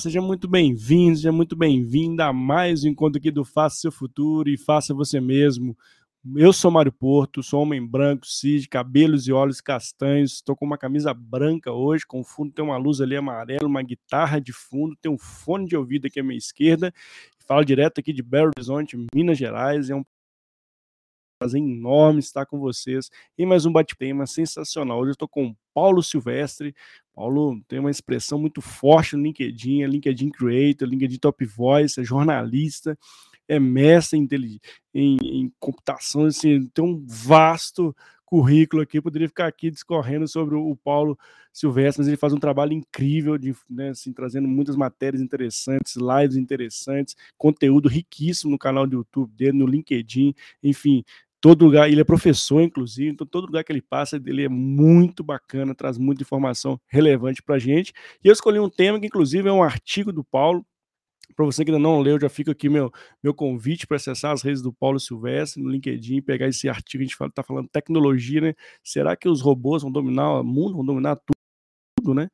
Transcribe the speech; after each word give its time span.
Seja 0.00 0.22
muito 0.22 0.48
bem-vindo, 0.48 1.16
seja 1.16 1.30
muito 1.30 1.54
bem-vinda 1.54 2.24
a 2.24 2.32
mais 2.32 2.84
um 2.84 2.88
encontro 2.88 3.18
aqui 3.18 3.30
do 3.30 3.44
Faça 3.44 3.80
Seu 3.80 3.92
Futuro 3.92 4.48
e 4.48 4.56
Faça 4.56 4.94
Você 4.94 5.20
Mesmo. 5.20 5.76
Eu 6.36 6.54
sou 6.54 6.70
Mário 6.70 6.90
Porto, 6.90 7.42
sou 7.42 7.60
homem 7.60 7.86
branco, 7.86 8.26
cis, 8.26 8.66
cabelos 8.66 9.28
e 9.28 9.32
olhos 9.32 9.60
castanhos. 9.60 10.36
Estou 10.36 10.56
com 10.56 10.64
uma 10.64 10.78
camisa 10.78 11.12
branca 11.12 11.70
hoje, 11.70 12.06
com 12.06 12.24
fundo 12.24 12.50
tem 12.50 12.64
uma 12.64 12.78
luz 12.78 13.02
ali 13.02 13.14
amarela, 13.14 13.66
uma 13.66 13.82
guitarra 13.82 14.40
de 14.40 14.54
fundo, 14.54 14.96
tem 15.02 15.12
um 15.12 15.18
fone 15.18 15.66
de 15.66 15.76
ouvido 15.76 16.06
aqui 16.06 16.18
à 16.18 16.22
minha 16.22 16.38
esquerda. 16.38 16.94
Falo 17.46 17.62
direto 17.62 17.98
aqui 18.00 18.10
de 18.10 18.22
Belo 18.22 18.52
Horizonte, 18.56 18.96
Minas 19.14 19.36
Gerais. 19.36 19.90
É 19.90 19.94
um 19.94 20.04
prazer 21.38 21.60
enorme 21.60 22.20
estar 22.20 22.46
com 22.46 22.58
vocês 22.58 23.10
em 23.36 23.44
mais 23.44 23.66
um 23.66 23.72
bate-tema 23.72 24.26
sensacional. 24.26 24.98
Hoje 24.98 25.10
eu 25.10 25.12
estou 25.12 25.28
com 25.28 25.54
Paulo 25.74 26.02
Silvestre. 26.02 26.74
Paulo 27.14 27.60
tem 27.68 27.78
uma 27.78 27.90
expressão 27.90 28.38
muito 28.38 28.60
forte 28.60 29.16
no 29.16 29.22
LinkedIn, 29.22 29.82
é 29.82 29.86
LinkedIn 29.86 30.30
Creator, 30.30 30.88
LinkedIn 30.88 31.18
Top 31.18 31.44
Voice, 31.44 32.00
é 32.00 32.04
jornalista, 32.04 32.98
é 33.48 33.58
mestre 33.58 34.18
em, 34.18 34.28
em, 34.94 35.16
em 35.22 35.52
computação, 35.58 36.26
assim, 36.26 36.66
tem 36.68 36.84
um 36.84 37.04
vasto 37.06 37.94
currículo 38.24 38.80
aqui, 38.80 39.00
poderia 39.00 39.28
ficar 39.28 39.48
aqui 39.48 39.72
discorrendo 39.72 40.28
sobre 40.28 40.54
o 40.54 40.76
Paulo 40.76 41.18
Silvestre, 41.52 42.00
mas 42.00 42.06
ele 42.06 42.16
faz 42.16 42.32
um 42.32 42.38
trabalho 42.38 42.72
incrível, 42.72 43.36
de, 43.36 43.52
né, 43.68 43.88
assim, 43.90 44.12
trazendo 44.12 44.46
muitas 44.46 44.76
matérias 44.76 45.20
interessantes, 45.20 45.96
lives 45.96 46.36
interessantes, 46.36 47.16
conteúdo 47.36 47.88
riquíssimo 47.88 48.52
no 48.52 48.58
canal 48.58 48.86
do 48.86 48.98
YouTube 48.98 49.32
dele, 49.34 49.58
no 49.58 49.66
LinkedIn, 49.66 50.32
enfim, 50.62 51.04
todo 51.40 51.64
lugar, 51.64 51.90
ele 51.90 52.00
é 52.00 52.04
professor, 52.04 52.60
inclusive, 52.60 53.10
então 53.10 53.26
todo 53.26 53.46
lugar 53.46 53.64
que 53.64 53.72
ele 53.72 53.82
passa, 53.82 54.16
ele 54.16 54.44
é 54.44 54.48
muito 54.48 55.24
bacana, 55.24 55.74
traz 55.74 55.96
muita 55.96 56.22
informação 56.22 56.80
relevante 56.86 57.42
para 57.42 57.56
a 57.56 57.58
gente. 57.58 57.92
E 58.22 58.28
eu 58.28 58.32
escolhi 58.32 58.58
um 58.60 58.68
tema 58.68 59.00
que, 59.00 59.06
inclusive, 59.06 59.48
é 59.48 59.52
um 59.52 59.62
artigo 59.62 60.12
do 60.12 60.22
Paulo. 60.22 60.64
Para 61.34 61.46
você 61.46 61.64
que 61.64 61.70
ainda 61.70 61.82
não 61.82 62.00
leu, 62.00 62.20
já 62.20 62.28
fica 62.28 62.52
aqui 62.52 62.68
meu, 62.68 62.92
meu 63.22 63.32
convite 63.32 63.86
para 63.86 63.96
acessar 63.96 64.32
as 64.32 64.42
redes 64.42 64.60
do 64.60 64.72
Paulo 64.72 65.00
Silvestre 65.00 65.62
no 65.62 65.70
LinkedIn, 65.70 66.20
pegar 66.22 66.48
esse 66.48 66.68
artigo, 66.68 67.02
a 67.02 67.06
gente 67.06 67.16
está 67.22 67.42
falando 67.42 67.68
tecnologia, 67.68 68.40
né? 68.40 68.54
Será 68.82 69.16
que 69.16 69.28
os 69.28 69.40
robôs 69.40 69.82
vão 69.82 69.90
dominar 69.90 70.40
o 70.40 70.44
mundo, 70.44 70.74
vão 70.74 70.84
dominar 70.84 71.16
tudo, 71.96 72.14
né? 72.14 72.28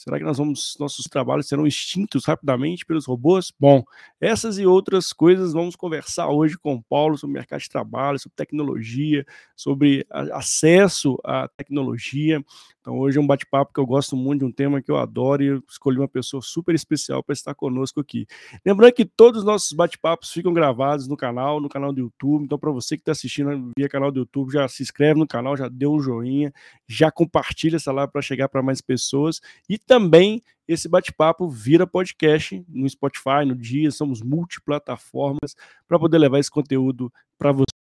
Será 0.00 0.16
que 0.16 0.24
nós 0.24 0.38
vamos, 0.38 0.78
nossos 0.80 1.04
trabalhos 1.04 1.46
serão 1.46 1.66
extintos 1.66 2.24
rapidamente 2.24 2.86
pelos 2.86 3.04
robôs? 3.04 3.52
Bom, 3.60 3.84
essas 4.18 4.56
e 4.56 4.64
outras 4.64 5.12
coisas 5.12 5.52
vamos 5.52 5.76
conversar 5.76 6.30
hoje 6.30 6.56
com 6.56 6.76
o 6.76 6.82
Paulo 6.82 7.18
sobre 7.18 7.34
mercado 7.34 7.60
de 7.60 7.68
trabalho, 7.68 8.18
sobre 8.18 8.34
tecnologia, 8.34 9.26
sobre 9.54 10.06
acesso 10.32 11.18
à 11.22 11.48
tecnologia. 11.48 12.42
Então, 12.80 12.98
hoje 12.98 13.18
é 13.18 13.20
um 13.20 13.26
bate-papo 13.26 13.74
que 13.74 13.78
eu 13.78 13.84
gosto 13.84 14.16
muito 14.16 14.40
de 14.40 14.44
um 14.46 14.52
tema 14.52 14.80
que 14.80 14.90
eu 14.90 14.96
adoro 14.96 15.42
e 15.42 15.46
eu 15.48 15.62
escolhi 15.68 15.98
uma 15.98 16.08
pessoa 16.08 16.40
super 16.40 16.74
especial 16.74 17.22
para 17.22 17.34
estar 17.34 17.54
conosco 17.54 18.00
aqui. 18.00 18.26
Lembrando 18.64 18.92
que 18.94 19.04
todos 19.04 19.40
os 19.40 19.44
nossos 19.44 19.72
bate-papos 19.72 20.32
ficam 20.32 20.52
gravados 20.52 21.06
no 21.06 21.16
canal, 21.16 21.60
no 21.60 21.68
canal 21.68 21.92
do 21.92 22.00
YouTube. 22.00 22.44
Então, 22.44 22.58
para 22.58 22.70
você 22.70 22.96
que 22.96 23.02
está 23.02 23.12
assistindo 23.12 23.70
via 23.76 23.88
canal 23.88 24.10
do 24.10 24.20
YouTube, 24.20 24.50
já 24.50 24.66
se 24.66 24.82
inscreve 24.82 25.20
no 25.20 25.26
canal, 25.26 25.56
já 25.58 25.68
deu 25.68 25.92
um 25.92 26.00
joinha, 26.00 26.52
já 26.88 27.10
compartilha 27.10 27.76
essa 27.76 27.92
live 27.92 28.10
para 28.10 28.22
chegar 28.22 28.48
para 28.48 28.62
mais 28.62 28.80
pessoas. 28.80 29.42
E 29.68 29.76
também 29.76 30.42
esse 30.66 30.88
bate-papo 30.88 31.48
vira 31.50 31.86
podcast 31.86 32.64
no 32.66 32.88
Spotify, 32.88 33.44
no 33.46 33.54
Dia, 33.54 33.90
somos 33.90 34.22
multiplataformas 34.22 35.54
para 35.86 35.98
poder 35.98 36.16
levar 36.16 36.38
esse 36.38 36.50
conteúdo 36.50 37.12
para 37.36 37.52
você 37.52 37.79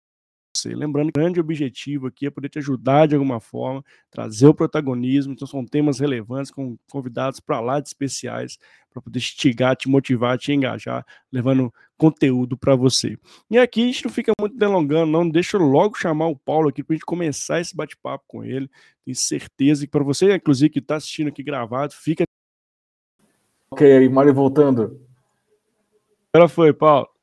você. 0.65 0.75
Lembrando 0.75 1.13
que 1.13 1.19
o 1.19 1.23
grande 1.23 1.41
objetivo 1.41 2.07
aqui 2.07 2.27
é 2.27 2.31
poder 2.31 2.49
te 2.49 2.59
ajudar 2.59 3.07
de 3.07 3.15
alguma 3.15 3.41
forma, 3.41 3.85
trazer 4.11 4.47
o 4.47 4.55
protagonismo. 4.55 5.33
Então, 5.33 5.47
são 5.47 5.65
temas 5.65 5.99
relevantes 5.99 6.51
com 6.51 6.77
convidados 6.91 7.41
para 7.41 7.61
lá 7.61 7.81
de 7.81 7.89
especiais, 7.89 8.59
para 8.91 9.03
poder 9.03 9.19
instigar, 9.19 9.77
te 9.77 9.89
motivar, 9.89 10.39
te 10.39 10.53
engajar, 10.53 11.05
levando 11.31 11.73
conteúdo 11.97 12.57
para 12.57 12.75
você. 12.75 13.19
E 13.51 13.59
aqui 13.59 13.83
a 13.83 13.87
gente 13.87 14.05
não 14.05 14.13
fica 14.13 14.33
muito 14.41 14.57
delongando, 14.57 15.11
não. 15.11 15.29
Deixa 15.29 15.57
eu 15.57 15.63
logo 15.63 15.99
chamar 15.99 16.29
o 16.29 16.37
Paulo 16.37 16.69
aqui 16.69 16.83
para 16.83 16.95
a 16.95 16.97
gente 16.97 17.07
começar 17.07 17.61
esse 17.61 17.77
bate-papo 17.77 18.25
com 18.27 18.45
ele. 18.45 18.71
Tenho 19.05 19.17
certeza 19.17 19.85
que 19.85 19.91
para 19.91 20.05
você, 20.05 20.35
inclusive, 20.35 20.71
que 20.71 20.79
está 20.79 20.97
assistindo 20.97 21.29
aqui 21.29 21.43
gravado, 21.43 21.95
fica. 21.95 22.25
Ok, 23.71 23.91
aí, 23.91 24.09
Mário 24.09 24.33
voltando. 24.33 25.01
Ela 26.33 26.49
foi, 26.49 26.73
Paulo. 26.73 27.14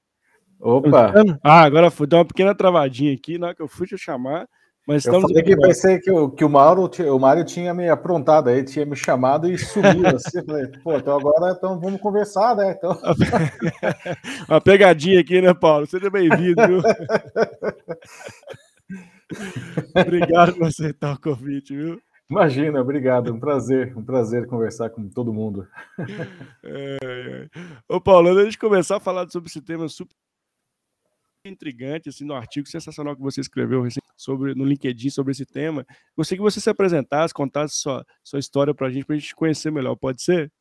Opa! 0.62 1.12
Ah, 1.44 1.62
agora 1.64 1.90
foi. 1.90 2.06
Deu 2.08 2.20
uma 2.20 2.26
pequena 2.26 2.54
travadinha 2.54 3.14
aqui, 3.14 3.38
na 3.38 3.48
hora 3.48 3.56
que 3.56 3.62
eu 3.62 3.68
fui 3.68 3.88
te 3.88 3.98
chamar. 3.98 4.48
Mas 4.88 5.06
eu 5.06 5.22
falei 5.22 5.44
que 5.44 5.56
pensei 5.56 6.00
que, 6.00 6.10
o, 6.12 6.30
que 6.30 6.44
o, 6.44 6.50
Mauro, 6.50 6.90
o 6.90 7.20
Mário 7.20 7.46
tinha 7.46 7.72
me 7.74 7.88
aprontado 7.88 8.50
aí, 8.50 8.64
tinha 8.64 8.86
me 8.86 8.96
chamado 8.96 9.50
e 9.50 9.58
sumiu. 9.58 10.08
assim, 10.08 10.44
falei, 10.44 10.68
pô, 10.84 10.98
então 10.98 11.18
agora 11.20 11.54
então 11.56 11.80
vamos 11.80 12.02
conversar, 12.02 12.56
né? 12.56 12.72
Então... 12.72 13.00
Uma 14.50 14.60
pegadinha 14.60 15.20
aqui, 15.22 15.40
né, 15.40 15.54
Paulo? 15.54 15.86
Seja 15.86 16.10
bem-vindo. 16.10 16.62
obrigado 19.96 20.56
por 20.56 20.68
aceitar 20.68 21.14
o 21.14 21.22
convite, 21.22 21.76
viu? 21.76 22.02
Imagina, 22.30 22.82
obrigado. 22.82 23.32
Um 23.32 23.40
prazer, 23.40 23.96
um 23.96 24.04
prazer 24.04 24.48
conversar 24.48 24.90
com 24.90 25.08
todo 25.08 25.34
mundo. 25.34 25.68
É, 26.64 26.98
é. 27.04 27.48
Ô, 27.88 28.02
Paulo, 28.02 28.30
antes 28.30 28.54
de 28.54 28.58
começar 28.58 28.98
a 28.98 29.02
falar 29.02 29.30
sobre 29.30 29.48
esse 29.50 29.62
tema 29.62 29.88
super 29.88 30.16
intrigante 31.50 32.10
assim 32.10 32.24
no 32.24 32.34
artigo 32.34 32.68
sensacional 32.68 33.16
que 33.16 33.22
você 33.22 33.42
escreveu 33.42 33.84
sobre 34.16 34.54
no 34.54 34.64
LinkedIn 34.64 35.10
sobre 35.10 35.32
esse 35.32 35.46
tema. 35.46 35.86
Gostaria 36.16 36.38
que 36.38 36.44
você 36.44 36.60
se 36.60 36.70
apresentasse, 36.70 37.34
contasse 37.34 37.76
sua 37.76 38.06
sua 38.24 38.40
história 38.40 38.74
para 38.74 38.88
a 38.88 38.92
gente, 38.92 39.06
para 39.06 39.16
a 39.16 39.20
gente 39.20 39.36
conhecer 39.36 39.72
melhor. 39.72 39.96
Pode 39.96 40.22
ser? 40.22 40.52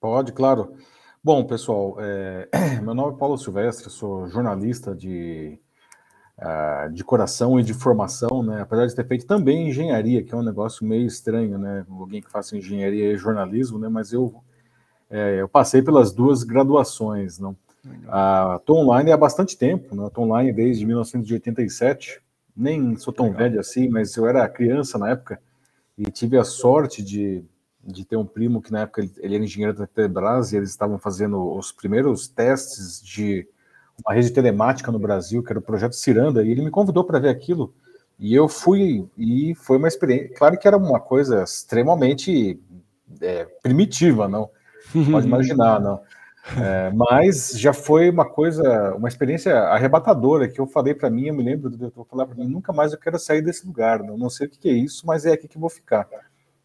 Pode, 0.00 0.32
claro. 0.32 0.76
Bom, 1.22 1.44
pessoal, 1.44 1.96
é... 2.00 2.48
meu 2.82 2.94
nome 2.94 3.14
é 3.14 3.18
Paulo 3.18 3.36
Silvestre, 3.36 3.90
sou 3.90 4.28
jornalista 4.28 4.94
de 4.94 5.58
uh, 6.38 6.90
de 6.92 7.04
coração 7.04 7.58
e 7.60 7.62
de 7.62 7.74
formação, 7.74 8.42
né? 8.42 8.62
Apesar 8.62 8.86
de 8.86 8.94
ter 8.94 9.06
feito 9.06 9.26
também 9.26 9.68
engenharia, 9.68 10.22
que 10.22 10.34
é 10.34 10.36
um 10.36 10.42
negócio 10.42 10.86
meio 10.86 11.06
estranho, 11.06 11.58
né? 11.58 11.84
Alguém 11.88 12.22
que 12.22 12.30
faça 12.30 12.56
engenharia 12.56 13.12
e 13.12 13.16
jornalismo, 13.16 13.78
né? 13.78 13.88
Mas 13.88 14.12
eu 14.12 14.34
é, 15.10 15.40
eu 15.40 15.48
passei 15.48 15.82
pelas 15.82 16.12
duas 16.12 16.42
graduações, 16.42 17.38
não? 17.38 17.54
A 18.08 18.60
Tô 18.64 18.76
Online 18.76 19.12
há 19.12 19.16
bastante 19.16 19.56
tempo, 19.56 19.94
né? 19.94 20.08
Tô 20.12 20.22
Online 20.22 20.52
desde 20.52 20.86
1987. 20.86 22.20
Nem 22.56 22.96
sou 22.96 23.12
tão 23.12 23.26
Legal. 23.26 23.40
velho 23.40 23.60
assim, 23.60 23.88
mas 23.88 24.16
eu 24.16 24.26
era 24.26 24.48
criança 24.48 24.96
na 24.98 25.10
época 25.10 25.40
e 25.98 26.04
tive 26.10 26.38
a 26.38 26.44
sorte 26.44 27.02
de, 27.02 27.44
de 27.82 28.04
ter 28.04 28.16
um 28.16 28.24
primo 28.26 28.62
que 28.62 28.72
na 28.72 28.80
época 28.80 29.00
ele, 29.00 29.12
ele 29.18 29.34
era 29.34 29.44
engenheiro 29.44 29.76
da 29.76 29.86
Petrobras 29.86 30.52
e 30.52 30.56
eles 30.56 30.70
estavam 30.70 30.98
fazendo 30.98 31.56
os 31.56 31.72
primeiros 31.72 32.28
testes 32.28 33.00
de 33.02 33.46
uma 34.04 34.14
rede 34.14 34.30
telemática 34.30 34.90
no 34.90 34.98
Brasil, 34.98 35.42
que 35.42 35.52
era 35.52 35.58
o 35.58 35.62
projeto 35.62 35.94
Ciranda, 35.94 36.42
e 36.42 36.50
ele 36.50 36.62
me 36.62 36.70
convidou 36.70 37.04
para 37.04 37.18
ver 37.18 37.28
aquilo. 37.28 37.72
E 38.18 38.34
eu 38.34 38.48
fui, 38.48 39.08
e 39.16 39.54
foi 39.56 39.76
uma 39.76 39.88
experiência. 39.88 40.30
Claro 40.36 40.58
que 40.58 40.66
era 40.66 40.76
uma 40.76 41.00
coisa 41.00 41.42
extremamente 41.42 42.60
é, 43.20 43.44
primitiva, 43.62 44.28
não? 44.28 44.48
Pode 45.10 45.26
imaginar, 45.26 45.80
não? 45.80 46.00
É, 46.58 46.90
mas 46.92 47.58
já 47.58 47.72
foi 47.72 48.10
uma 48.10 48.28
coisa, 48.28 48.94
uma 48.94 49.08
experiência 49.08 49.58
arrebatadora 49.60 50.46
que 50.46 50.60
eu 50.60 50.66
falei 50.66 50.94
para 50.94 51.08
mim, 51.08 51.28
eu 51.28 51.34
me 51.34 51.42
lembro 51.42 51.70
do 51.70 51.78
doutor 51.78 52.06
falar 52.06 52.26
para 52.26 52.36
mim, 52.36 52.46
nunca 52.46 52.72
mais 52.72 52.92
eu 52.92 52.98
quero 52.98 53.18
sair 53.18 53.40
desse 53.40 53.66
lugar, 53.66 54.02
não, 54.02 54.18
não 54.18 54.28
sei 54.28 54.46
o 54.46 54.50
que 54.50 54.68
é 54.68 54.72
isso, 54.72 55.06
mas 55.06 55.24
é 55.24 55.32
aqui 55.32 55.48
que 55.48 55.56
eu 55.56 55.60
vou 55.60 55.70
ficar. 55.70 56.06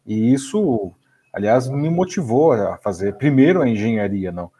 E 0.06 0.34
isso, 0.34 0.92
aliás, 1.32 1.68
me 1.68 1.88
motivou 1.88 2.52
a 2.52 2.76
fazer 2.76 3.14
primeiro 3.14 3.62
a 3.62 3.68
engenharia, 3.68 4.30
não. 4.30 4.50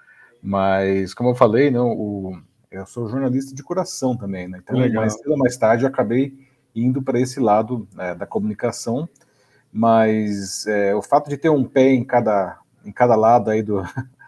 Mas 0.42 1.12
como 1.12 1.30
eu 1.30 1.34
falei, 1.34 1.70
não, 1.70 1.90
o, 1.90 2.40
eu 2.70 2.86
sou 2.86 3.08
jornalista 3.08 3.54
de 3.54 3.62
coração 3.62 4.16
também, 4.16 4.48
né? 4.48 4.60
Então, 4.62 4.78
Legal. 4.78 5.02
mais 5.02 5.14
cedo 5.14 5.36
mais 5.36 5.56
tarde, 5.56 5.84
eu 5.84 5.88
acabei 5.88 6.32
indo 6.74 7.02
para 7.02 7.20
esse 7.20 7.38
lado 7.40 7.86
né, 7.94 8.14
da 8.14 8.26
comunicação. 8.26 9.08
Mas 9.72 10.66
é, 10.66 10.94
o 10.94 11.02
fato 11.02 11.28
de 11.28 11.36
ter 11.36 11.50
um 11.50 11.64
pé 11.64 11.90
em 11.90 12.04
cada, 12.04 12.58
em 12.84 12.90
cada 12.90 13.14
lado 13.14 13.50
aí 13.50 13.62
do, 13.62 13.82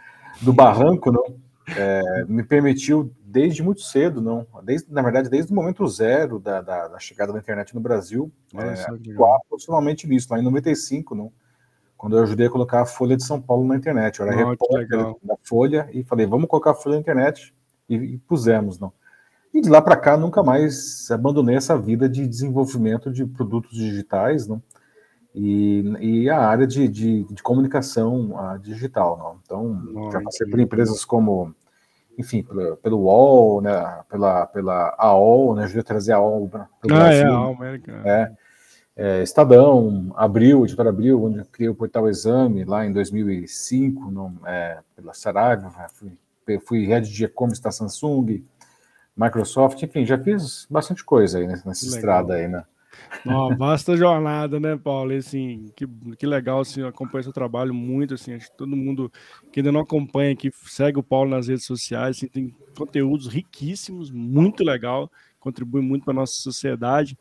do 0.43 0.53
barranco, 0.53 1.11
não, 1.11 1.37
é, 1.77 2.25
me 2.27 2.43
permitiu 2.43 3.12
desde 3.25 3.62
muito 3.62 3.81
cedo, 3.81 4.21
não, 4.21 4.47
desde, 4.62 4.93
na 4.93 5.00
verdade, 5.00 5.31
desde 5.31 5.53
o 5.53 5.55
momento 5.55 5.87
zero 5.89 6.39
da, 6.39 6.61
da, 6.61 6.89
da 6.89 6.99
chegada 6.99 7.33
da 7.33 7.39
internet 7.39 7.75
no 7.75 7.81
Brasil, 7.81 8.31
é, 8.55 8.83
atuar 8.83 9.39
profissionalmente 9.49 10.06
nisso, 10.06 10.29
lá 10.31 10.39
em 10.39 10.43
95, 10.43 11.15
não, 11.15 11.33
quando 11.97 12.17
eu 12.17 12.23
ajudei 12.25 12.49
a 12.49 12.50
colocar 12.50 12.83
a 12.83 12.87
Folha 12.87 13.17
de 13.17 13.25
São 13.25 13.41
Paulo 13.41 13.67
na 13.67 13.77
internet. 13.77 14.19
Eu 14.19 14.27
era 14.27 14.44
oh, 14.44 14.50
repórter 14.50 15.15
da 15.23 15.37
Folha 15.44 15.89
e 15.93 16.03
falei, 16.03 16.27
vamos 16.27 16.49
colocar 16.49 16.73
a 16.73 16.75
Folha 16.75 16.97
na 16.97 17.00
internet. 17.00 17.55
E, 17.89 17.94
e 17.94 18.19
pusemos, 18.19 18.79
não. 18.79 18.93
E 19.55 19.61
de 19.61 19.69
lá 19.69 19.81
para 19.81 19.97
cá 19.97 20.17
nunca 20.17 20.43
mais 20.43 21.09
abandonei 21.11 21.56
essa 21.56 21.79
vida 21.79 22.09
de 22.09 22.27
desenvolvimento 22.27 23.12
de 23.12 23.25
produtos 23.25 23.77
digitais, 23.77 24.49
não 24.49 24.61
e, 25.34 25.94
e 26.00 26.31
a 26.31 26.38
área 26.38 26.67
de, 26.67 26.87
de, 26.88 27.25
de 27.25 27.43
comunicação 27.43 28.32
digital. 28.61 29.17
Não? 29.19 29.40
Então, 29.43 30.11
já 30.11 30.20
passei 30.20 30.46
por 30.49 30.61
empresas 30.61 31.05
como, 31.05 31.55
enfim, 32.19 32.43
pelo, 32.43 32.76
pelo 32.76 32.99
UOL, 32.99 33.61
né, 33.62 34.02
pela, 34.08 34.46
pela 34.46 34.94
AOL, 34.99 35.55
né, 35.55 35.64
ajudei 35.64 35.81
a 35.81 35.84
trazer 35.84 36.12
a 36.12 36.17
AOL 36.17 36.49
para 36.49 36.62
o 36.62 36.64
ah, 36.64 36.87
Brasil. 36.87 37.26
É, 37.26 37.31
a 37.31 37.34
AOL 37.34 37.55
América. 37.55 38.02
É. 38.05 38.32
é, 38.96 39.23
Estadão, 39.23 40.12
Abril, 40.17 40.64
Editora 40.64 40.90
Abril, 40.90 41.25
onde 41.25 41.38
eu 41.38 41.46
criei 41.46 41.70
o 41.70 41.75
portal 41.75 42.08
Exame 42.08 42.64
lá 42.64 42.84
em 42.84 42.93
2005, 42.93 44.11
no, 44.11 44.34
é, 44.46 44.81
pela 44.94 45.14
Saraiva, 45.14 45.73
fui, 45.94 46.12
fui 46.67 46.84
head 46.84 47.11
de 47.11 47.25
e-commerce 47.25 47.62
da 47.62 47.70
Samsung, 47.70 48.44
Microsoft, 49.17 49.82
enfim, 49.82 50.05
já 50.05 50.19
fiz 50.19 50.67
bastante 50.70 51.05
coisa 51.05 51.38
aí 51.38 51.46
nessa, 51.46 51.69
nessa 51.69 51.87
estrada 51.87 52.34
aí, 52.34 52.49
né? 52.49 52.64
Uma 53.25 53.55
vasta 53.55 53.97
jornada, 53.97 54.59
né, 54.59 54.77
Paulo? 54.77 55.13
E, 55.13 55.17
assim, 55.17 55.71
que, 55.77 55.87
que 56.19 56.27
legal, 56.27 56.61
assim, 56.61 56.83
acompanha 56.83 57.23
seu 57.23 57.33
trabalho 57.33 57.73
muito, 57.73 58.15
assim, 58.15 58.35
acho 58.35 58.51
que 58.51 58.57
todo 58.57 58.77
mundo 58.77 59.13
que 59.53 59.61
ainda 59.61 59.71
não 59.71 59.81
acompanha, 59.81 60.35
que 60.35 60.51
segue 60.65 60.99
o 60.99 61.03
Paulo 61.03 61.31
nas 61.31 61.49
redes 61.49 61.65
sociais, 61.65 62.17
assim, 62.17 62.27
tem 62.27 62.55
conteúdos 62.77 63.27
riquíssimos, 63.29 64.11
muito 64.11 64.65
legal, 64.65 65.11
contribui 65.39 65.81
muito 65.81 66.05
para 66.05 66.15
nossa 66.15 66.35
sociedade. 66.35 67.17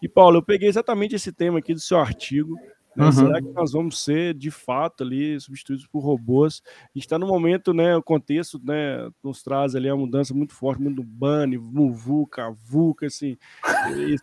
E, 0.00 0.08
Paulo, 0.08 0.38
eu 0.38 0.42
peguei 0.42 0.68
exatamente 0.68 1.14
esse 1.14 1.32
tema 1.32 1.58
aqui 1.58 1.74
do 1.74 1.80
seu 1.80 1.98
artigo, 1.98 2.56
né? 2.96 3.06
Uhum. 3.06 3.12
Será 3.12 3.40
que 3.40 3.48
nós 3.48 3.72
vamos 3.72 4.02
ser, 4.02 4.34
de 4.34 4.50
fato, 4.50 5.02
ali 5.02 5.40
substituídos 5.40 5.86
por 5.86 6.00
robôs? 6.00 6.62
A 6.66 6.90
gente 6.94 7.04
está 7.04 7.18
no 7.18 7.26
momento, 7.26 7.72
né? 7.72 7.96
O 7.96 8.02
contexto 8.02 8.60
né, 8.62 9.08
nos 9.22 9.42
traz 9.42 9.74
ali 9.74 9.90
uma 9.90 9.96
mudança 9.96 10.34
muito 10.34 10.54
forte, 10.54 10.82
muito 10.82 11.02
BANI, 11.02 11.58
MUVUCA, 11.58 12.54
VUCA, 12.64 13.06
assim, 13.06 13.36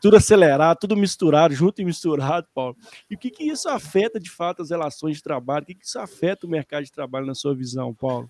tudo 0.02 0.18
acelerado, 0.18 0.78
tudo 0.80 0.96
misturado, 0.96 1.54
junto 1.54 1.82
e 1.82 1.86
misturado, 1.86 2.48
Paulo. 2.54 2.76
E 3.10 3.16
o 3.16 3.18
que, 3.18 3.30
que 3.30 3.44
isso 3.44 3.68
afeta, 3.70 4.20
de 4.20 4.30
fato, 4.30 4.62
as 4.62 4.70
relações 4.70 5.18
de 5.18 5.24
trabalho? 5.24 5.64
O 5.64 5.66
que, 5.66 5.76
que 5.76 5.86
isso 5.86 6.00
afeta 6.00 6.46
o 6.46 6.50
mercado 6.50 6.84
de 6.84 6.92
trabalho 6.92 7.26
na 7.26 7.36
sua 7.36 7.56
visão, 7.56 7.94
Paulo? 7.94 8.30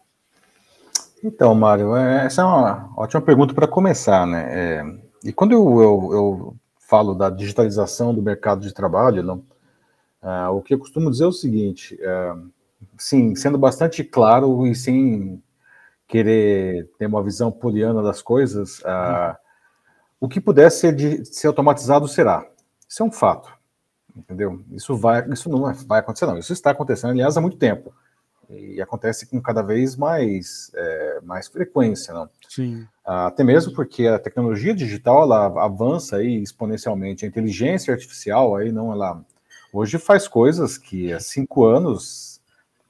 Então, 1.24 1.53
Mário, 1.53 1.95
é, 1.95 2.25
essa 2.25 2.42
é 2.42 2.45
uma 2.45 2.89
ótima 2.95 3.21
pergunta 3.21 3.53
para 3.53 3.68
começar, 3.68 4.25
né? 4.25 4.47
É, 4.50 4.83
e 5.24 5.33
quando 5.33 5.51
eu, 5.51 5.81
eu, 5.81 6.09
eu, 6.13 6.56
falo 6.80 7.13
da 7.13 7.30
digitalização 7.30 8.15
do 8.15 8.21
mercado 8.21 8.62
de 8.62 8.74
trabalho, 8.74 9.21
não, 9.21 9.44
Uh, 10.21 10.51
o 10.51 10.62
que 10.62 10.74
eu 10.74 10.80
costumo 10.80 11.10
dizer 11.10 11.24
é 11.24 11.27
o 11.27 11.31
seguinte, 11.31 11.95
uh, 11.95 12.50
sim, 12.98 13.36
sendo 13.36 13.57
bastante 13.57 14.04
claro 14.04 14.68
e 14.68 14.75
sem 14.75 15.42
querer 16.07 16.89
ter 16.98 17.06
uma 17.06 17.24
visão 17.24 17.51
poliana 17.51 18.01
das 18.04 18.21
coisas, 18.21 18.80
uh, 18.80 19.36
o 20.19 20.27
que 20.27 20.42
puder 20.42 20.69
ser, 20.71 20.94
de, 20.94 21.24
ser 21.25 21.48
automatizado 21.48 22.07
será. 22.07 22.45
Isso 22.88 23.04
é 23.04 23.06
um 23.06 23.12
fato, 23.12 23.54
entendeu? 24.16 24.62
Isso 24.71 24.95
vai, 24.98 25.25
isso 25.30 25.50
não 25.50 25.74
vai 25.74 26.00
acontecer, 26.00 26.25
não. 26.25 26.38
Isso 26.38 26.51
está 26.51 26.71
acontecendo, 26.71 27.12
aliás, 27.12 27.38
há 27.38 27.42
muito 27.42 27.57
tempo 27.57 27.94
e 28.50 28.81
acontece 28.81 29.27
com 29.27 29.39
cada 29.39 29.62
vez 29.62 29.95
mais, 29.95 30.71
é, 30.74 31.19
mais 31.21 31.48
frequência, 31.48 32.13
não? 32.13 32.30
Sim. 32.48 32.86
Até 33.06 33.44
mesmo 33.44 33.74
porque 33.74 34.07
a 34.07 34.18
tecnologia 34.18 34.74
digital 34.74 35.24
ela 35.24 35.63
avança 35.63 36.18
aí 36.18 36.42
exponencialmente, 36.42 37.25
a 37.25 37.27
inteligência 37.27 37.94
artificial 37.94 38.56
aí 38.56 38.71
não 38.71 38.92
ela 38.92 39.24
Hoje 39.71 39.98
faz 39.98 40.27
coisas 40.27 40.77
que 40.77 41.13
há 41.13 41.19
cinco 41.19 41.66
anos 41.66 42.39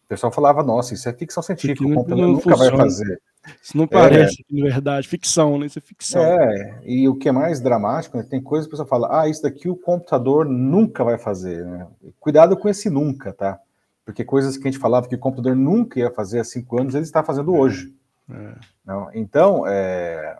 o 0.05 0.09
pessoal 0.09 0.31
falava, 0.31 0.63
nossa, 0.63 0.95
isso 0.95 1.07
é 1.07 1.13
ficção 1.13 1.43
científica, 1.43 1.85
o 1.85 1.93
computador 1.93 2.27
nunca 2.27 2.49
funciona. 2.49 2.71
vai 2.71 2.79
fazer. 2.79 3.21
Isso 3.61 3.77
não 3.77 3.87
parece, 3.87 4.43
é, 4.51 4.61
verdade, 4.63 5.07
ficção, 5.07 5.57
né? 5.57 5.67
Isso 5.67 5.77
é 5.77 5.81
ficção. 5.81 6.21
É, 6.21 6.81
e 6.83 7.07
o 7.07 7.15
que 7.15 7.29
é 7.29 7.31
mais 7.31 7.61
dramático, 7.61 8.17
né, 8.17 8.25
tem 8.27 8.41
coisas 8.41 8.65
que 8.65 8.69
o 8.69 8.71
pessoal 8.71 8.87
fala, 8.87 9.21
ah, 9.21 9.29
isso 9.29 9.43
daqui 9.43 9.69
o 9.69 9.75
computador 9.75 10.45
nunca 10.45 11.03
vai 11.03 11.17
fazer. 11.17 11.63
Né? 11.63 11.87
Cuidado 12.19 12.57
com 12.57 12.67
esse 12.67 12.89
nunca, 12.89 13.31
tá? 13.31 13.59
Porque 14.03 14.25
coisas 14.25 14.57
que 14.57 14.67
a 14.67 14.71
gente 14.71 14.81
falava 14.81 15.07
que 15.07 15.15
o 15.15 15.19
computador 15.19 15.55
nunca 15.55 15.99
ia 15.99 16.09
fazer 16.09 16.39
há 16.39 16.43
cinco 16.43 16.81
anos, 16.81 16.95
ele 16.95 17.03
está 17.03 17.23
fazendo 17.23 17.55
é. 17.55 17.59
hoje. 17.59 17.93
É. 18.31 18.55
Não, 18.83 19.11
então, 19.13 19.65
é, 19.67 20.37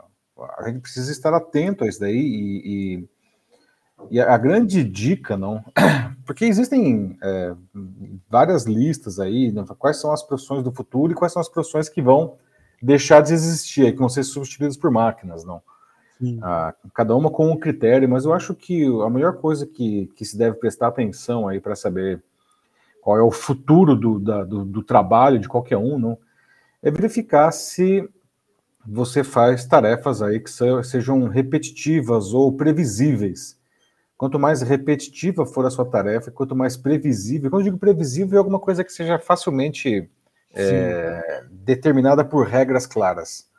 a 0.58 0.68
gente 0.68 0.80
precisa 0.80 1.12
estar 1.12 1.34
atento 1.34 1.84
a 1.84 1.88
isso 1.88 2.00
daí 2.00 2.18
e, 2.18 2.98
e 2.98 3.10
e 4.10 4.20
a 4.20 4.38
grande 4.38 4.84
dica, 4.84 5.36
não, 5.36 5.64
porque 6.30 6.46
existem 6.46 7.18
é, 7.24 7.56
várias 8.30 8.64
listas 8.68 9.20
aí, 9.20 9.52
né, 9.52 9.66
quais 9.80 9.98
são 9.98 10.12
as 10.12 10.22
profissões 10.22 10.64
do 10.64 10.72
futuro 10.72 11.12
e 11.12 11.16
quais 11.16 11.34
são 11.34 11.42
as 11.42 11.50
profissões 11.50 11.90
que 11.90 12.04
vão 12.04 12.36
deixar 12.80 13.22
de 13.22 13.34
existir, 13.34 13.92
que 13.94 13.98
vão 13.98 14.08
ser 14.08 14.22
substituídas 14.22 14.78
por 14.78 14.92
máquinas, 14.92 15.44
não. 15.44 15.60
Ah, 16.44 16.76
cada 16.94 17.16
uma 17.16 17.32
com 17.32 17.50
um 17.50 17.58
critério, 17.58 18.08
mas 18.08 18.26
eu 18.26 18.34
acho 18.34 18.54
que 18.54 18.86
a 19.04 19.10
melhor 19.10 19.38
coisa 19.38 19.66
que, 19.66 20.06
que 20.16 20.24
se 20.24 20.38
deve 20.38 20.58
prestar 20.58 20.90
atenção 20.90 21.48
aí 21.48 21.60
para 21.60 21.76
saber 21.76 22.22
qual 23.02 23.18
é 23.18 23.24
o 23.24 23.32
futuro 23.32 23.96
do, 23.96 24.20
da, 24.20 24.44
do, 24.44 24.64
do, 24.64 24.84
trabalho 24.84 25.40
de 25.40 25.50
qualquer 25.50 25.78
um, 25.78 25.98
não, 25.98 26.16
é 26.84 26.92
verificar 26.92 27.52
se 27.52 28.08
você 28.86 29.24
faz 29.24 29.66
tarefas 29.66 30.22
aí 30.22 30.40
que 30.40 30.52
sejam 30.84 31.28
repetitivas 31.28 32.34
ou 32.34 32.54
previsíveis. 32.54 33.59
Quanto 34.20 34.38
mais 34.38 34.62
repetitiva 34.62 35.46
for 35.46 35.66
a 35.66 35.70
sua 35.70 35.86
tarefa, 35.86 36.30
quanto 36.30 36.54
mais 36.54 36.76
previsível, 36.76 37.50
quando 37.50 37.62
eu 37.62 37.72
digo 37.72 37.78
previsível, 37.78 38.36
é 38.36 38.38
alguma 38.38 38.60
coisa 38.60 38.84
que 38.84 38.92
seja 38.92 39.18
facilmente 39.18 40.10
é, 40.54 41.46
determinada 41.50 42.26
por 42.26 42.46
regras 42.46 42.86
claras. 42.86 43.50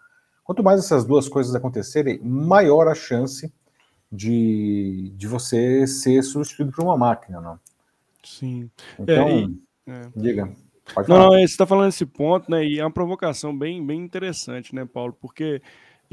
Quanto 0.44 0.62
mais 0.62 0.78
essas 0.78 1.06
duas 1.06 1.30
coisas 1.30 1.54
acontecerem, 1.54 2.20
maior 2.22 2.88
a 2.88 2.94
chance 2.94 3.50
de, 4.12 5.10
de 5.16 5.26
você 5.26 5.86
ser 5.86 6.22
substituído 6.22 6.72
por 6.72 6.84
uma 6.84 6.98
máquina, 6.98 7.40
não? 7.40 7.58
Sim. 8.22 8.70
Então, 8.98 9.28
é, 9.28 9.40
e, 9.40 9.60
é. 9.86 10.02
diga. 10.14 10.52
Não, 11.08 11.18
não, 11.18 11.30
você 11.30 11.44
está 11.44 11.64
falando 11.64 11.88
esse 11.88 12.04
ponto, 12.04 12.50
né? 12.50 12.62
E 12.66 12.78
é 12.78 12.84
uma 12.84 12.92
provocação 12.92 13.56
bem, 13.56 13.82
bem 13.86 13.98
interessante, 13.98 14.74
né, 14.74 14.84
Paulo? 14.84 15.16
Porque 15.18 15.62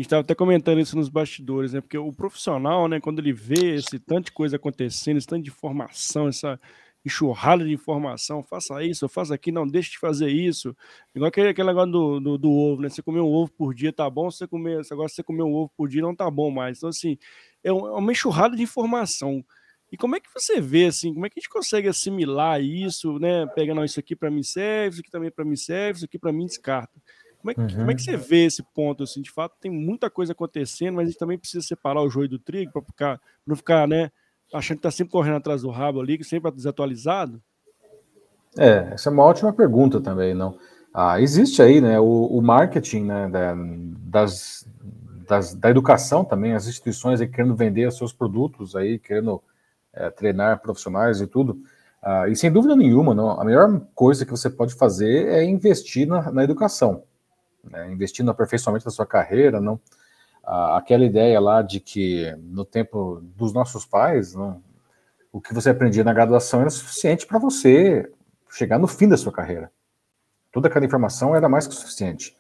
estava 0.05 0.21
até 0.21 0.35
comentando 0.35 0.79
isso 0.79 0.95
nos 0.95 1.09
bastidores, 1.09 1.73
né? 1.73 1.81
Porque 1.81 1.97
o 1.97 2.13
profissional, 2.13 2.87
né, 2.87 2.99
quando 2.99 3.19
ele 3.19 3.33
vê 3.33 3.75
esse 3.75 3.99
tanto 3.99 4.25
de 4.25 4.31
coisa 4.31 4.55
acontecendo, 4.57 5.17
esse 5.17 5.25
tanto 5.27 5.43
de 5.43 5.49
informação, 5.49 6.27
essa 6.27 6.59
enxurrada 7.03 7.63
de 7.65 7.73
informação, 7.73 8.43
faça 8.43 8.83
isso, 8.83 9.07
faça 9.09 9.33
aquilo, 9.33 9.55
não 9.55 9.67
deixe 9.67 9.91
de 9.91 9.97
fazer 9.97 10.29
isso. 10.29 10.75
Igual 11.15 11.29
aquele, 11.29 11.49
aquele 11.49 11.67
negócio 11.67 11.91
do, 11.91 12.19
do, 12.19 12.37
do, 12.37 12.51
ovo, 12.51 12.81
né? 12.81 12.89
Você 12.89 13.01
comer 13.01 13.21
um 13.21 13.31
ovo 13.31 13.51
por 13.51 13.73
dia 13.73 13.91
tá 13.91 14.09
bom, 14.09 14.29
você 14.29 14.47
comer, 14.47 14.81
agora 14.91 15.09
você 15.09 15.23
comer 15.23 15.43
um 15.43 15.53
ovo 15.53 15.71
por 15.75 15.87
dia 15.89 16.01
não 16.01 16.15
tá 16.15 16.29
bom 16.29 16.51
mais. 16.51 16.77
Então, 16.77 16.89
assim, 16.89 17.17
é, 17.63 17.69
é 17.69 17.73
uma 17.73 18.11
enxurrada 18.11 18.55
de 18.55 18.63
informação. 18.63 19.43
E 19.91 19.95
como 19.95 20.15
é 20.17 20.19
que 20.19 20.29
você 20.33 20.59
vê, 20.59 20.85
assim, 20.85 21.13
como 21.13 21.25
é 21.25 21.29
que 21.29 21.39
a 21.39 21.41
gente 21.41 21.49
consegue 21.49 21.87
assimilar 21.87 22.61
isso, 22.61 23.17
né? 23.19 23.47
Pegando, 23.55 23.83
isso 23.85 23.99
aqui 23.99 24.15
para 24.15 24.29
mim 24.29 24.43
serve, 24.43 24.95
isso 24.95 25.01
aqui 25.01 25.09
também 25.09 25.31
para 25.31 25.45
mim 25.45 25.55
serve, 25.55 25.97
isso 25.97 26.05
aqui 26.05 26.19
para 26.19 26.33
mim 26.33 26.45
descarta. 26.45 27.01
Como 27.47 27.51
é, 27.51 27.53
que, 27.53 27.61
uhum. 27.61 27.79
como 27.79 27.91
é 27.91 27.95
que 27.95 28.01
você 28.01 28.17
vê 28.17 28.45
esse 28.45 28.61
ponto? 28.61 29.03
Assim, 29.03 29.21
de 29.21 29.31
fato, 29.31 29.55
tem 29.61 29.71
muita 29.71 30.09
coisa 30.09 30.33
acontecendo, 30.33 30.95
mas 30.95 31.07
a 31.07 31.11
gente 31.11 31.19
também 31.19 31.37
precisa 31.37 31.65
separar 31.65 32.01
o 32.01 32.09
joio 32.09 32.27
do 32.27 32.39
trigo 32.39 32.71
para 32.93 33.19
não 33.45 33.55
ficar, 33.55 33.87
né, 33.87 34.11
achando 34.53 34.77
que 34.77 34.79
está 34.79 34.91
sempre 34.91 35.11
correndo 35.11 35.37
atrás 35.37 35.61
do 35.61 35.69
rabo 35.69 36.01
ali, 36.01 36.21
sempre 36.23 36.51
desatualizado? 36.51 37.41
É, 38.57 38.89
essa 38.91 39.09
é 39.09 39.13
uma 39.13 39.23
ótima 39.23 39.53
pergunta 39.53 40.01
também, 40.01 40.33
não? 40.33 40.57
Ah, 40.93 41.21
existe 41.21 41.61
aí, 41.61 41.79
né, 41.79 41.97
o, 41.99 42.25
o 42.25 42.41
marketing, 42.41 43.03
né, 43.05 43.29
da, 43.29 43.55
das, 43.55 44.67
das, 45.25 45.53
da 45.53 45.69
educação 45.69 46.25
também, 46.25 46.53
as 46.53 46.67
instituições 46.67 47.21
aí 47.21 47.29
querendo 47.29 47.55
vender 47.55 47.89
seus 47.93 48.11
produtos 48.11 48.75
aí, 48.75 48.99
querendo 48.99 49.41
é, 49.93 50.09
treinar 50.09 50.61
profissionais 50.61 51.21
e 51.21 51.27
tudo. 51.27 51.61
Ah, 52.01 52.27
e 52.27 52.35
sem 52.35 52.51
dúvida 52.51 52.75
nenhuma, 52.75 53.15
não, 53.15 53.39
a 53.39 53.45
melhor 53.45 53.81
coisa 53.95 54.25
que 54.25 54.31
você 54.31 54.49
pode 54.49 54.73
fazer 54.73 55.27
é 55.27 55.45
investir 55.45 56.05
na, 56.05 56.29
na 56.29 56.43
educação 56.43 57.03
né, 57.71 57.91
investir 57.91 58.24
no 58.24 58.31
aperfeiçoamento 58.31 58.86
da 58.86 58.91
sua 58.91 59.05
carreira, 59.05 59.62
não 59.62 59.79
aquela 60.47 61.03
ideia 61.03 61.39
lá 61.41 61.62
de 61.62 61.79
que 61.79 62.33
no 62.39 62.63
tempo 62.63 63.21
dos 63.36 63.51
nossos 63.51 63.86
pais, 63.86 64.33
não, 64.33 64.62
o 65.31 65.41
que 65.41 65.53
você 65.53 65.69
aprendia 65.71 66.05
na 66.05 66.13
graduação 66.13 66.62
era 66.62 66.69
suficiente 66.69 67.27
para 67.27 67.38
você 67.38 68.09
chegar 68.50 68.79
no 68.79 68.88
fim 68.88 69.09
da 69.09 69.17
sua 69.17 69.31
carreira. 69.31 69.69
Toda 70.51 70.69
aquela 70.69 70.86
informação 70.86 71.36
era 71.36 71.50
mais 71.50 71.67
que 71.67 71.75
suficiente. 71.75 72.36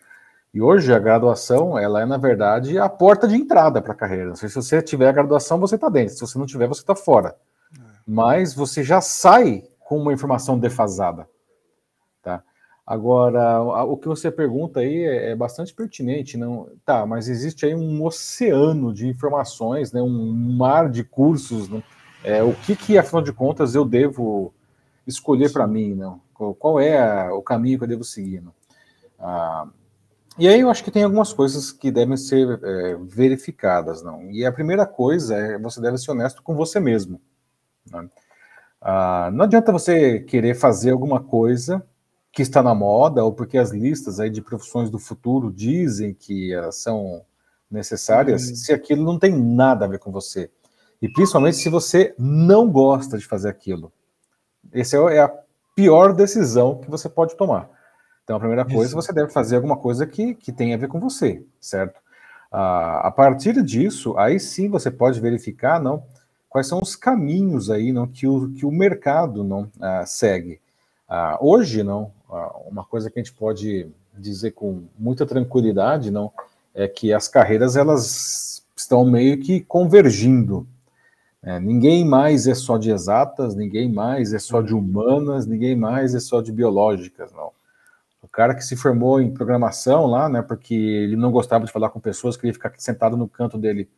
E 0.53 0.61
hoje 0.61 0.93
a 0.93 0.99
graduação, 0.99 1.77
ela 1.77 2.01
é 2.01 2.05
na 2.05 2.17
verdade 2.17 2.79
a 2.79 2.87
porta 2.87 3.27
de 3.27 3.35
entrada 3.35 3.81
para 3.81 3.91
a 3.91 3.95
carreira. 3.95 4.33
Se 4.35 4.47
você 4.47 4.81
tiver 4.81 5.09
a 5.09 5.11
graduação, 5.11 5.59
você 5.59 5.75
está 5.75 5.89
dentro. 5.89 6.15
Se 6.15 6.21
você 6.21 6.39
não 6.39 6.45
tiver, 6.45 6.67
você 6.67 6.81
está 6.81 6.95
fora. 6.95 7.35
É. 7.77 7.81
Mas 8.07 8.53
você 8.53 8.83
já 8.83 9.01
sai 9.01 9.65
com 9.79 9.97
uma 9.97 10.13
informação 10.13 10.57
defasada. 10.57 11.27
Agora, 12.87 13.61
o 13.83 13.97
que 13.97 14.07
você 14.07 14.31
pergunta 14.31 14.79
aí 14.79 15.03
é, 15.03 15.31
é, 15.31 15.35
bastante 15.35 15.73
pertinente, 15.73 16.37
não? 16.37 16.69
Tá, 16.85 17.05
mas 17.05 17.27
existe 17.27 17.65
aí 17.65 17.75
um 17.75 18.01
oceano 18.05 18.93
de 18.93 19.09
informações, 19.09 19.91
né? 19.91 20.01
Um 20.01 20.31
mar 20.57 20.89
de 20.89 21.03
cursos, 21.03 21.67
né? 21.67 21.83
É, 22.23 22.41
o 22.41 22.53
que 22.53 22.77
que, 22.77 22.97
afinal 22.97 23.21
de 23.21 23.33
contas, 23.33 23.75
eu 23.75 23.83
devo 23.83 24.53
escolher 25.05 25.51
para 25.51 25.67
mim, 25.67 25.95
não? 25.95 26.21
Qual 26.33 26.79
é 26.79 26.97
a, 26.97 27.33
o 27.33 27.41
caminho 27.41 27.77
que 27.77 27.83
eu 27.83 27.89
devo 27.89 28.05
seguir, 28.05 28.39
não? 28.39 28.53
Ah, 29.19 29.67
e 30.39 30.47
aí 30.47 30.61
eu 30.61 30.69
acho 30.69 30.81
que 30.81 30.91
tem 30.91 31.03
algumas 31.03 31.33
coisas 31.33 31.73
que 31.73 31.91
devem 31.91 32.15
ser 32.15 32.57
é, 32.63 32.95
verificadas, 33.01 34.01
não? 34.01 34.31
E 34.31 34.45
a 34.45 34.51
primeira 34.51 34.85
coisa 34.85 35.35
é 35.35 35.59
você 35.59 35.81
deve 35.81 35.97
ser 35.97 36.11
honesto 36.11 36.41
com 36.41 36.55
você 36.55 36.79
mesmo. 36.79 37.19
Né? 37.91 38.07
Ah, 38.81 39.29
não 39.33 39.43
adianta 39.43 39.73
você 39.73 40.21
querer 40.21 40.55
fazer 40.55 40.91
alguma 40.91 41.21
coisa 41.21 41.85
que 42.31 42.41
está 42.41 42.61
na 42.61 42.75
moda 42.75 43.23
ou 43.23 43.33
porque 43.33 43.57
as 43.57 43.71
listas 43.71 44.19
aí 44.19 44.29
de 44.29 44.41
profissões 44.41 44.89
do 44.89 44.99
futuro 44.99 45.51
dizem 45.51 46.13
que 46.13 46.53
elas 46.53 46.77
são 46.77 47.23
necessárias, 47.69 48.49
uhum. 48.49 48.55
se 48.55 48.73
aquilo 48.73 49.03
não 49.03 49.19
tem 49.19 49.35
nada 49.35 49.85
a 49.85 49.87
ver 49.87 49.99
com 49.99 50.11
você. 50.11 50.49
E 51.01 51.09
principalmente 51.09 51.57
se 51.57 51.69
você 51.69 52.15
não 52.17 52.69
gosta 52.69 53.17
de 53.17 53.25
fazer 53.25 53.49
aquilo. 53.49 53.91
Essa 54.71 54.97
é 55.11 55.19
a 55.19 55.31
pior 55.75 56.13
decisão 56.13 56.79
que 56.79 56.89
você 56.89 57.07
pode 57.07 57.35
tomar. 57.35 57.69
Então, 58.23 58.35
a 58.35 58.39
primeira 58.39 58.65
coisa, 58.65 58.87
Isso. 58.87 58.95
você 58.95 59.13
deve 59.13 59.31
fazer 59.31 59.55
alguma 59.55 59.77
coisa 59.77 60.05
que, 60.05 60.33
que 60.33 60.51
tenha 60.51 60.75
a 60.75 60.77
ver 60.79 60.89
com 60.89 60.99
você, 60.99 61.45
certo? 61.61 62.01
Ah, 62.51 63.07
a 63.07 63.11
partir 63.11 63.61
disso, 63.63 64.17
aí 64.17 64.39
sim 64.39 64.69
você 64.69 64.89
pode 64.91 65.21
verificar, 65.21 65.79
não, 65.79 66.03
quais 66.49 66.67
são 66.67 66.79
os 66.81 66.95
caminhos 66.95 67.69
aí, 67.69 67.93
não, 67.93 68.07
que 68.07 68.27
o, 68.27 68.51
que 68.53 68.65
o 68.65 68.71
mercado 68.71 69.43
não 69.43 69.71
ah, 69.79 70.05
segue. 70.05 70.59
Ah, 71.07 71.37
hoje, 71.39 71.83
não, 71.83 72.11
uma 72.29 72.83
coisa 72.83 73.09
que 73.09 73.19
a 73.19 73.23
gente 73.23 73.33
pode 73.33 73.89
dizer 74.17 74.51
com 74.51 74.83
muita 74.97 75.25
tranquilidade, 75.25 76.11
não, 76.11 76.31
é 76.73 76.87
que 76.87 77.13
as 77.13 77.27
carreiras 77.27 77.75
elas 77.75 78.63
estão 78.75 79.05
meio 79.05 79.39
que 79.39 79.61
convergindo. 79.61 80.67
É, 81.41 81.59
ninguém 81.59 82.03
mais 82.03 82.47
é 82.47 82.53
só 82.53 82.77
de 82.77 82.91
exatas, 82.91 83.55
ninguém 83.55 83.91
mais 83.91 84.33
é 84.33 84.39
só 84.39 84.61
de 84.61 84.73
humanas, 84.73 85.45
ninguém 85.45 85.75
mais 85.75 86.13
é 86.13 86.19
só 86.19 86.41
de 86.41 86.51
biológicas, 86.51 87.31
não. 87.31 87.51
O 88.21 88.27
cara 88.27 88.53
que 88.53 88.63
se 88.63 88.75
formou 88.75 89.21
em 89.21 89.33
programação 89.33 90.05
lá, 90.07 90.27
né, 90.27 90.41
porque 90.41 90.73
ele 90.73 91.15
não 91.15 91.31
gostava 91.31 91.65
de 91.65 91.71
falar 91.71 91.89
com 91.89 91.99
pessoas, 91.99 92.35
queria 92.35 92.53
ficar 92.53 92.73
sentado 92.77 93.15
no 93.15 93.27
canto 93.27 93.57
dele 93.57 93.89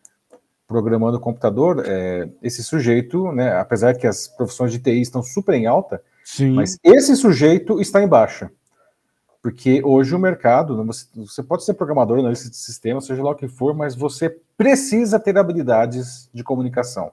programando 0.67 1.17
o 1.17 1.19
computador, 1.19 1.83
é, 1.85 2.29
esse 2.43 2.63
sujeito, 2.63 3.31
né, 3.31 3.57
apesar 3.57 3.95
que 3.95 4.05
as 4.05 4.27
profissões 4.27 4.71
de 4.71 4.77
TI 4.77 5.01
estão 5.01 5.23
super 5.23 5.55
em 5.55 5.65
alta, 5.65 6.03
Sim. 6.31 6.51
mas 6.51 6.77
esse 6.83 7.15
sujeito 7.15 7.81
está 7.81 8.03
em 8.03 8.07
baixa. 8.07 8.51
Porque 9.41 9.81
hoje 9.83 10.13
o 10.13 10.19
mercado, 10.19 10.77
né, 10.77 10.83
você, 10.85 11.07
você 11.15 11.41
pode 11.41 11.63
ser 11.65 11.73
programador, 11.73 12.19
analista 12.19 12.49
de 12.49 12.55
sistema, 12.55 13.01
seja 13.01 13.23
lá 13.23 13.31
o 13.31 13.35
que 13.35 13.47
for, 13.47 13.73
mas 13.73 13.95
você 13.95 14.29
precisa 14.55 15.19
ter 15.19 15.35
habilidades 15.37 16.29
de 16.31 16.43
comunicação. 16.43 17.11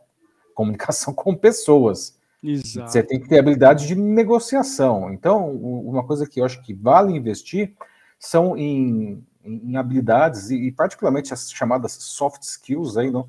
Comunicação 0.55 1.15
com 1.15 1.35
pessoas. 1.35 2.19
Exato. 2.43 2.91
Você 2.91 3.03
tem 3.03 3.19
que 3.19 3.29
ter 3.29 3.39
habilidade 3.39 3.87
de 3.87 3.95
negociação. 3.95 5.11
Então, 5.11 5.51
uma 5.51 6.05
coisa 6.05 6.27
que 6.27 6.41
eu 6.41 6.45
acho 6.45 6.63
que 6.63 6.75
vale 6.75 7.17
investir 7.17 7.73
são 8.19 8.55
em, 8.57 9.25
em 9.43 9.77
habilidades 9.77 10.51
e, 10.51 10.71
particularmente 10.73 11.33
as 11.33 11.51
chamadas 11.51 11.93
soft 11.93 12.43
skills 12.43 12.99
aí, 12.99 13.11
não? 13.11 13.27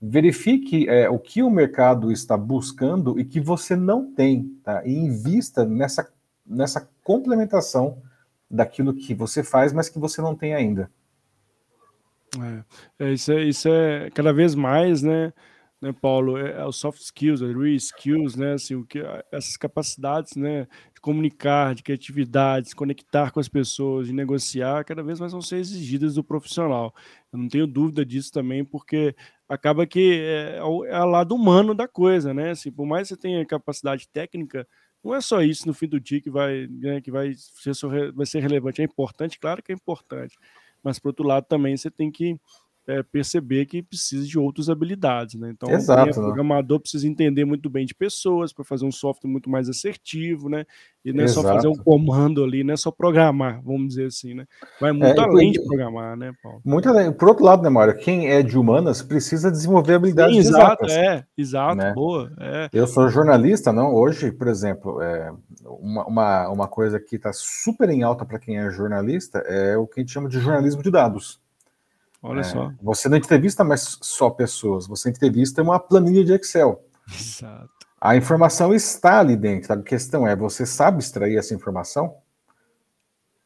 Verifique 0.00 0.88
é, 0.88 1.08
o 1.08 1.18
que 1.18 1.42
o 1.42 1.50
mercado 1.50 2.12
está 2.12 2.36
buscando 2.36 3.18
e 3.18 3.24
que 3.24 3.40
você 3.40 3.74
não 3.74 4.12
tem, 4.12 4.58
tá? 4.62 4.82
E 4.84 4.94
invista 4.94 5.64
nessa, 5.64 6.12
nessa 6.46 6.88
complementação 7.02 8.02
daquilo 8.50 8.94
que 8.94 9.14
você 9.14 9.42
faz, 9.42 9.72
mas 9.72 9.88
que 9.88 9.98
você 9.98 10.20
não 10.20 10.34
tem 10.34 10.54
ainda. 10.54 10.90
É, 12.98 13.06
é, 13.06 13.12
isso, 13.12 13.32
é 13.32 13.44
isso 13.44 13.68
é 13.68 14.10
cada 14.10 14.32
vez 14.32 14.54
mais, 14.54 15.02
né? 15.02 15.32
né, 15.80 15.92
Paulo, 15.92 16.38
é, 16.38 16.52
é 16.52 16.64
os 16.64 16.76
soft 16.76 17.00
skills, 17.00 17.42
as 17.42 17.54
re 17.54 17.74
skills, 17.76 18.36
né, 18.36 18.54
assim, 18.54 18.74
o 18.74 18.84
que, 18.84 19.00
essas 19.30 19.56
capacidades, 19.56 20.34
né, 20.36 20.66
comunicar, 21.06 21.72
de 21.72 21.84
criatividade, 21.84 22.64
de 22.64 22.70
se 22.70 22.74
conectar 22.74 23.30
com 23.30 23.38
as 23.38 23.48
pessoas, 23.48 24.08
de 24.08 24.12
negociar, 24.12 24.84
cada 24.84 25.04
vez 25.04 25.20
mais 25.20 25.30
vão 25.30 25.40
ser 25.40 25.58
exigidas 25.58 26.16
do 26.16 26.24
profissional. 26.24 26.92
Eu 27.32 27.38
não 27.38 27.48
tenho 27.48 27.64
dúvida 27.64 28.04
disso 28.04 28.32
também, 28.32 28.64
porque 28.64 29.14
acaba 29.48 29.86
que 29.86 30.20
é, 30.20 30.56
é 30.56 30.64
o 30.64 31.04
lado 31.04 31.32
humano 31.32 31.76
da 31.76 31.86
coisa, 31.86 32.34
né, 32.34 32.50
assim, 32.50 32.72
por 32.72 32.84
mais 32.86 33.06
que 33.06 33.14
você 33.14 33.20
tenha 33.20 33.46
capacidade 33.46 34.08
técnica, 34.08 34.66
não 35.04 35.14
é 35.14 35.20
só 35.20 35.40
isso 35.42 35.68
no 35.68 35.74
fim 35.74 35.86
do 35.86 36.00
dia 36.00 36.20
que 36.20 36.28
vai, 36.28 36.66
né, 36.66 37.00
que 37.00 37.12
vai 37.12 37.34
ser, 37.36 37.72
vai 38.12 38.26
ser 38.26 38.40
relevante. 38.40 38.80
É 38.80 38.84
importante, 38.84 39.38
claro 39.38 39.62
que 39.62 39.70
é 39.70 39.76
importante, 39.76 40.36
mas 40.82 40.98
por 40.98 41.10
outro 41.10 41.24
lado 41.24 41.46
também 41.48 41.76
você 41.76 41.88
tem 41.88 42.10
que 42.10 42.36
é, 42.86 43.02
perceber 43.02 43.66
que 43.66 43.82
precisa 43.82 44.24
de 44.26 44.38
outras 44.38 44.68
habilidades, 44.68 45.34
né? 45.34 45.50
Então, 45.50 45.68
Exato, 45.70 46.20
o 46.20 46.22
né? 46.22 46.28
programador 46.28 46.78
precisa 46.78 47.06
entender 47.08 47.44
muito 47.44 47.68
bem 47.68 47.84
de 47.84 47.94
pessoas 47.94 48.52
para 48.52 48.64
fazer 48.64 48.84
um 48.84 48.92
software 48.92 49.28
muito 49.28 49.50
mais 49.50 49.68
assertivo, 49.68 50.48
né? 50.48 50.64
E 51.04 51.12
não 51.12 51.22
é 51.22 51.24
Exato. 51.24 51.46
só 51.46 51.54
fazer 51.54 51.68
um 51.68 51.74
comando 51.74 52.44
ali, 52.44 52.62
não 52.62 52.74
é 52.74 52.76
só 52.76 52.90
programar, 52.90 53.60
vamos 53.64 53.88
dizer 53.88 54.06
assim, 54.06 54.34
né? 54.34 54.46
Vai 54.80 54.92
muito 54.92 55.20
é, 55.20 55.24
além 55.24 55.50
de 55.50 55.60
programar, 55.64 56.16
né, 56.16 56.32
Paulo? 56.42 56.60
Muito 56.64 56.88
além. 56.88 57.12
Por 57.12 57.28
outro 57.28 57.44
lado, 57.44 57.62
né, 57.62 57.68
Mário? 57.68 57.96
Quem 57.96 58.28
é 58.28 58.42
de 58.42 58.56
humanas 58.56 59.02
precisa 59.02 59.50
desenvolver 59.50 59.94
habilidades 59.94 60.34
Sim, 60.34 60.40
exato, 60.40 60.84
exatas, 60.84 60.92
é, 60.92 61.24
exato, 61.36 61.76
né? 61.76 61.92
boa. 61.92 62.32
É. 62.38 62.68
Eu 62.72 62.86
sou 62.86 63.08
jornalista, 63.08 63.72
não? 63.72 63.94
Hoje, 63.94 64.30
por 64.30 64.46
exemplo, 64.46 65.02
é, 65.02 65.32
uma, 65.64 66.06
uma, 66.06 66.48
uma 66.50 66.68
coisa 66.68 67.00
que 67.00 67.16
está 67.16 67.32
super 67.32 67.88
em 67.90 68.02
alta 68.02 68.24
para 68.24 68.38
quem 68.38 68.58
é 68.58 68.70
jornalista 68.70 69.38
é 69.38 69.76
o 69.76 69.86
que 69.86 70.00
a 70.00 70.02
gente 70.02 70.12
chama 70.12 70.28
de 70.28 70.38
jornalismo 70.38 70.82
de 70.82 70.90
dados. 70.90 71.40
Olha 72.26 72.40
é, 72.40 72.44
só. 72.44 72.72
Você 72.82 73.08
não 73.08 73.16
entrevista 73.16 73.62
mais 73.62 73.98
só 74.02 74.28
pessoas, 74.30 74.86
você 74.86 75.08
entrevista 75.08 75.62
uma 75.62 75.78
planilha 75.78 76.24
de 76.24 76.32
Excel. 76.32 76.84
Exato. 77.08 77.70
A 78.00 78.16
informação 78.16 78.74
está 78.74 79.20
ali 79.20 79.36
dentro. 79.36 79.72
A 79.72 79.82
questão 79.82 80.26
é, 80.26 80.36
você 80.36 80.66
sabe 80.66 80.98
extrair 80.98 81.38
essa 81.38 81.54
informação? 81.54 82.16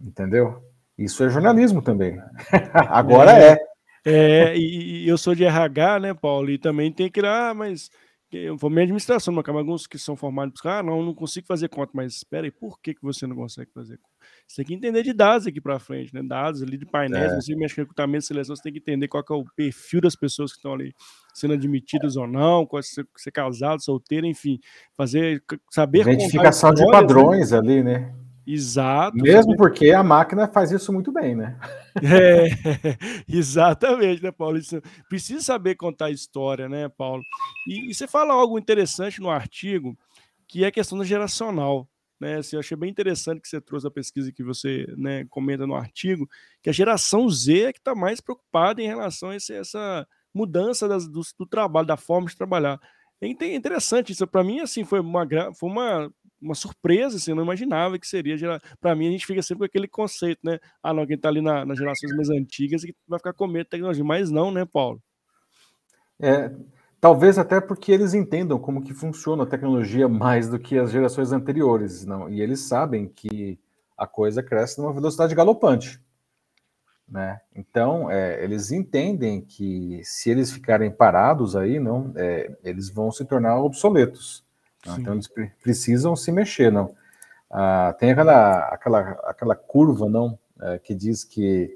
Entendeu? 0.01 0.63
Isso 0.99 1.23
é 1.25 1.29
jornalismo 1.29 1.81
também. 1.83 2.21
Agora 2.73 3.33
é. 3.33 3.59
É, 4.05 4.13
é 4.13 4.57
e, 4.57 5.05
e, 5.05 5.09
eu 5.09 5.19
sou 5.19 5.35
de 5.35 5.45
RH, 5.45 6.01
né, 6.01 6.15
Paulo? 6.15 6.51
E 6.51 6.59
também 6.59 6.91
tem 6.91 7.11
que 7.11 7.21
ir, 7.21 7.27
ah, 7.27 7.53
mas 7.55 7.91
eu 8.33 8.57
vou 8.57 8.71
minha 8.71 8.83
administração, 8.83 9.35
mas 9.35 9.47
alguns 9.49 9.87
que 9.87 9.99
são 9.99 10.15
formados, 10.15 10.61
ah, 10.65 10.83
não, 10.83 11.03
não 11.03 11.15
consigo 11.15 11.47
fazer 11.47 11.69
conta, 11.69 11.91
mas 11.95 12.15
espera 12.15 12.47
aí, 12.47 12.51
por 12.51 12.81
que, 12.81 12.95
que 12.95 13.03
você 13.03 13.27
não 13.27 13.35
consegue 13.35 13.71
fazer 13.73 13.99
conta? 13.99 14.11
Você 14.47 14.57
tem 14.57 14.65
que 14.67 14.75
entender 14.75 15.03
de 15.03 15.13
dados 15.13 15.47
aqui 15.47 15.61
para 15.61 15.79
frente, 15.79 16.15
né? 16.15 16.23
Dados 16.23 16.63
ali 16.63 16.77
de 16.77 16.87
painéis, 16.87 17.33
é. 17.33 17.37
você 17.37 17.57
mexe 17.57 17.75
com 17.75 17.81
recrutamento, 17.81 18.25
seleção, 18.25 18.55
você 18.55 18.63
tem 18.63 18.73
que 18.73 18.79
entender 18.79 19.09
qual 19.09 19.25
é 19.29 19.33
o 19.33 19.45
perfil 19.57 20.01
das 20.01 20.15
pessoas 20.15 20.53
que 20.53 20.59
estão 20.59 20.75
ali 20.75 20.95
sendo 21.35 21.55
admitidas 21.55 22.17
ou 22.17 22.27
não, 22.27 22.67
qual 22.67 22.81
é 22.81 22.83
ser, 22.83 23.07
ser 23.17 23.31
casado, 23.31 23.83
solteiro, 23.83 24.27
enfim, 24.27 24.61
fazer 24.97 25.43
saber 25.71 26.01
identificação 26.01 26.73
de 26.73 26.85
padrões 26.87 27.51
né? 27.51 27.59
ali, 27.59 27.83
né? 27.83 28.15
Exato. 28.47 29.17
Mesmo 29.17 29.57
porque 29.57 29.91
a 29.91 30.03
máquina 30.03 30.49
faz 30.49 30.73
isso 30.73 30.93
muito 30.93 31.13
bem, 31.13 31.35
né? 31.35 31.59
É, 32.03 32.47
exatamente, 33.29 34.23
né, 34.23 34.31
Paulo? 34.31 34.57
Isso, 34.57 34.81
precisa 35.09 35.41
saber 35.43 35.75
contar 35.75 36.07
a 36.07 36.11
história, 36.11 36.69
né, 36.69 36.89
Paulo? 36.89 37.21
E, 37.67 37.91
e, 37.91 37.95
você 37.95 38.07
fala 38.07 38.33
algo 38.33 38.57
interessante 38.57 39.21
no 39.21 39.29
artigo, 39.29 39.99
que 40.47 40.63
é 40.63 40.69
a 40.69 40.73
questão 40.73 40.97
da 40.97 41.05
geracional. 41.05 41.89
Né, 42.21 42.37
assim, 42.37 42.55
eu 42.55 42.61
achei 42.61 42.77
bem 42.77 42.91
interessante 42.91 43.41
que 43.41 43.49
você 43.49 43.61
trouxe 43.61 43.87
a 43.87 43.91
pesquisa 43.91 44.31
que 44.31 44.45
você 44.45 44.87
né, 44.97 45.25
comenta 45.31 45.67
no 45.67 45.75
artigo, 45.75 46.29
que 46.63 46.71
a 46.71 46.73
geração 46.73 47.29
Z 47.29 47.63
é 47.63 47.73
que 47.73 47.79
está 47.79 47.95
mais 47.95 48.21
preocupada 48.21 48.81
em 48.81 48.87
relação 48.87 49.31
a 49.31 49.37
esse, 49.37 49.55
essa 49.55 50.07
mudança 50.33 50.87
das, 50.87 51.09
do, 51.09 51.23
do, 51.39 51.47
trabalho, 51.47 51.87
da 51.87 51.97
forma 51.97 52.29
de 52.29 52.37
trabalhar. 52.37 52.79
É 53.21 53.27
interessante 53.27 54.13
isso. 54.13 54.27
Para 54.27 54.45
mim, 54.45 54.61
assim, 54.61 54.85
foi 54.85 55.01
uma, 55.01 55.27
foi 55.55 55.69
uma 55.69 56.11
uma 56.41 56.55
surpresa, 56.55 57.17
assim, 57.17 57.33
eu 57.33 57.37
não 57.37 57.45
imaginava 57.45 57.99
que 57.99 58.07
seria. 58.07 58.61
Para 58.81 58.95
mim, 58.95 59.09
a 59.09 59.11
gente 59.11 59.27
fica 59.27 59.43
sempre 59.43 59.61
com 59.61 59.65
aquele 59.65 59.89
conceito, 59.89 60.41
né? 60.43 60.59
Ah, 60.83 60.93
não, 60.93 61.07
quem 61.07 61.17
está 61.17 61.29
ali 61.29 61.41
na, 61.41 61.65
nas 61.65 61.79
gerações 61.79 62.15
mais 62.17 62.31
antigas 62.31 62.83
que 62.83 62.95
vai 63.07 63.19
ficar 63.19 63.33
com 63.33 63.47
medo 63.47 63.65
da 63.65 63.71
tecnologia, 63.71 64.05
mas 64.05 64.31
não, 64.31 64.51
né, 64.51 64.65
Paulo? 64.65 65.03
É, 66.19 66.51
talvez 67.01 67.39
até 67.39 67.61
porque 67.61 67.93
eles 67.93 68.15
entendam 68.15 68.59
como 68.59 68.83
que 68.83 68.95
funciona 68.95 69.43
a 69.43 69.47
tecnologia 69.47 70.09
mais 70.09 70.49
do 70.49 70.59
que 70.59 70.79
as 70.79 70.91
gerações 70.91 71.33
anteriores, 71.33 72.05
não? 72.05 72.29
E 72.29 72.41
eles 72.41 72.61
sabem 72.61 73.09
que 73.09 73.59
a 73.97 74.07
coisa 74.07 74.43
cresce 74.43 74.81
numa 74.81 74.93
velocidade 74.93 75.35
galopante. 75.35 76.01
Né? 77.07 77.41
Então, 77.55 78.09
é, 78.09 78.43
eles 78.43 78.71
entendem 78.71 79.41
que 79.41 80.01
se 80.05 80.31
eles 80.31 80.53
ficarem 80.53 80.91
parados 80.91 81.57
aí, 81.57 81.81
não, 81.81 82.13
é, 82.17 82.57
eles 82.63 82.89
vão 82.89 83.11
se 83.11 83.25
tornar 83.25 83.61
obsoletos. 83.61 84.45
Então 84.87 85.15
eles 85.15 85.29
pre 85.29 85.51
precisam 85.63 86.17
se 86.17 86.33
mexer, 86.33 86.73
não. 86.73 86.95
Ah, 87.51 87.95
tem 87.99 88.13
aquela, 88.13 88.59
aquela, 88.69 89.01
aquela 89.25 89.57
curva, 89.57 90.09
não, 90.09 90.39
é, 90.61 90.79
que 90.79 90.95
diz 90.95 91.25
que 91.25 91.71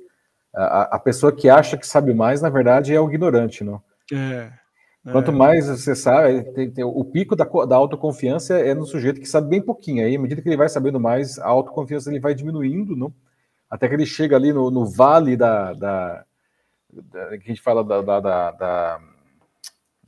a, 0.54 0.96
a, 0.96 0.98
pessoa 0.98 1.34
que 1.34 1.48
acha 1.48 1.76
que 1.76 1.86
sabe 1.86 2.14
mais, 2.14 2.40
na 2.40 2.48
verdade, 2.48 2.94
é 2.94 3.00
o 3.00 3.08
ignorante, 3.08 3.64
não. 3.64 3.82
É. 4.12 4.52
Quanto 5.10 5.32
é. 5.32 5.34
mais 5.34 5.66
você 5.66 5.94
sabe, 5.94 6.44
tem, 6.52 6.70
tem, 6.70 6.84
o 6.84 7.04
pico 7.04 7.36
da, 7.36 7.44
da 7.44 7.76
autoconfiança 7.76 8.56
é 8.58 8.72
no 8.72 8.86
sujeito 8.86 9.20
que 9.20 9.28
sabe 9.28 9.48
bem 9.48 9.60
pouquinho. 9.60 10.04
Aí, 10.04 10.16
à 10.16 10.18
medida 10.18 10.40
que 10.40 10.48
ele 10.48 10.56
vai 10.56 10.68
sabendo 10.68 10.98
mais, 10.98 11.38
a 11.38 11.46
autoconfiança 11.46 12.08
ele 12.10 12.20
vai 12.20 12.34
diminuindo, 12.34 12.96
não? 12.96 13.12
Até 13.68 13.88
que 13.88 13.94
ele 13.94 14.06
chega 14.06 14.36
ali 14.36 14.52
no, 14.52 14.70
no 14.70 14.86
vale 14.86 15.36
da, 15.36 15.74
da, 15.74 16.24
da, 16.90 17.28
que 17.30 17.44
a 17.44 17.48
gente 17.48 17.60
fala 17.60 17.84
da, 17.84 18.00
da, 18.00 18.20
da, 18.20 19.00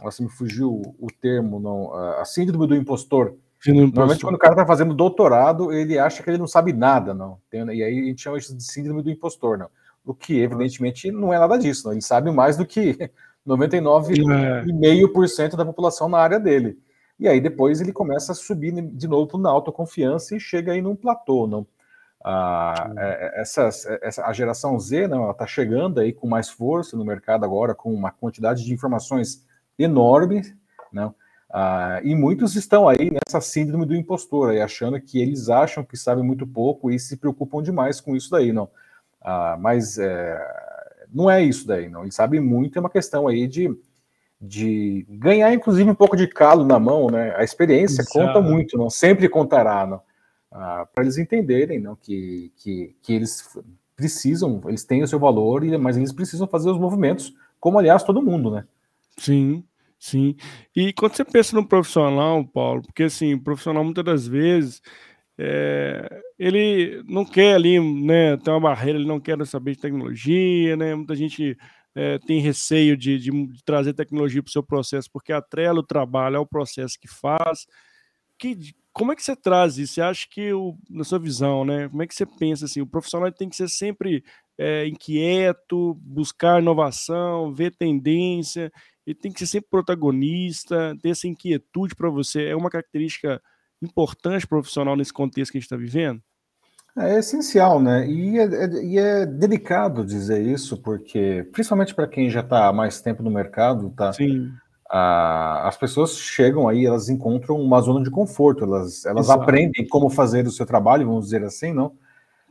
nossa, 0.03 0.23
me 0.23 0.29
fugiu 0.29 0.83
o 0.99 1.07
termo, 1.21 1.61
não, 1.61 1.95
a 1.95 2.25
síndrome 2.25 2.67
do 2.67 2.77
impostor. 2.77 3.37
Síndrome 3.61 3.87
Normalmente, 3.87 4.19
impostor. 4.19 4.29
quando 4.29 4.37
o 4.37 4.39
cara 4.39 4.55
está 4.55 4.67
fazendo 4.67 4.95
doutorado, 4.95 5.73
ele 5.73 5.99
acha 5.99 6.23
que 6.23 6.31
ele 6.31 6.39
não 6.39 6.47
sabe 6.47 6.73
nada, 6.73 7.13
não. 7.15 7.39
Tem, 7.51 7.65
e 7.67 7.83
aí 7.83 8.01
a 8.01 8.05
gente 8.05 8.23
chama 8.23 8.39
isso 8.39 8.57
de 8.57 8.63
síndrome 8.63 9.03
do 9.03 9.11
impostor, 9.11 9.59
não. 9.59 9.69
O 10.05 10.15
que, 10.15 10.41
evidentemente, 10.41 11.11
não 11.11 11.33
é 11.33 11.39
nada 11.39 11.59
disso, 11.59 11.87
não. 11.87 11.93
Ele 11.93 12.03
sabe 12.03 12.31
mais 12.31 12.57
do 12.57 12.65
que 12.65 13.11
99,5% 13.47 15.55
é. 15.55 15.57
da 15.57 15.65
população 15.65 16.09
na 16.09 16.19
área 16.19 16.39
dele. 16.39 16.79
E 17.19 17.27
aí 17.27 17.41
depois 17.41 17.81
ele 17.81 17.93
começa 17.93 18.33
a 18.33 18.35
subir 18.35 18.73
de 18.73 19.09
novo 19.09 19.39
na 19.39 19.49
autoconfiança 19.49 20.37
e 20.37 20.41
chega 20.41 20.73
aí 20.73 20.83
num 20.83 20.95
platô, 20.95 21.47
não. 21.47 21.67
Ah, 22.23 22.93
é, 22.99 23.41
essa, 23.41 23.71
essa, 24.03 24.27
a 24.27 24.33
geração 24.33 24.79
Z, 24.81 25.07
não, 25.07 25.23
ela 25.23 25.33
está 25.33 25.47
chegando 25.47 26.01
aí 26.01 26.13
com 26.13 26.27
mais 26.27 26.51
força 26.51 26.97
no 26.97 27.05
mercado 27.05 27.45
agora, 27.45 27.75
com 27.75 27.95
uma 27.95 28.11
quantidade 28.11 28.65
de 28.65 28.75
informações 28.75 29.46
enorme, 29.79 30.43
né? 30.93 31.13
Ah, 31.51 32.01
e 32.03 32.15
muitos 32.15 32.57
estão 32.57 32.89
aí 32.89 33.11
nessa 33.11 33.41
síndrome 33.41 33.87
do 33.87 33.95
impostor, 33.95 34.51
aí, 34.51 34.61
achando 34.61 35.01
que 35.01 35.21
eles 35.21 35.49
acham 35.49 35.85
que 35.85 35.97
sabem 35.97 36.25
muito 36.25 36.47
pouco 36.47 36.91
e 36.91 36.99
se 36.99 37.17
preocupam 37.17 37.63
demais 37.63 38.01
com 38.01 38.17
isso 38.17 38.31
daí, 38.31 38.53
não. 38.53 38.69
Ah, 39.23 39.57
mas 39.59 39.99
é, 39.99 40.39
não 41.13 41.31
é 41.31 41.43
isso 41.43 41.67
daí, 41.67 41.89
não. 41.89 42.03
Eles 42.03 42.15
sabem 42.15 42.41
muito, 42.41 42.77
é 42.77 42.81
uma 42.81 42.91
questão 42.91 43.29
aí 43.29 43.47
de, 43.47 43.75
de 44.41 45.07
ganhar, 45.09 45.53
inclusive, 45.55 45.89
um 45.89 45.95
pouco 45.95 46.17
de 46.17 46.27
calo 46.27 46.65
na 46.65 46.79
mão, 46.79 47.07
né? 47.07 47.35
A 47.37 47.45
experiência 47.45 48.03
Exato. 48.03 48.19
conta 48.19 48.41
muito, 48.41 48.77
não 48.77 48.91
sempre 48.91 49.29
contará, 49.29 49.87
não. 49.87 50.03
Ah, 50.51 50.87
para 50.95 51.05
eles 51.05 51.19
entenderem, 51.19 51.81
não, 51.81 51.97
que, 51.97 52.53
que, 52.57 52.97
que 53.03 53.15
eles 53.15 53.59
precisam, 53.95 54.61
eles 54.67 54.85
têm 54.85 55.03
o 55.03 55.09
seu 55.09 55.19
valor, 55.19 55.65
mas 55.79 55.97
eles 55.97 56.13
precisam 56.13 56.47
fazer 56.47 56.71
os 56.71 56.79
movimentos, 56.79 57.35
como 57.59 57.79
aliás 57.79 58.03
todo 58.03 58.23
mundo, 58.23 58.51
né? 58.51 58.65
Sim. 59.19 59.65
Sim. 59.99 60.37
E 60.75 60.93
quando 60.93 61.17
você 61.17 61.25
pensa 61.25 61.57
no 61.57 61.67
profissional, 61.67 62.47
Paulo, 62.47 62.83
porque 62.83 63.05
assim, 63.05 63.35
o 63.35 63.43
profissional 63.43 63.83
muitas 63.83 64.05
das 64.05 64.27
vezes 64.27 64.81
é, 65.39 66.23
ele 66.39 67.03
não 67.09 67.25
quer 67.25 67.55
ali, 67.55 67.81
né, 68.05 68.37
ter 68.39 68.51
uma 68.51 68.61
barreira, 68.61 68.99
ele 68.99 69.09
não 69.09 69.21
quer 69.21 69.45
saber 69.47 69.73
de 69.77 69.81
tecnologia, 69.83 70.77
né? 70.77 70.95
Muita 70.95 71.15
gente 71.17 71.57
é, 71.95 72.19
tem 72.21 72.41
receio 72.41 72.97
de, 72.97 73.19
de, 73.19 73.31
de 73.31 73.65
trazer 73.65 73.95
tecnologia 73.95 74.43
para 74.43 74.49
o 74.51 74.53
seu 74.53 74.63
processo, 74.63 75.11
porque 75.13 75.33
atrela 75.33 75.81
o 75.81 75.83
trabalho 75.87 76.39
ao 76.39 76.47
processo 76.47 76.99
que 77.01 77.09
faz. 77.09 77.67
Que, 78.39 78.57
como 78.93 79.13
é 79.13 79.17
que 79.17 79.23
você 79.23 79.35
traz 79.37 79.79
isso? 79.79 79.95
Você 79.95 80.03
acha 80.03 80.27
que, 80.31 80.53
o, 80.53 80.77
na 80.91 81.05
sua 81.05 81.19
visão, 81.19 81.65
né? 81.65 81.89
Como 81.89 82.03
é 82.03 82.07
que 82.07 82.15
você 82.15 82.27
pensa 82.27 82.67
assim? 82.67 82.81
O 82.81 82.87
profissional 82.87 83.31
tem 83.33 83.49
que 83.49 83.57
ser 83.57 83.69
sempre 83.69 84.23
é, 84.59 84.87
inquieto, 84.87 85.95
buscar 86.03 86.61
inovação, 86.63 87.53
ver 87.53 87.75
tendência 87.77 88.71
ele 89.07 89.15
tem 89.15 89.31
que 89.31 89.39
ser 89.39 89.47
sempre 89.47 89.71
protagonista, 89.71 90.97
ter 91.01 91.11
essa 91.11 91.29
inquietude 91.29 91.95
para 91.95 92.11
você. 92.11 92.47
É 92.47 92.57
uma 92.57 92.71
característica 92.71 93.41
importante 93.81 94.47
profissional 94.47 94.97
nesse 94.97 95.13
contexto 95.13 95.53
que 95.53 95.59
a 95.59 95.61
gente 95.61 95.67
está 95.67 95.77
vivendo? 95.77 96.21
É 96.99 97.19
essencial, 97.19 97.79
né? 97.79 98.09
E 98.09 98.39
é, 98.39 98.45
é, 98.45 98.85
e 98.85 98.99
é 98.99 99.27
delicado 99.27 100.05
dizer 100.05 100.41
isso, 100.43 100.79
porque, 100.79 101.47
principalmente 101.53 101.95
para 101.95 102.09
quem 102.09 102.31
já 102.31 102.41
está 102.41 102.67
há 102.69 102.73
mais 102.73 103.03
tempo 103.03 103.23
no 103.23 103.31
mercado, 103.31 103.91
tá? 103.91 104.13
Sim. 104.13 104.51
Ah, 104.91 105.69
as 105.69 105.77
pessoas 105.77 106.17
chegam 106.17 106.69
aí, 106.69 106.87
elas 106.87 107.09
encontram 107.09 107.61
uma 107.61 107.81
zona 107.81 108.03
de 108.03 108.11
conforto, 108.11 108.65
elas, 108.65 109.05
elas 109.05 109.29
aprendem 109.29 109.87
como 109.87 110.09
fazer 110.09 110.47
o 110.47 110.51
seu 110.51 110.65
trabalho, 110.65 111.07
vamos 111.07 111.27
dizer 111.27 111.45
assim, 111.45 111.73
não? 111.73 111.93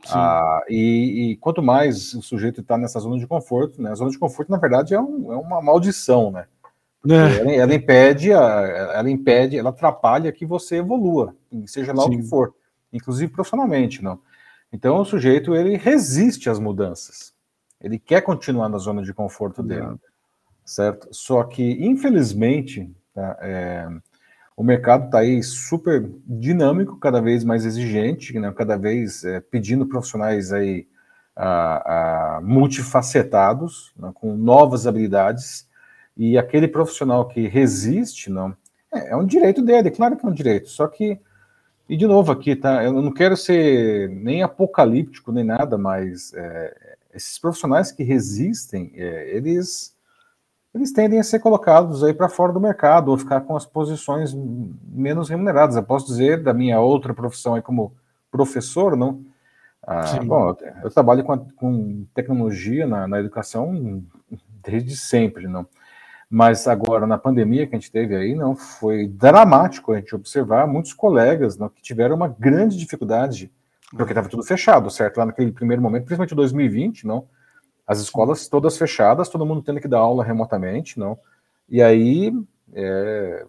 Ah, 0.08 0.60
e, 0.68 1.32
e, 1.32 1.36
quanto 1.38 1.62
mais 1.62 2.14
o 2.14 2.22
sujeito 2.22 2.60
está 2.60 2.78
nessa 2.78 3.00
zona 3.00 3.18
de 3.18 3.26
conforto, 3.26 3.82
né? 3.82 3.90
A 3.90 3.94
zona 3.94 4.10
de 4.10 4.18
conforto, 4.18 4.50
na 4.50 4.58
verdade, 4.58 4.94
é, 4.94 5.00
um, 5.00 5.32
é 5.32 5.36
uma 5.36 5.60
maldição, 5.60 6.30
né? 6.30 6.46
É. 7.08 7.40
Ela, 7.40 7.52
ela, 7.52 7.74
impede, 7.74 8.32
a, 8.32 8.40
ela 8.94 9.10
impede, 9.10 9.58
ela 9.58 9.70
atrapalha 9.70 10.32
que 10.32 10.46
você 10.46 10.76
evolua, 10.76 11.34
seja 11.66 11.92
lá 11.92 12.04
Sim. 12.04 12.08
o 12.08 12.10
que 12.10 12.22
for, 12.22 12.54
inclusive 12.92 13.32
profissionalmente, 13.32 14.02
não. 14.02 14.18
Então 14.72 14.98
o 14.98 15.04
sujeito 15.04 15.54
ele 15.54 15.76
resiste 15.76 16.50
às 16.50 16.58
mudanças, 16.58 17.32
ele 17.80 17.98
quer 17.98 18.22
continuar 18.22 18.68
na 18.68 18.78
zona 18.78 19.02
de 19.02 19.14
conforto 19.14 19.62
dele, 19.62 19.96
certo? 20.64 21.08
Só 21.12 21.44
que 21.44 21.62
infelizmente 21.84 22.90
tá, 23.14 23.38
é, 23.40 23.88
o 24.56 24.64
mercado 24.64 25.06
está 25.06 25.18
aí 25.18 25.42
super 25.42 26.10
dinâmico, 26.26 26.98
cada 26.98 27.20
vez 27.20 27.44
mais 27.44 27.66
exigente, 27.66 28.38
né, 28.38 28.50
cada 28.52 28.76
vez 28.76 29.22
é, 29.22 29.38
pedindo 29.40 29.86
profissionais 29.86 30.52
aí 30.52 30.88
a, 31.36 32.36
a 32.36 32.40
multifacetados, 32.40 33.92
né, 33.96 34.10
com 34.14 34.34
novas 34.34 34.86
habilidades, 34.86 35.68
e 36.16 36.38
aquele 36.38 36.68
profissional 36.68 37.28
que 37.28 37.46
resiste, 37.46 38.30
não, 38.30 38.56
é, 38.92 39.10
é, 39.10 39.16
um 39.16 39.26
direito 39.26 39.62
dele, 39.62 39.90
claro 39.90 40.16
que 40.16 40.24
é 40.24 40.28
um 40.28 40.32
direito, 40.32 40.68
só 40.68 40.86
que, 40.86 41.18
e 41.88 41.96
de 41.96 42.06
novo 42.06 42.32
aqui, 42.32 42.56
tá, 42.56 42.82
eu 42.84 42.92
não 42.92 43.12
quero 43.12 43.36
ser 43.36 44.08
nem 44.08 44.42
apocalíptico, 44.42 45.30
nem 45.32 45.44
nada, 45.44 45.76
mas 45.76 46.32
é, 46.34 46.96
esses 47.14 47.38
profissionais 47.38 47.92
que 47.92 48.02
resistem, 48.02 48.92
é, 48.94 49.36
eles 49.36 49.94
eles 50.76 50.92
tendem 50.92 51.18
a 51.18 51.22
ser 51.22 51.38
colocados 51.38 52.04
aí 52.04 52.12
para 52.12 52.28
fora 52.28 52.52
do 52.52 52.60
mercado 52.60 53.10
ou 53.10 53.16
ficar 53.16 53.40
com 53.40 53.56
as 53.56 53.64
posições 53.64 54.36
menos 54.86 55.30
remuneradas. 55.30 55.74
Eu 55.74 55.82
posso 55.82 56.06
dizer 56.06 56.42
da 56.42 56.52
minha 56.52 56.78
outra 56.78 57.14
profissão 57.14 57.54
aí 57.54 57.62
como 57.62 57.94
professor, 58.30 58.94
não? 58.94 59.24
Ah, 59.82 60.20
bom, 60.22 60.54
eu 60.82 60.90
trabalho 60.90 61.24
com, 61.24 61.32
a, 61.32 61.38
com 61.56 62.04
tecnologia 62.12 62.86
na, 62.86 63.08
na, 63.08 63.20
educação 63.20 64.02
desde 64.62 64.96
sempre, 64.96 65.46
não? 65.46 65.66
Mas 66.28 66.66
agora 66.66 67.06
na 67.06 67.16
pandemia 67.16 67.66
que 67.66 67.74
a 67.74 67.78
gente 67.78 67.90
teve 67.90 68.16
aí, 68.16 68.34
não 68.34 68.56
foi 68.56 69.06
dramático 69.06 69.92
a 69.92 69.96
gente 69.96 70.14
observar 70.14 70.66
muitos 70.66 70.92
colegas 70.92 71.56
não, 71.56 71.68
que 71.68 71.80
tiveram 71.80 72.16
uma 72.16 72.28
grande 72.28 72.76
dificuldade 72.76 73.50
porque 73.90 74.12
estava 74.12 74.28
tudo 74.28 74.42
fechado, 74.42 74.90
certo? 74.90 75.18
Lá 75.18 75.26
naquele 75.26 75.52
primeiro 75.52 75.80
momento, 75.80 76.04
principalmente 76.04 76.34
2020, 76.34 77.06
não? 77.06 77.26
As 77.86 78.00
escolas 78.00 78.48
todas 78.48 78.76
fechadas, 78.76 79.28
todo 79.28 79.46
mundo 79.46 79.62
tendo 79.62 79.80
que 79.80 79.86
dar 79.86 79.98
aula 79.98 80.24
remotamente, 80.24 80.98
não? 80.98 81.16
E 81.68 81.80
aí, 81.80 82.32
é, 82.74 83.46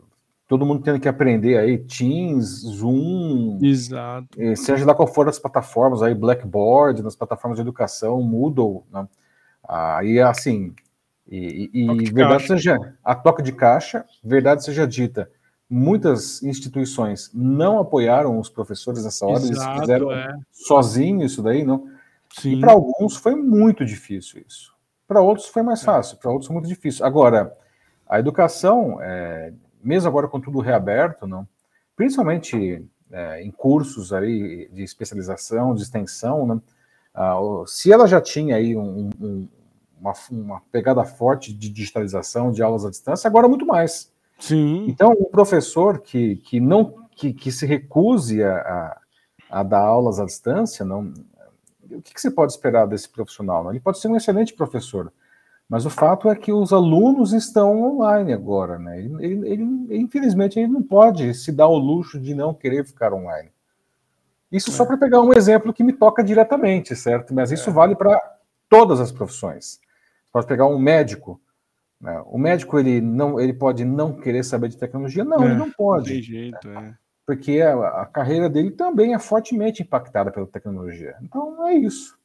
todo 0.47 0.65
mundo 0.65 0.83
tendo 0.83 0.99
que 0.99 1.07
aprender 1.07 1.57
aí 1.57 1.79
Teams, 1.79 2.61
Zoom, 2.61 3.59
Exato. 3.63 4.27
seja 4.55 4.85
lá 4.85 4.93
qual 4.93 5.07
for 5.07 5.27
as 5.27 5.39
plataformas 5.39 6.03
aí, 6.03 6.13
Blackboard, 6.13 7.01
nas 7.01 7.15
plataformas 7.15 7.57
de 7.57 7.61
educação, 7.61 8.21
Moodle, 8.21 8.83
né? 8.91 9.07
aí 9.67 10.19
assim, 10.19 10.73
e, 11.29 11.69
e, 11.73 11.85
e 11.85 12.11
verdade 12.11 12.47
caixa. 12.47 12.47
seja 12.47 12.93
a 13.03 13.15
toca 13.15 13.43
de 13.43 13.51
caixa, 13.51 14.05
verdade 14.23 14.63
seja 14.63 14.87
dita, 14.87 15.29
muitas 15.69 16.41
instituições 16.41 17.29
não 17.33 17.79
apoiaram 17.79 18.39
os 18.39 18.49
professores 18.49 19.03
nessa 19.03 19.25
hora, 19.25 19.39
Exato, 19.39 19.69
eles 19.69 19.79
fizeram 19.81 20.11
é. 20.11 20.37
sozinho 20.51 21.25
isso 21.25 21.41
daí, 21.41 21.63
não? 21.63 21.89
Sim. 22.33 22.53
E 22.55 22.59
para 22.59 22.71
alguns 22.71 23.17
foi 23.17 23.35
muito 23.35 23.85
difícil 23.85 24.43
isso. 24.47 24.73
Para 25.07 25.21
outros 25.21 25.47
foi 25.47 25.61
mais 25.61 25.81
é. 25.81 25.85
fácil, 25.85 26.17
para 26.17 26.31
outros 26.31 26.47
foi 26.47 26.53
muito 26.53 26.67
difícil. 26.67 27.05
Agora, 27.05 27.55
a 28.07 28.19
educação, 28.19 29.01
é, 29.01 29.53
mesmo 29.83 30.07
agora 30.07 30.27
com 30.27 30.39
tudo 30.39 30.59
reaberto, 30.59 31.27
não, 31.27 31.47
principalmente 31.95 32.85
é, 33.11 33.41
em 33.41 33.51
cursos 33.51 34.13
aí 34.13 34.69
de 34.71 34.83
especialização, 34.83 35.73
de 35.73 35.81
extensão, 35.81 36.45
né, 36.45 36.61
se 37.65 37.91
ela 37.91 38.07
já 38.07 38.21
tinha 38.21 38.55
aí 38.55 38.75
um, 38.75 39.09
um, 39.19 39.47
uma, 39.99 40.13
uma, 40.31 40.62
pegada 40.71 41.03
forte 41.03 41.53
de 41.53 41.69
digitalização, 41.69 42.51
de 42.51 42.62
aulas 42.62 42.86
à 42.86 42.89
distância, 42.89 43.27
agora 43.27 43.47
muito 43.47 43.65
mais. 43.65 44.12
Sim. 44.39 44.86
Então, 44.88 45.12
o 45.12 45.25
professor 45.25 45.99
que, 45.99 46.38
que 46.38 46.60
não 46.60 47.07
que, 47.12 47.33
que 47.33 47.51
se 47.51 47.65
recuse 47.65 48.43
a, 48.43 48.57
a, 48.57 49.60
a 49.60 49.63
dar 49.63 49.81
aulas 49.81 50.19
à 50.19 50.25
distância, 50.25 50.86
não, 50.86 51.12
o 51.91 52.01
que, 52.01 52.13
que 52.13 52.21
você 52.21 52.29
pode 52.29 52.51
esperar 52.51 52.86
desse 52.86 53.10
profissional? 53.10 53.69
Ele 53.69 53.79
pode 53.79 53.99
ser 53.99 54.07
um 54.07 54.15
excelente 54.15 54.53
professor, 54.53 55.12
mas 55.67 55.86
o 55.86 55.89
fato 55.89 56.29
é 56.29 56.36
que 56.36 56.53
os 56.53 56.71
alunos 56.71 57.33
estão 57.33 57.83
online 57.83 58.33
agora, 58.33 58.77
né? 58.77 58.99
Ele, 58.99 59.25
ele, 59.25 59.49
ele, 59.49 59.97
infelizmente, 59.97 60.60
ele 60.60 60.71
não 60.71 60.83
pode 60.83 61.33
se 61.33 61.51
dar 61.51 61.67
o 61.67 61.77
luxo 61.77 62.19
de 62.19 62.33
não 62.33 62.53
querer 62.53 62.86
ficar 62.86 63.13
online. 63.13 63.49
Isso 64.51 64.69
é. 64.69 64.73
só 64.73 64.86
para 64.86 64.97
pegar 64.97 65.21
um 65.21 65.33
exemplo 65.33 65.73
que 65.73 65.83
me 65.83 65.91
toca 65.91 66.23
diretamente, 66.23 66.95
certo? 66.95 67.33
Mas 67.33 67.51
isso 67.51 67.69
é. 67.69 67.73
vale 67.73 67.95
para 67.95 68.19
todas 68.69 68.99
as 68.99 69.12
profissões. 69.12 69.79
Você 70.27 70.31
pode 70.33 70.47
pegar 70.47 70.67
um 70.67 70.79
médico. 70.79 71.41
Né? 71.99 72.21
O 72.27 72.37
médico 72.37 72.77
ele 72.77 73.01
não, 73.01 73.39
ele 73.39 73.53
pode 73.53 73.83
não 73.83 74.13
querer 74.13 74.43
saber 74.43 74.69
de 74.69 74.77
tecnologia? 74.77 75.23
Não, 75.23 75.43
é, 75.43 75.45
ele 75.47 75.55
não 75.55 75.71
pode. 75.71 76.21
Jeito, 76.21 76.69
é 76.69 76.95
porque 77.27 77.59
a, 77.59 78.03
a, 78.03 78.05
carreira 78.05 78.49
dele 78.49 78.71
também 78.71 79.13
é 79.13 79.19
fortemente 79.19 79.83
impactada 79.83 80.31
pela 80.31 80.47
tecnologia. 80.47 81.13
Então 81.21 81.67
é 81.67 81.73
isso. 81.73 82.17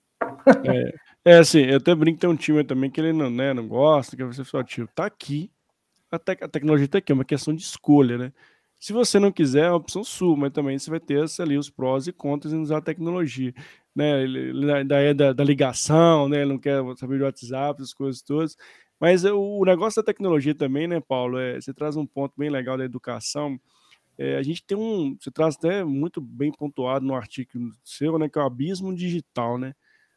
é, 0.64 0.94
é 1.24 1.38
assim, 1.38 1.62
eu 1.62 1.78
até 1.78 1.92
brinco 1.92 2.18
que 2.18 2.20
tem 2.20 2.30
um 2.30 2.36
time 2.36 2.62
também 2.62 2.88
que 2.88 3.00
ele 3.00 3.12
não, 3.12 3.28
né, 3.28 3.52
não 3.52 3.66
gosta, 3.66 4.16
que 4.16 4.24
você 4.24 4.44
só 4.44 4.62
tio, 4.62 4.88
tá 4.94 5.04
aqui, 5.04 5.50
a, 6.08 6.18
te, 6.20 6.38
a 6.40 6.48
tecnologia 6.48 6.86
tá 6.86 6.98
aqui, 6.98 7.10
é 7.10 7.14
uma 7.16 7.24
questão 7.24 7.52
de 7.52 7.62
escolha, 7.62 8.16
né? 8.16 8.32
Se 8.78 8.92
você 8.92 9.18
não 9.18 9.32
quiser, 9.32 9.64
é 9.64 9.70
uma 9.70 9.76
opção 9.76 10.04
sua, 10.04 10.36
mas 10.36 10.52
também 10.52 10.78
você 10.78 10.90
vai 10.90 11.00
ter 11.00 11.24
ali 11.40 11.58
os 11.58 11.70
prós 11.70 12.06
e 12.06 12.12
contras 12.12 12.52
em 12.52 12.60
usar 12.60 12.78
a 12.78 12.82
tecnologia. 12.82 13.52
Né? 13.94 14.22
Ele, 14.22 14.72
ainda 14.72 15.00
é 15.00 15.12
da, 15.12 15.32
da, 15.32 15.44
ligação, 15.44 16.28
né? 16.28 16.38
ele 16.42 16.52
não 16.52 16.58
quer 16.58 16.82
saber 16.96 17.18
de 17.18 17.24
WhatsApp, 17.24 17.80
essas 17.80 17.94
coisas 17.94 18.22
todas. 18.22 18.56
Mas 18.98 19.24
o, 19.24 19.58
o 19.58 19.64
negócio 19.64 20.00
da 20.00 20.06
tecnologia 20.06 20.54
também, 20.54 20.86
né, 20.86 21.00
Paulo? 21.00 21.38
É, 21.38 21.60
você 21.60 21.74
traz 21.74 21.96
um 21.96 22.06
ponto 22.06 22.34
bem 22.36 22.50
legal 22.50 22.78
da 22.78 22.84
educação 22.84 23.58
é, 24.18 24.36
a 24.36 24.42
gente 24.42 24.62
tem 24.64 24.76
um, 24.76 25.16
você 25.18 25.30
traz 25.30 25.56
até 25.56 25.82
muito 25.84 26.20
bem 26.20 26.52
pontuado 26.52 27.04
no 27.04 27.14
artigo 27.14 27.50
seu, 27.82 28.18
né, 28.18 28.28
que 28.28 28.38
é 28.38 28.42
o 28.42 28.44
abismo 28.44 28.94
digital, 28.94 29.58
né? 29.58 29.74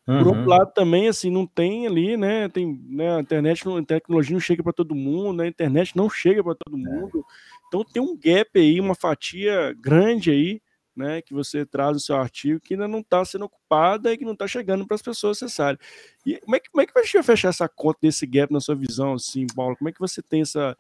Uhum. 0.08 0.20
Por 0.20 0.28
outro 0.28 0.42
uhum. 0.44 0.50
lado, 0.50 0.74
também, 0.74 1.08
assim, 1.08 1.32
não 1.32 1.48
tem 1.48 1.88
ali, 1.88 2.16
né? 2.16 2.48
Tem, 2.50 2.80
né 2.88 3.16
a 3.16 3.20
internet, 3.22 3.64
a 3.68 3.84
tecnologia 3.84 4.34
não 4.34 4.40
chega 4.40 4.62
para 4.62 4.74
todo 4.74 4.94
mundo, 4.94 5.38
né, 5.38 5.46
a 5.46 5.48
internet 5.48 5.96
não 5.96 6.10
chega 6.10 6.44
para 6.44 6.56
todo 6.56 6.78
é. 6.78 6.80
mundo. 6.80 7.26
Então 7.68 7.84
tem 7.84 8.02
um 8.02 8.16
gap 8.16 8.60
aí, 8.60 8.80
uma 8.80 8.94
fatia 8.94 9.74
grande 9.80 10.30
aí, 10.30 10.62
né? 10.96 11.22
Que 11.22 11.34
você 11.34 11.66
traz 11.66 11.94
no 11.94 12.00
seu 12.00 12.16
artigo 12.16 12.60
que 12.60 12.74
ainda 12.74 12.88
não 12.88 13.00
está 13.00 13.24
sendo 13.26 13.46
ocupada 13.46 14.12
e 14.12 14.18
que 14.18 14.26
não 14.26 14.34
está 14.34 14.48
chegando 14.48 14.86
para 14.86 14.96
as 14.96 15.02
pessoas 15.02 15.38
acessarem. 15.38 15.80
E 16.26 16.40
como 16.40 16.56
é, 16.56 16.60
que, 16.60 16.70
como 16.70 16.82
é 16.82 16.86
que 16.86 16.94
vai 16.94 17.24
fechar 17.24 17.50
essa 17.50 17.68
conta 17.68 18.00
desse 18.02 18.26
gap 18.26 18.52
na 18.52 18.60
sua 18.60 18.76
visão, 18.76 19.14
assim, 19.14 19.46
Paulo? 19.56 19.76
Como 19.78 19.90
é 19.90 19.92
que 19.92 20.00
você 20.00 20.22
tem 20.22 20.42
essa 20.42 20.76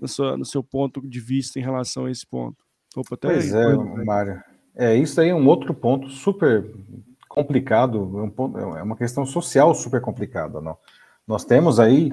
no 0.00 0.08
seu, 0.08 0.36
no 0.36 0.44
seu 0.44 0.62
ponto 0.62 1.00
de 1.06 1.20
vista 1.20 1.58
em 1.58 1.62
relação 1.62 2.06
a 2.06 2.10
esse 2.10 2.26
ponto. 2.26 2.56
Opa, 2.96 3.14
até 3.14 3.28
pois 3.28 3.54
aí, 3.54 3.62
é, 3.62 3.76
né? 3.76 4.04
Mário. 4.04 4.42
É, 4.74 4.94
isso 4.94 5.20
aí 5.20 5.28
é 5.28 5.34
um 5.34 5.46
outro 5.46 5.72
ponto 5.72 6.08
super 6.08 6.70
complicado, 7.28 7.98
é 8.18 8.22
um 8.22 8.30
ponto, 8.30 8.58
é 8.58 8.82
uma 8.82 8.96
questão 8.96 9.24
social 9.24 9.74
super 9.74 10.00
complicada. 10.00 10.60
Não? 10.60 10.76
Nós 11.26 11.44
temos 11.44 11.78
aí 11.78 12.12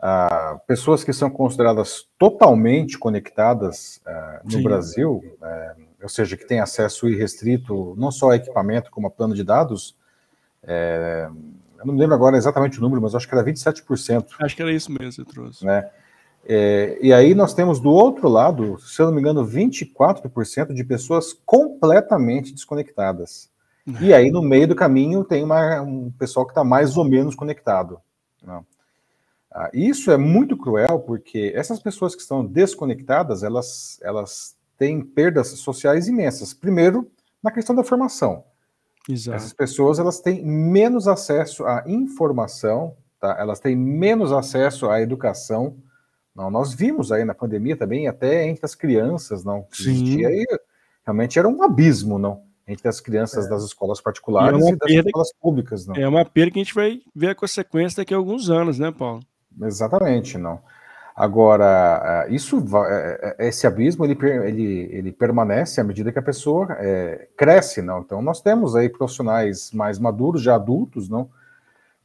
ah, 0.00 0.60
pessoas 0.66 1.04
que 1.04 1.12
são 1.12 1.30
consideradas 1.30 2.06
totalmente 2.18 2.98
conectadas 2.98 4.00
ah, 4.06 4.40
no 4.44 4.52
Sim. 4.52 4.62
Brasil, 4.62 5.36
eh, 5.42 5.74
ou 6.02 6.08
seja, 6.08 6.36
que 6.36 6.46
têm 6.46 6.60
acesso 6.60 7.08
irrestrito 7.08 7.94
não 7.96 8.10
só 8.10 8.30
a 8.30 8.36
equipamento, 8.36 8.90
como 8.90 9.06
a 9.06 9.10
plano 9.10 9.34
de 9.34 9.44
dados. 9.44 9.96
Eh, 10.62 11.28
eu 11.78 11.86
não 11.86 11.94
me 11.94 12.00
lembro 12.00 12.14
agora 12.14 12.36
exatamente 12.36 12.78
o 12.78 12.82
número, 12.82 13.00
mas 13.00 13.14
acho 13.14 13.26
que 13.26 13.34
era 13.34 13.44
27%. 13.44 14.26
Acho 14.40 14.56
que 14.56 14.62
era 14.62 14.72
isso 14.72 14.92
mesmo, 14.92 15.12
você 15.12 15.24
trouxe. 15.24 15.64
Né? 15.64 15.88
É, 16.44 16.98
e 17.00 17.12
aí 17.12 17.34
nós 17.34 17.54
temos 17.54 17.80
do 17.80 17.90
outro 17.90 18.28
lado, 18.28 18.78
se 18.80 19.00
eu 19.00 19.06
não 19.06 19.14
me 19.14 19.20
engano, 19.20 19.46
24% 19.46 20.72
de 20.72 20.84
pessoas 20.84 21.32
completamente 21.44 22.52
desconectadas. 22.52 23.50
E 24.00 24.12
aí 24.12 24.30
no 24.30 24.42
meio 24.42 24.68
do 24.68 24.74
caminho 24.74 25.24
tem 25.24 25.42
uma, 25.42 25.80
um 25.80 26.10
pessoal 26.12 26.46
que 26.46 26.52
está 26.52 26.62
mais 26.62 26.96
ou 26.96 27.04
menos 27.04 27.34
conectado. 27.34 28.00
Não. 28.42 28.64
Ah, 29.52 29.68
isso 29.72 30.10
é 30.12 30.16
muito 30.16 30.56
cruel 30.56 31.00
porque 31.00 31.52
essas 31.56 31.80
pessoas 31.80 32.14
que 32.14 32.22
estão 32.22 32.44
desconectadas, 32.44 33.42
elas, 33.42 33.98
elas 34.02 34.56
têm 34.80 35.02
perdas 35.02 35.48
sociais 35.48 36.08
imensas. 36.08 36.54
Primeiro, 36.54 37.06
na 37.42 37.50
questão 37.50 37.76
da 37.76 37.84
formação. 37.84 38.42
Exato. 39.06 39.36
Essas 39.36 39.52
pessoas 39.52 39.98
elas 39.98 40.20
têm 40.20 40.42
menos 40.42 41.06
acesso 41.06 41.66
à 41.66 41.84
informação, 41.86 42.96
tá? 43.20 43.36
elas 43.38 43.60
têm 43.60 43.76
menos 43.76 44.32
acesso 44.32 44.88
à 44.88 45.02
educação. 45.02 45.76
Não, 46.34 46.50
nós 46.50 46.72
vimos 46.72 47.12
aí 47.12 47.26
na 47.26 47.34
pandemia 47.34 47.76
também, 47.76 48.08
até 48.08 48.48
entre 48.48 48.64
as 48.64 48.74
crianças, 48.74 49.44
não. 49.44 49.66
Existia 49.70 50.28
aí, 50.28 50.46
realmente 51.04 51.38
era 51.38 51.46
um 51.46 51.62
abismo, 51.62 52.18
não? 52.18 52.42
Entre 52.66 52.88
as 52.88 53.00
crianças 53.00 53.46
é. 53.46 53.50
das 53.50 53.62
escolas 53.64 54.00
particulares 54.00 54.64
e, 54.64 54.70
é 54.70 54.72
e 54.72 54.76
das 54.76 55.06
escolas 55.06 55.32
públicas, 55.34 55.86
não. 55.86 55.94
É 55.94 56.08
uma 56.08 56.24
perda 56.24 56.52
que 56.52 56.58
a 56.58 56.64
gente 56.64 56.74
vai 56.74 57.02
ver 57.14 57.28
a 57.28 57.34
consequência 57.34 57.98
daqui 57.98 58.14
a 58.14 58.16
alguns 58.16 58.48
anos, 58.48 58.78
né, 58.78 58.90
Paulo? 58.90 59.20
Exatamente, 59.60 60.38
não. 60.38 60.58
Agora, 61.20 62.24
é, 62.26 62.34
isso, 62.34 62.64
é, 62.88 63.34
é, 63.38 63.48
esse 63.48 63.66
abismo, 63.66 64.06
ele, 64.06 64.16
ele, 64.22 64.88
ele 64.90 65.12
permanece 65.12 65.78
à 65.78 65.84
medida 65.84 66.10
que 66.10 66.18
a 66.18 66.22
pessoa 66.22 66.68
é, 66.78 67.28
cresce, 67.36 67.82
não? 67.82 68.00
Então, 68.00 68.22
nós 68.22 68.40
temos 68.40 68.74
aí 68.74 68.88
profissionais 68.88 69.70
mais 69.70 69.98
maduros, 69.98 70.40
já 70.40 70.54
adultos, 70.54 71.10
não? 71.10 71.28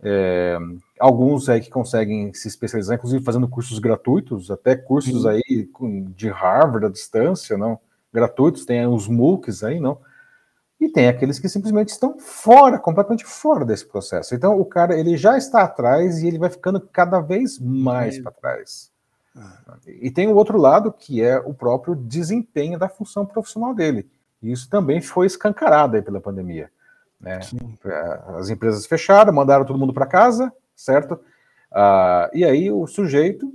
É, 0.04 0.58
alguns 1.00 1.48
aí 1.48 1.62
que 1.62 1.70
conseguem 1.70 2.34
se 2.34 2.50
especializar, 2.50 2.98
inclusive 2.98 3.24
fazendo 3.24 3.48
cursos 3.48 3.80
gratuitos, 3.80 4.52
até 4.52 4.76
cursos 4.76 5.22
Sim. 5.22 5.30
aí 5.30 5.70
de 6.14 6.28
Harvard 6.28 6.88
à 6.88 6.90
distância, 6.90 7.58
não? 7.58 7.80
Gratuitos, 8.12 8.66
tem 8.66 8.86
os 8.86 9.08
MOOCs 9.08 9.64
aí, 9.64 9.80
não? 9.80 9.98
E 10.78 10.90
tem 10.90 11.08
aqueles 11.08 11.40
que 11.40 11.48
simplesmente 11.48 11.88
estão 11.88 12.20
fora, 12.20 12.78
completamente 12.78 13.24
fora 13.24 13.64
desse 13.64 13.86
processo. 13.86 14.36
Então 14.36 14.60
o 14.60 14.66
cara 14.66 15.00
ele 15.00 15.16
já 15.16 15.38
está 15.38 15.62
atrás 15.62 16.22
e 16.22 16.28
ele 16.28 16.38
vai 16.38 16.50
ficando 16.50 16.82
cada 16.82 17.22
vez 17.22 17.58
mais 17.58 18.20
para 18.20 18.34
trás. 18.34 18.94
E 19.88 20.10
tem 20.10 20.28
o 20.28 20.36
outro 20.36 20.58
lado 20.58 20.92
que 20.92 21.22
é 21.22 21.38
o 21.38 21.54
próprio 21.54 21.96
desempenho 21.96 22.80
da 22.80 22.88
função 22.88 23.26
profissional 23.26 23.74
dele. 23.74 24.10
E 24.42 24.52
isso 24.52 24.70
também 24.70 25.02
foi 25.02 25.26
escancarado 25.26 26.02
pela 26.04 26.22
pandemia. 26.22 26.70
Né? 27.20 27.40
É, 27.86 28.22
as 28.38 28.50
empresas 28.50 28.86
fecharam, 28.86 29.34
mandaram 29.34 29.66
todo 29.66 29.80
mundo 29.80 29.94
para 29.94 30.06
casa, 30.06 30.54
certo? 30.76 31.20
Ah, 31.72 32.30
e 32.34 32.46
aí 32.46 32.72
o 32.72 32.86
sujeito 32.88 33.52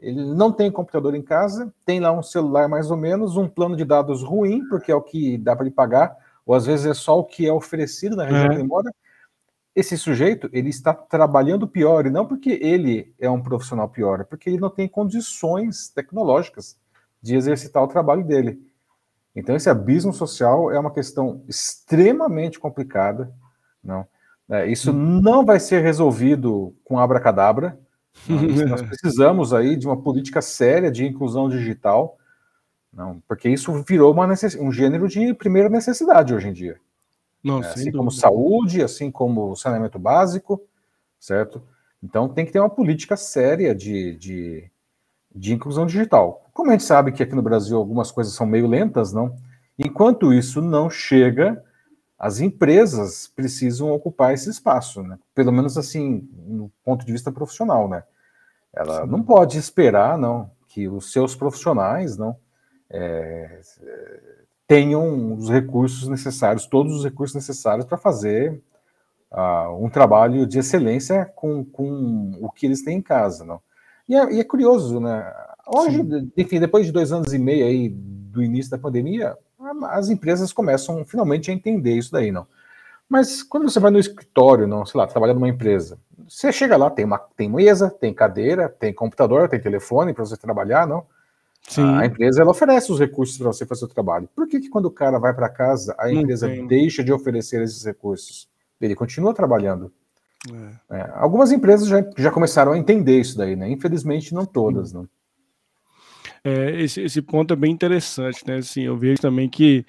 ele 0.00 0.24
não 0.34 0.50
tem 0.50 0.70
computador 0.70 1.14
em 1.14 1.22
casa, 1.22 1.72
tem 1.84 2.00
lá 2.00 2.10
um 2.10 2.22
celular 2.22 2.68
mais 2.68 2.90
ou 2.90 2.96
menos, 2.96 3.36
um 3.36 3.46
plano 3.46 3.76
de 3.76 3.84
dados 3.84 4.22
ruim, 4.22 4.66
porque 4.68 4.90
é 4.90 4.94
o 4.94 5.02
que 5.02 5.36
dá 5.36 5.54
para 5.54 5.66
ele 5.66 5.74
pagar, 5.74 6.16
ou 6.44 6.54
às 6.54 6.66
vezes 6.66 6.86
é 6.86 6.94
só 6.94 7.18
o 7.18 7.24
que 7.24 7.46
é 7.46 7.52
oferecido 7.52 8.16
na 8.16 8.24
região 8.24 8.46
é. 8.46 8.48
que 8.48 8.54
ele 8.54 8.62
mora, 8.66 8.90
esse 9.74 9.96
sujeito 9.96 10.48
ele 10.52 10.68
está 10.68 10.92
trabalhando 10.92 11.66
pior, 11.66 12.06
e 12.06 12.10
não 12.10 12.26
porque 12.26 12.58
ele 12.62 13.14
é 13.18 13.30
um 13.30 13.42
profissional 13.42 13.88
pior, 13.88 14.20
é 14.20 14.24
porque 14.24 14.50
ele 14.50 14.58
não 14.58 14.70
tem 14.70 14.88
condições 14.88 15.88
tecnológicas 15.88 16.76
de 17.22 17.36
exercitar 17.36 17.82
o 17.82 17.88
trabalho 17.88 18.24
dele. 18.24 18.60
Então 19.34 19.54
esse 19.54 19.70
abismo 19.70 20.12
social 20.12 20.70
é 20.70 20.78
uma 20.78 20.92
questão 20.92 21.42
extremamente 21.48 22.58
complicada, 22.58 23.32
não? 23.82 24.06
É, 24.48 24.66
isso 24.66 24.90
hum. 24.90 25.20
não 25.20 25.44
vai 25.44 25.60
ser 25.60 25.80
resolvido 25.80 26.74
com 26.84 26.98
abracadabra. 26.98 27.78
Nós 28.68 28.82
precisamos 28.82 29.54
aí 29.54 29.76
de 29.76 29.86
uma 29.86 30.02
política 30.02 30.42
séria 30.42 30.90
de 30.90 31.06
inclusão 31.06 31.48
digital 31.48 32.18
não, 32.92 33.22
porque 33.26 33.48
isso 33.48 33.72
virou 33.84 34.12
uma 34.12 34.26
necess... 34.26 34.56
um 34.56 34.72
gênero 34.72 35.08
de 35.08 35.32
primeira 35.34 35.68
necessidade 35.68 36.34
hoje 36.34 36.48
em 36.48 36.52
dia. 36.52 36.80
Não, 37.42 37.62
é, 37.62 37.66
assim 37.66 37.80
dúvida. 37.80 37.98
como 37.98 38.10
saúde, 38.10 38.82
assim 38.82 39.10
como 39.10 39.56
saneamento 39.56 39.98
básico, 39.98 40.62
certo? 41.18 41.62
Então 42.02 42.28
tem 42.28 42.44
que 42.44 42.52
ter 42.52 42.60
uma 42.60 42.70
política 42.70 43.16
séria 43.16 43.74
de, 43.74 44.16
de, 44.16 44.70
de 45.34 45.52
inclusão 45.52 45.86
digital. 45.86 46.48
Como 46.52 46.70
a 46.70 46.72
gente 46.72 46.84
sabe 46.84 47.12
que 47.12 47.22
aqui 47.22 47.34
no 47.34 47.42
Brasil 47.42 47.76
algumas 47.76 48.10
coisas 48.10 48.34
são 48.34 48.46
meio 48.46 48.66
lentas, 48.66 49.12
não? 49.12 49.34
Enquanto 49.78 50.32
isso 50.32 50.60
não 50.60 50.90
chega, 50.90 51.62
as 52.18 52.40
empresas 52.40 53.28
precisam 53.28 53.90
ocupar 53.92 54.34
esse 54.34 54.50
espaço, 54.50 55.02
né? 55.02 55.18
Pelo 55.34 55.52
menos 55.52 55.78
assim, 55.78 56.28
no 56.46 56.70
ponto 56.84 57.04
de 57.04 57.12
vista 57.12 57.32
profissional, 57.32 57.88
né? 57.88 58.02
Ela 58.72 59.02
Sim. 59.02 59.08
não 59.08 59.22
pode 59.22 59.58
esperar, 59.58 60.18
não, 60.18 60.50
que 60.68 60.86
os 60.86 61.12
seus 61.12 61.34
profissionais, 61.34 62.16
não, 62.16 62.36
é, 62.90 63.60
tenham 64.70 65.34
os 65.34 65.50
recursos 65.50 66.06
necessários, 66.06 66.64
todos 66.64 66.94
os 66.94 67.02
recursos 67.02 67.34
necessários 67.34 67.84
para 67.84 67.98
fazer 67.98 68.62
uh, 69.32 69.84
um 69.84 69.90
trabalho 69.90 70.46
de 70.46 70.60
excelência 70.60 71.24
com, 71.34 71.64
com 71.64 72.38
o 72.40 72.48
que 72.48 72.66
eles 72.66 72.84
têm 72.84 72.98
em 72.98 73.02
casa, 73.02 73.44
não? 73.44 73.60
E 74.08 74.14
é, 74.14 74.32
e 74.34 74.38
é 74.38 74.44
curioso, 74.44 75.00
né? 75.00 75.28
Hoje, 75.66 75.96
Sim. 75.96 76.32
enfim, 76.36 76.60
depois 76.60 76.86
de 76.86 76.92
dois 76.92 77.10
anos 77.10 77.32
e 77.32 77.38
meio 77.38 77.66
aí 77.66 77.88
do 77.88 78.44
início 78.44 78.70
da 78.70 78.78
pandemia, 78.78 79.36
as 79.88 80.08
empresas 80.08 80.52
começam 80.52 81.04
finalmente 81.04 81.50
a 81.50 81.54
entender 81.54 81.94
isso 81.94 82.12
daí, 82.12 82.30
não? 82.30 82.46
Mas 83.08 83.42
quando 83.42 83.68
você 83.68 83.80
vai 83.80 83.90
no 83.90 83.98
escritório, 83.98 84.68
não, 84.68 84.86
sei 84.86 84.98
lá, 84.98 85.06
trabalhar 85.08 85.34
numa 85.34 85.48
empresa, 85.48 85.98
você 86.28 86.52
chega 86.52 86.76
lá, 86.76 86.88
tem 86.88 87.04
uma 87.04 87.18
tem 87.18 87.50
mesa, 87.50 87.90
tem 87.90 88.14
cadeira, 88.14 88.68
tem 88.68 88.94
computador, 88.94 89.48
tem 89.48 89.58
telefone 89.58 90.14
para 90.14 90.24
você 90.24 90.36
trabalhar, 90.36 90.86
não? 90.86 91.04
Sim. 91.70 91.84
A 91.84 92.04
empresa 92.04 92.42
ela 92.42 92.50
oferece 92.50 92.90
os 92.90 92.98
recursos 92.98 93.38
para 93.38 93.46
você 93.46 93.64
fazer 93.64 93.84
o 93.84 93.88
trabalho. 93.88 94.28
Por 94.34 94.48
que, 94.48 94.58
que 94.58 94.68
quando 94.68 94.86
o 94.86 94.90
cara 94.90 95.20
vai 95.20 95.32
para 95.32 95.48
casa, 95.48 95.94
a 95.96 96.12
empresa 96.12 96.48
deixa 96.66 97.04
de 97.04 97.12
oferecer 97.12 97.62
esses 97.62 97.84
recursos? 97.84 98.48
Ele 98.80 98.96
continua 98.96 99.32
trabalhando. 99.32 99.92
É. 100.90 100.96
É, 100.96 101.10
algumas 101.14 101.52
empresas 101.52 101.86
já, 101.86 102.04
já 102.18 102.32
começaram 102.32 102.72
a 102.72 102.78
entender 102.78 103.20
isso 103.20 103.38
daí, 103.38 103.54
né? 103.54 103.70
Infelizmente, 103.70 104.34
não 104.34 104.44
todas, 104.44 104.92
né? 104.92 105.04
É, 106.42 106.82
esse, 106.82 107.02
esse 107.02 107.22
ponto 107.22 107.54
é 107.54 107.56
bem 107.56 107.70
interessante, 107.70 108.44
né? 108.44 108.56
Assim, 108.56 108.82
eu 108.82 108.96
vejo 108.96 109.20
também 109.20 109.48
que 109.48 109.86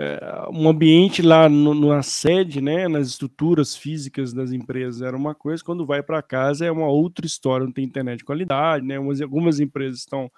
é, 0.00 0.48
um 0.50 0.68
ambiente 0.68 1.22
lá 1.22 1.48
no, 1.48 1.72
na 1.72 2.02
sede, 2.02 2.60
né, 2.60 2.88
nas 2.88 3.06
estruturas 3.06 3.76
físicas 3.76 4.32
das 4.32 4.50
empresas 4.50 5.02
era 5.02 5.16
uma 5.16 5.36
coisa, 5.36 5.62
quando 5.62 5.86
vai 5.86 6.02
para 6.02 6.20
casa 6.20 6.66
é 6.66 6.70
uma 6.72 6.88
outra 6.88 7.24
história, 7.24 7.64
não 7.64 7.72
tem 7.72 7.84
internet 7.84 8.18
de 8.18 8.24
qualidade, 8.24 8.84
né? 8.84 8.96
algumas 8.96 9.60
empresas 9.60 10.00
estão 10.00 10.28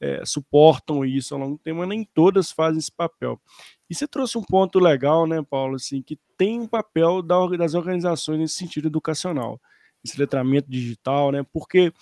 é, 0.00 0.22
suportam 0.24 1.04
isso 1.04 1.34
ao 1.34 1.40
longo 1.40 1.56
do 1.56 1.62
tempo, 1.62 1.78
mas 1.80 1.88
nem 1.88 2.04
todas 2.04 2.50
fazem 2.50 2.78
esse 2.78 2.92
papel. 2.92 3.40
E 3.88 3.94
você 3.94 4.06
trouxe 4.06 4.36
um 4.36 4.42
ponto 4.42 4.78
legal, 4.78 5.26
né, 5.26 5.42
Paulo, 5.42 5.76
assim, 5.76 6.02
que 6.02 6.18
tem 6.36 6.60
um 6.60 6.66
papel 6.66 7.22
das 7.22 7.74
organizações 7.74 8.38
nesse 8.38 8.54
sentido 8.54 8.88
educacional, 8.88 9.60
esse 10.04 10.18
letramento 10.18 10.70
digital, 10.70 11.32
né, 11.32 11.44
porque 11.52 11.92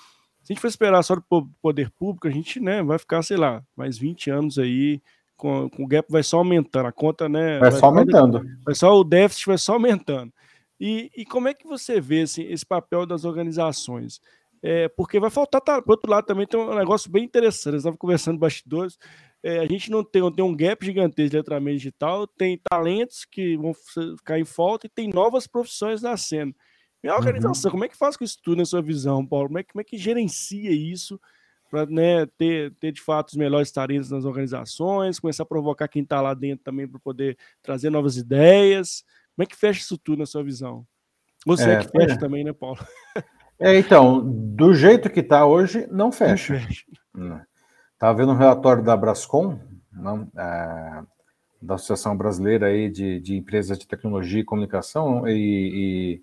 se 0.43 0.53
a 0.53 0.55
gente 0.55 0.61
for 0.61 0.69
esperar 0.69 1.03
só 1.03 1.15
do 1.15 1.23
poder 1.63 1.91
público, 1.91 2.29
a 2.29 2.31
gente, 2.31 2.61
né, 2.61 2.83
vai 2.83 2.99
ficar, 2.99 3.23
sei 3.23 3.37
lá, 3.37 3.63
mais 3.77 3.97
20 3.97 4.31
anos 4.31 4.59
aí, 4.59 5.01
com, 5.37 5.69
com 5.71 5.85
o 5.85 5.87
gap 5.87 6.11
vai 6.11 6.23
só 6.23 6.39
aumentando, 6.39 6.87
a 6.87 6.93
conta, 6.93 7.29
né... 7.29 7.59
Vai, 7.59 7.71
vai 7.71 7.81
só 7.81 7.87
aumentando. 7.87 8.45
Vai 8.65 8.75
só, 8.75 8.99
o 8.99 9.05
déficit 9.05 9.47
vai 9.47 9.59
só 9.59 9.75
aumentando. 9.75 10.33
E, 10.79 11.11
e 11.17 11.25
como 11.25 11.49
é 11.49 11.55
que 11.55 11.67
você 11.67 12.01
vê 12.01 12.23
assim, 12.23 12.43
esse 12.45 12.67
papel 12.67 13.07
das 13.07 13.25
organizações? 13.25 14.21
É, 14.67 14.89
porque 14.89 15.21
vai 15.21 15.29
faltar. 15.29 15.61
Tá, 15.61 15.83
por 15.83 15.93
outro 15.93 16.11
lado, 16.11 16.25
também 16.25 16.47
tem 16.47 16.59
um 16.59 16.75
negócio 16.75 17.11
bem 17.11 17.23
interessante. 17.23 17.77
Estava 17.77 17.99
conversando 17.99 18.39
bastidores. 18.39 18.97
É, 19.43 19.59
a 19.59 19.67
gente 19.67 19.91
não 19.91 20.03
tem, 20.03 20.23
tem 20.33 20.43
um 20.43 20.57
gap 20.57 20.83
gigantesco 20.83 21.33
de 21.33 21.37
letramento 21.37 21.77
digital, 21.77 22.27
tem 22.27 22.59
talentos 22.71 23.27
que 23.27 23.59
vão 23.59 23.75
ficar 23.75 24.39
em 24.39 24.45
falta 24.47 24.87
e 24.87 24.89
tem 24.89 25.11
novas 25.11 25.47
profissões 25.47 26.01
nascendo. 26.01 26.57
E 27.03 27.09
a 27.09 27.15
organização, 27.15 27.69
uhum. 27.69 27.73
como 27.73 27.85
é 27.85 27.89
que 27.91 27.97
faz 27.97 28.17
com 28.17 28.25
isso 28.25 28.39
tudo 28.43 28.57
na 28.57 28.65
sua 28.65 28.81
visão, 28.81 29.27
Paulo? 29.27 29.49
Como 29.49 29.59
é, 29.59 29.63
como 29.65 29.83
é 29.83 29.85
que 29.85 29.99
gerencia 29.99 30.71
isso 30.71 31.21
para 31.71 31.85
né, 31.85 32.25
ter, 32.39 32.73
ter 32.77 32.91
de 32.91 33.03
fato 33.03 33.29
os 33.29 33.37
melhores 33.37 33.71
talentos 33.71 34.11
nas 34.11 34.25
organizações, 34.25 35.21
começar 35.21 35.43
a 35.43 35.47
provocar 35.47 35.89
quem 35.89 36.03
está 36.03 36.23
lá 36.23 36.33
dentro 36.33 36.65
também 36.65 36.89
para 36.89 36.99
poder 37.01 37.37
trazer 37.63 37.91
novas 37.91 38.17
ideias? 38.17 39.05
Como 39.37 39.45
é 39.45 39.47
que 39.47 39.57
fecha 39.57 39.81
isso 39.81 39.99
tudo 39.99 40.21
na 40.21 40.27
sua 40.27 40.43
visão? 40.43 40.87
Você 41.45 41.69
é, 41.69 41.75
é 41.75 41.79
que 41.85 41.91
fecha 41.91 42.15
é. 42.15 42.19
também, 42.19 42.45
né, 42.45 42.55
Paulo? 42.55 42.79
É, 43.59 43.79
então, 43.79 44.21
do 44.25 44.75
jeito 44.75 45.11
que 45.11 45.21
está 45.21 45.47
hoje, 45.47 45.87
não 45.91 46.11
fecha. 46.11 46.57
Estava 47.93 48.13
hum. 48.13 48.17
vendo 48.17 48.33
um 48.33 48.37
relatório 48.37 48.83
da 48.83 48.97
Brascom, 48.97 49.59
não, 49.93 50.29
é, 50.37 51.03
da 51.63 51.75
Associação 51.77 52.17
Brasileira 52.17 52.67
aí 52.67 52.91
de, 52.91 53.21
de 53.21 53.37
Empresas 53.37 53.79
de 53.79 53.87
Tecnologia 53.87 54.41
e 54.41 54.45
Comunicação, 54.45 55.27
e, 55.29 55.33
e 55.35 56.23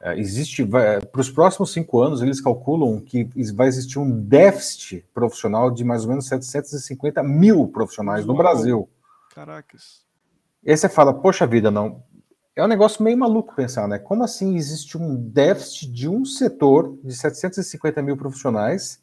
é, 0.00 0.18
existe, 0.18 0.64
para 0.64 1.20
os 1.20 1.30
próximos 1.30 1.72
cinco 1.72 2.00
anos, 2.00 2.22
eles 2.22 2.40
calculam 2.40 3.00
que 3.00 3.28
vai 3.54 3.66
existir 3.66 3.98
um 3.98 4.10
déficit 4.10 5.04
profissional 5.12 5.70
de 5.70 5.84
mais 5.84 6.04
ou 6.04 6.10
menos 6.10 6.26
750 6.26 7.22
mil 7.22 7.66
profissionais 7.68 8.24
Uau. 8.24 8.34
no 8.34 8.38
Brasil. 8.42 8.88
Caracas. 9.34 10.04
E 10.62 10.70
aí 10.70 10.76
você 10.76 10.88
fala, 10.88 11.14
poxa 11.14 11.46
vida, 11.46 11.70
não. 11.70 12.02
É 12.56 12.64
um 12.64 12.68
negócio 12.68 13.04
meio 13.04 13.18
maluco 13.18 13.54
pensar, 13.54 13.86
né? 13.86 13.98
Como 13.98 14.24
assim 14.24 14.56
existe 14.56 14.96
um 14.96 15.14
déficit 15.14 15.92
de 15.92 16.08
um 16.08 16.24
setor 16.24 16.98
de 17.04 17.14
750 17.14 18.00
mil 18.00 18.16
profissionais 18.16 18.98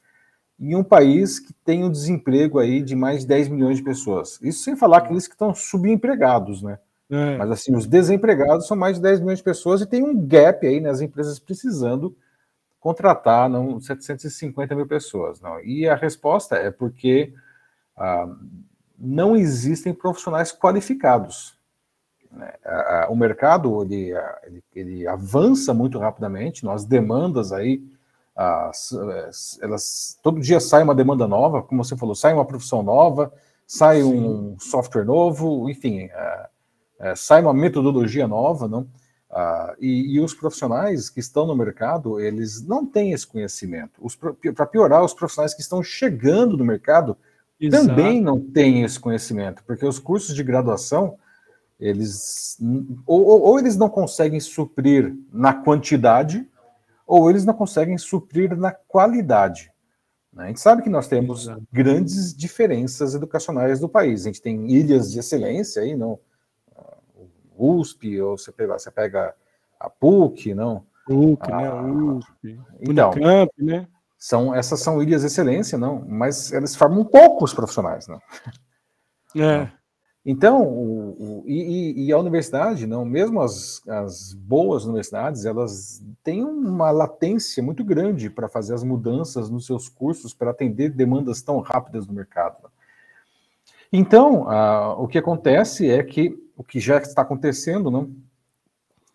em 0.59 0.75
um 0.75 0.83
país 0.83 1.39
que 1.39 1.53
tem 1.63 1.83
um 1.83 1.91
desemprego 1.91 2.57
aí 2.57 2.81
de 2.81 2.95
mais 2.95 3.21
de 3.21 3.27
10 3.27 3.49
milhões 3.49 3.77
de 3.77 3.83
pessoas? 3.83 4.39
Isso 4.41 4.63
sem 4.63 4.75
falar 4.75 4.97
aqueles 4.97 5.27
que 5.27 5.35
estão 5.35 5.53
subempregados, 5.53 6.63
né? 6.63 6.79
É. 7.11 7.37
Mas 7.37 7.51
assim, 7.51 7.75
os 7.75 7.85
desempregados 7.85 8.65
são 8.65 8.75
mais 8.75 8.95
de 8.95 9.03
10 9.03 9.19
milhões 9.19 9.37
de 9.37 9.43
pessoas 9.43 9.81
e 9.81 9.85
tem 9.85 10.01
um 10.01 10.25
gap 10.25 10.65
aí 10.65 10.79
nas 10.79 10.99
né, 10.99 11.05
empresas 11.05 11.37
precisando 11.37 12.15
contratar 12.79 13.47
não 13.47 13.79
750 13.79 14.75
mil 14.75 14.87
pessoas. 14.87 15.39
Não. 15.39 15.59
E 15.63 15.87
a 15.87 15.95
resposta 15.95 16.55
é 16.55 16.71
porque 16.71 17.31
ah, 17.95 18.27
não 18.97 19.35
existem 19.35 19.93
profissionais 19.93 20.51
qualificados. 20.51 21.55
Né? 22.33 22.51
O 23.09 23.15
mercado 23.15 23.83
ele, 23.83 24.13
ele, 24.43 24.63
ele, 24.75 25.07
avança 25.07 25.73
muito 25.73 25.99
rapidamente, 25.99 26.67
as 26.67 26.85
demandas 26.85 27.51
aí, 27.51 27.83
as, 28.35 28.97
elas 29.61 30.17
todo 30.23 30.41
dia 30.41 30.59
sai 30.59 30.81
uma 30.81 30.95
demanda 30.95 31.27
nova, 31.27 31.61
como 31.61 31.83
você 31.83 31.95
falou, 31.95 32.15
sai 32.15 32.33
uma 32.33 32.45
profissão 32.45 32.81
nova, 32.81 33.31
sai 33.67 34.01
Sim. 34.01 34.13
um 34.13 34.55
software 34.59 35.05
novo, 35.05 35.69
enfim, 35.69 36.09
é, 36.11 36.47
é, 36.99 37.15
sai 37.15 37.41
uma 37.41 37.53
metodologia 37.53 38.27
nova, 38.27 38.67
não? 38.67 38.87
Ah, 39.35 39.73
e, 39.79 40.15
e, 40.15 40.19
os 40.19 40.33
profissionais 40.35 41.09
que 41.09 41.19
estão 41.19 41.47
no 41.47 41.55
mercado, 41.55 42.19
eles 42.19 42.61
não 42.61 42.85
têm 42.85 43.13
esse 43.13 43.25
conhecimento. 43.25 43.99
Para 44.53 44.65
piorar, 44.67 45.03
os 45.03 45.13
profissionais 45.13 45.55
que 45.55 45.61
estão 45.61 45.81
chegando 45.81 46.55
no 46.55 46.63
mercado 46.63 47.17
Exato. 47.59 47.87
também 47.87 48.21
não 48.21 48.39
têm 48.39 48.83
esse 48.83 48.99
conhecimento, 48.99 49.63
porque 49.65 49.85
os 49.87 49.97
cursos 49.97 50.35
de 50.35 50.43
graduação, 50.43 51.17
eles 51.79 52.57
ou, 53.05 53.41
ou, 53.41 53.59
eles 53.59 53.75
não 53.75 53.89
conseguem 53.89 54.39
suprir 54.39 55.15
na 55.31 55.53
quantidade, 55.53 56.47
ou 57.05 57.29
eles 57.29 57.45
não 57.45 57.53
conseguem 57.53 57.97
suprir 57.97 58.55
na 58.55 58.71
qualidade. 58.71 59.71
Né? 60.31 60.45
A 60.45 60.47
gente 60.47 60.61
sabe 60.61 60.81
que 60.81 60.89
nós 60.89 61.07
temos 61.07 61.43
Exato. 61.43 61.63
grandes 61.71 62.35
diferenças 62.35 63.13
educacionais 63.13 63.79
no 63.79 63.89
país. 63.89 64.21
A 64.21 64.25
gente 64.25 64.41
tem 64.41 64.71
ilhas 64.71 65.11
de 65.11 65.19
excelência 65.19 65.81
aí, 65.81 65.95
não? 65.95 66.19
USP, 67.57 68.19
ou 68.19 68.37
você 68.37 68.51
pega, 68.51 68.79
você 68.79 68.91
pega 68.91 69.35
a 69.79 69.89
PUC, 69.89 70.53
não? 70.53 70.85
PUC, 71.05 71.51
a, 71.51 71.81
né? 71.81 71.91
USP. 71.91 72.59
Então, 72.81 73.11
Unicamp, 73.11 73.51
né? 73.57 73.87
São, 74.17 74.55
essas 74.55 74.79
são 74.79 75.03
ilhas 75.03 75.21
de 75.21 75.27
excelência, 75.27 75.77
não, 75.77 76.03
mas 76.07 76.51
elas 76.53 76.75
formam 76.75 77.03
poucos 77.03 77.53
profissionais, 77.53 78.07
não. 78.07 78.21
É. 79.35 79.69
Então, 80.25 80.63
o, 80.63 81.41
o 81.41 81.43
e, 81.45 82.05
e, 82.05 82.13
a 82.13 82.17
universidade, 82.17 82.87
não, 82.87 83.03
mesmo 83.03 83.41
as, 83.41 83.85
as 83.87 84.33
boas 84.33 84.85
universidades, 84.85 85.43
elas 85.43 86.01
têm 86.23 86.45
uma 86.45 86.91
latência 86.91 87.61
muito 87.61 87.83
grande 87.83 88.29
para 88.29 88.47
fazer 88.47 88.73
as 88.73 88.83
mudanças 88.83 89.49
nos 89.49 89.65
seus 89.65 89.89
cursos 89.89 90.33
para 90.33 90.51
atender 90.51 90.89
demandas 90.89 91.41
tão 91.41 91.59
rápidas 91.59 92.07
no 92.07 92.13
mercado. 92.13 92.71
Então, 93.91 94.47
o 94.97 95.07
que 95.07 95.17
acontece 95.17 95.89
é 95.89 96.01
que 96.01 96.41
o 96.55 96.63
que 96.63 96.79
já 96.79 96.97
está 96.97 97.21
acontecendo, 97.21 97.91
não? 97.91 98.11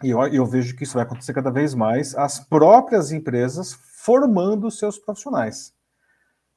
E 0.03 0.11
eu, 0.11 0.21
eu 0.29 0.47
vejo 0.47 0.77
que 0.77 0.85
isso 0.85 0.95
vai 0.95 1.03
acontecer 1.03 1.33
cada 1.33 1.51
vez 1.51 1.75
mais, 1.75 2.15
as 2.15 2.39
próprias 2.39 3.11
empresas 3.11 3.73
formando 3.73 4.71
seus 4.71 4.99
profissionais, 4.99 5.75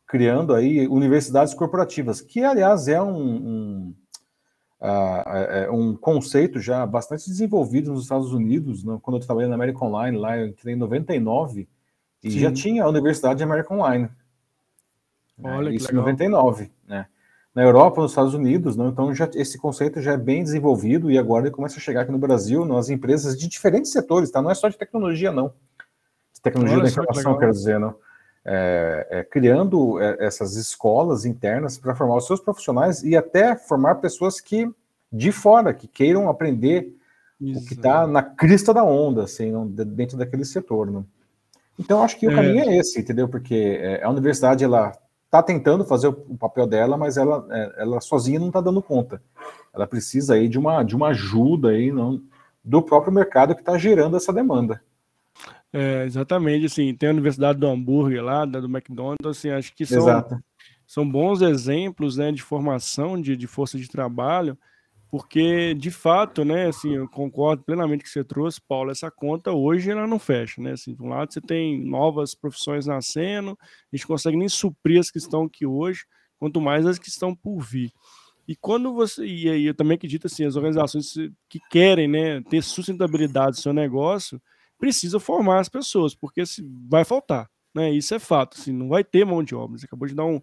criando 0.05 0.53
aí 0.53 0.87
universidades 0.87 1.53
corporativas, 1.53 2.21
que 2.21 2.43
aliás 2.43 2.87
é 2.87 3.01
um, 3.01 3.17
um, 3.17 3.95
uh, 4.81 5.73
um 5.73 5.95
conceito 5.95 6.59
já 6.59 6.85
bastante 6.85 7.27
desenvolvido 7.27 7.91
nos 7.91 8.03
Estados 8.03 8.33
Unidos. 8.33 8.83
Né? 8.83 8.97
Quando 9.01 9.17
eu 9.17 9.25
trabalhei 9.25 9.49
na 9.49 9.55
American 9.55 9.87
Online, 9.87 10.17
lá 10.17 10.37
eu 10.37 10.47
entrei 10.47 10.73
em 10.73 10.77
99, 10.77 11.67
e 12.23 12.31
Sim. 12.31 12.39
já 12.39 12.51
tinha 12.51 12.83
a 12.83 12.89
Universidade 12.89 13.43
American 13.43 13.77
Online. 13.77 14.09
Né? 15.37 15.51
Olha, 15.51 15.69
Isso 15.69 15.91
em 15.91 15.95
99, 15.95 16.71
né? 16.87 17.07
Na 17.53 17.63
Europa, 17.63 18.01
nos 18.01 18.11
Estados 18.11 18.33
Unidos, 18.33 18.77
não? 18.77 18.87
então 18.87 19.13
já, 19.13 19.29
esse 19.35 19.57
conceito 19.57 19.99
já 19.99 20.13
é 20.13 20.17
bem 20.17 20.41
desenvolvido 20.41 21.11
e 21.11 21.17
agora 21.17 21.47
ele 21.47 21.53
começa 21.53 21.77
a 21.77 21.81
chegar 21.81 22.01
aqui 22.03 22.11
no 22.11 22.17
Brasil, 22.17 22.63
nas 22.63 22.89
empresas 22.89 23.37
de 23.37 23.45
diferentes 23.45 23.91
setores, 23.91 24.31
tá? 24.31 24.41
Não 24.41 24.49
é 24.49 24.55
só 24.55 24.69
de 24.69 24.77
tecnologia, 24.77 25.33
não 25.33 25.53
tecnologia 26.41 26.77
Olha, 26.77 26.83
da 26.83 26.89
informação, 26.89 27.37
quero 27.37 27.51
dizer, 27.51 27.79
não? 27.79 27.95
É, 28.43 29.07
é, 29.11 29.23
criando 29.23 30.01
é, 30.01 30.17
essas 30.19 30.55
escolas 30.55 31.25
internas 31.25 31.77
para 31.77 31.93
formar 31.93 32.17
os 32.17 32.25
seus 32.25 32.39
profissionais 32.39 33.03
e 33.03 33.15
até 33.15 33.55
formar 33.55 33.95
pessoas 33.95 34.41
que 34.41 34.67
de 35.13 35.31
fora 35.31 35.75
que 35.75 35.87
queiram 35.87 36.27
aprender 36.27 36.91
Isso. 37.39 37.59
o 37.59 37.65
que 37.67 37.75
está 37.75 38.07
na 38.07 38.23
crista 38.23 38.73
da 38.73 38.83
onda, 38.83 39.25
assim, 39.25 39.53
dentro 39.67 40.17
daquele 40.17 40.43
setor, 40.43 40.89
não? 40.89 41.05
Então 41.77 42.01
acho 42.01 42.17
que 42.17 42.27
o 42.27 42.31
é. 42.31 42.35
caminho 42.35 42.61
é 42.61 42.77
esse, 42.77 42.99
entendeu? 42.99 43.27
Porque 43.29 43.79
é, 43.79 44.03
a 44.03 44.09
universidade 44.09 44.63
ela 44.63 44.91
está 45.25 45.43
tentando 45.43 45.85
fazer 45.85 46.07
o 46.07 46.37
papel 46.37 46.65
dela, 46.65 46.97
mas 46.97 47.17
ela, 47.17 47.47
ela 47.77 48.01
sozinha 48.01 48.39
não 48.39 48.47
está 48.47 48.59
dando 48.59 48.81
conta. 48.81 49.21
Ela 49.71 49.85
precisa 49.85 50.33
aí 50.33 50.47
de 50.47 50.57
uma 50.57 50.83
de 50.83 50.95
uma 50.95 51.09
ajuda 51.09 51.69
aí, 51.69 51.91
não, 51.91 52.19
do 52.63 52.81
próprio 52.81 53.13
mercado 53.13 53.53
que 53.53 53.61
está 53.61 53.77
gerando 53.77 54.17
essa 54.17 54.33
demanda. 54.33 54.81
É, 55.73 56.03
exatamente, 56.03 56.65
assim, 56.65 56.93
tem 56.93 57.07
a 57.07 57.13
Universidade 57.13 57.57
do 57.57 57.67
Hambúrguer 57.67 58.21
lá, 58.21 58.45
da, 58.45 58.59
do 58.59 58.67
McDonald's, 58.67 59.25
assim, 59.25 59.49
acho 59.51 59.73
que 59.73 59.85
são, 59.85 60.25
são 60.85 61.09
bons 61.09 61.41
exemplos, 61.41 62.17
né, 62.17 62.31
de 62.31 62.41
formação 62.41 63.19
de, 63.21 63.37
de 63.37 63.47
força 63.47 63.77
de 63.77 63.87
trabalho, 63.87 64.57
porque, 65.09 65.73
de 65.73 65.89
fato, 65.89 66.43
né, 66.43 66.67
assim, 66.67 66.95
eu 66.95 67.07
concordo 67.07 67.63
plenamente 67.63 68.03
que 68.03 68.09
você 68.09 68.23
trouxe, 68.23 68.59
Paulo, 68.67 68.91
essa 68.91 69.09
conta 69.09 69.53
hoje 69.53 69.89
ela 69.89 70.05
não 70.05 70.19
fecha, 70.19 70.61
né, 70.61 70.73
assim, 70.73 70.93
de 70.93 71.01
um 71.01 71.07
lado 71.07 71.33
você 71.33 71.39
tem 71.39 71.81
novas 71.81 72.35
profissões 72.35 72.85
nascendo, 72.85 73.57
a 73.61 73.95
gente 73.95 74.07
consegue 74.07 74.35
nem 74.35 74.49
suprir 74.49 74.99
as 74.99 75.09
que 75.09 75.19
estão 75.19 75.43
aqui 75.43 75.65
hoje, 75.65 76.03
quanto 76.37 76.59
mais 76.59 76.85
as 76.85 76.99
que 76.99 77.07
estão 77.07 77.33
por 77.33 77.61
vir. 77.61 77.91
E 78.45 78.55
quando 78.57 78.93
você, 78.93 79.25
e 79.25 79.49
aí 79.49 79.65
eu 79.67 79.73
também 79.73 79.95
acredito, 79.95 80.27
assim, 80.27 80.43
as 80.43 80.57
organizações 80.57 81.13
que 81.47 81.59
querem, 81.69 82.09
né, 82.09 82.41
ter 82.49 82.61
sustentabilidade 82.61 83.51
do 83.51 83.61
seu 83.61 83.71
negócio, 83.71 84.41
precisa 84.81 85.19
formar 85.19 85.59
as 85.59 85.69
pessoas, 85.69 86.15
porque 86.15 86.43
se 86.43 86.67
vai 86.89 87.05
faltar, 87.05 87.47
né? 87.73 87.93
Isso 87.93 88.15
é 88.15 88.19
fato, 88.19 88.57
assim, 88.59 88.73
não 88.73 88.89
vai 88.89 89.03
ter 89.03 89.23
mão 89.23 89.43
de 89.43 89.53
obra. 89.53 89.77
Você 89.77 89.85
acabou 89.85 90.07
de 90.07 90.15
dar 90.15 90.25
um, 90.25 90.41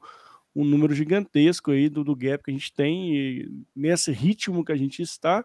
um 0.54 0.64
número 0.64 0.94
gigantesco 0.94 1.72
aí 1.72 1.88
do, 1.88 2.04
do 2.04 2.14
gap 2.14 2.44
que 2.44 2.50
a 2.52 2.54
gente 2.54 2.72
tem, 2.72 3.16
e 3.16 3.50
nesse 3.74 4.12
ritmo 4.12 4.64
que 4.64 4.70
a 4.70 4.76
gente 4.76 5.02
está, 5.02 5.44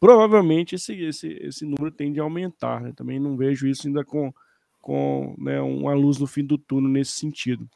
provavelmente 0.00 0.74
esse, 0.74 0.92
esse, 1.04 1.28
esse 1.40 1.64
número 1.64 1.92
tende 1.92 2.18
a 2.18 2.24
aumentar. 2.24 2.80
Né? 2.80 2.92
Também 2.96 3.20
não 3.20 3.36
vejo 3.36 3.68
isso 3.68 3.86
ainda 3.86 4.04
com, 4.04 4.34
com 4.80 5.36
né, 5.38 5.60
uma 5.60 5.94
luz 5.94 6.18
no 6.18 6.26
fim 6.26 6.44
do 6.44 6.58
túnel 6.58 6.90
nesse 6.90 7.12
sentido. 7.12 7.70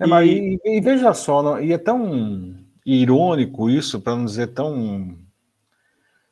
É, 0.00 0.06
e... 0.06 0.08
Mas, 0.08 0.28
e, 0.28 0.58
e 0.64 0.80
veja 0.80 1.14
só, 1.14 1.40
não, 1.40 1.62
e 1.62 1.72
é 1.72 1.78
tão 1.78 2.56
irônico 2.84 3.70
isso, 3.70 4.00
para 4.00 4.16
não 4.16 4.24
dizer 4.24 4.48
tão 4.48 5.16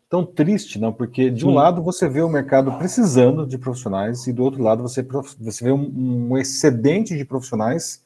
tão 0.08 0.24
triste, 0.24 0.78
não, 0.78 0.92
porque 0.92 1.30
de 1.30 1.44
um 1.44 1.50
Sim. 1.50 1.54
lado 1.54 1.82
você 1.82 2.08
vê 2.08 2.22
o 2.22 2.28
mercado 2.28 2.72
precisando 2.78 3.46
de 3.46 3.58
profissionais 3.58 4.26
e 4.26 4.32
do 4.32 4.44
outro 4.44 4.62
lado 4.62 4.82
você, 4.82 5.02
você 5.40 5.64
vê 5.64 5.72
um, 5.72 6.30
um 6.30 6.38
excedente 6.38 7.16
de 7.16 7.24
profissionais 7.24 8.04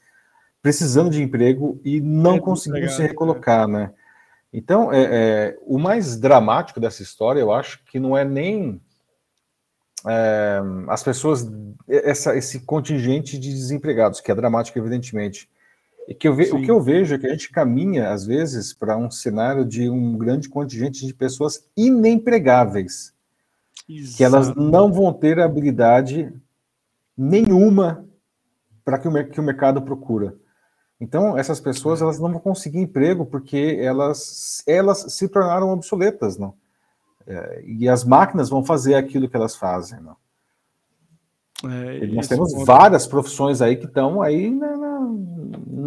precisando 0.63 1.11
de 1.11 1.23
emprego 1.23 1.81
e 1.85 2.01
não 2.01 2.37
é 2.37 2.41
conseguindo 2.41 2.91
se 2.91 3.03
recolocar, 3.03 3.67
né? 3.67 3.93
Então, 4.53 4.93
é, 4.93 5.03
é, 5.03 5.59
o 5.63 5.79
mais 5.79 6.17
dramático 6.17 6.81
dessa 6.81 7.03
história, 7.03 7.41
eu 7.41 7.53
acho 7.53 7.85
que 7.85 8.01
não 8.01 8.17
é 8.17 8.25
nem 8.25 8.81
é, 10.07 10.61
as 10.89 11.03
pessoas, 11.03 11.49
essa, 11.89 12.37
esse 12.37 12.61
contingente 12.61 13.39
de 13.39 13.49
desempregados, 13.51 14.21
que 14.21 14.31
é 14.31 14.35
dramático, 14.35 14.79
evidentemente, 14.79 15.49
e 16.11 16.15
que 16.15 16.27
eu 16.27 16.35
ve, 16.35 16.51
o 16.51 16.61
que 16.61 16.69
eu 16.69 16.81
vejo 16.81 17.15
é 17.15 17.19
que 17.19 17.27
a 17.29 17.31
gente 17.31 17.53
caminha, 17.53 18.11
às 18.11 18.27
vezes, 18.27 18.73
para 18.73 18.97
um 18.97 19.09
cenário 19.09 19.65
de 19.65 19.89
um 19.89 20.19
grande 20.19 20.49
contingente 20.49 21.07
de 21.07 21.15
pessoas 21.15 21.65
inempregáveis, 21.77 23.15
Exato. 23.89 24.17
que 24.17 24.25
elas 24.25 24.53
não 24.57 24.93
vão 24.93 25.13
ter 25.13 25.39
habilidade 25.39 26.33
nenhuma 27.17 28.05
para 28.85 28.99
que 28.99 29.07
o, 29.07 29.31
que 29.31 29.39
o 29.39 29.45
mercado 29.45 29.81
procura. 29.83 30.35
Então, 31.01 31.39
essas 31.39 31.61
pessoas 31.61 32.03
elas 32.03 32.19
não 32.19 32.33
vão 32.33 32.41
conseguir 32.41 32.81
emprego 32.81 33.25
porque 33.25 33.79
elas, 33.81 34.65
elas 34.67 35.13
se 35.13 35.29
tornaram 35.29 35.71
obsoletas, 35.71 36.37
não? 36.37 36.55
É, 37.25 37.63
e 37.65 37.89
as 37.89 38.03
máquinas 38.03 38.51
vão 38.51 38.65
fazer 38.65 38.97
aquilo 38.97 39.29
que 39.29 39.37
elas 39.37 39.55
fazem, 39.55 40.01
não? 40.01 40.17
É, 41.71 42.07
nós 42.09 42.27
temos 42.27 42.53
várias 42.65 43.07
profissões 43.07 43.63
aí 43.63 43.77
que 43.77 43.85
estão 43.85 44.21
aí 44.21 44.51
na, 44.51 44.77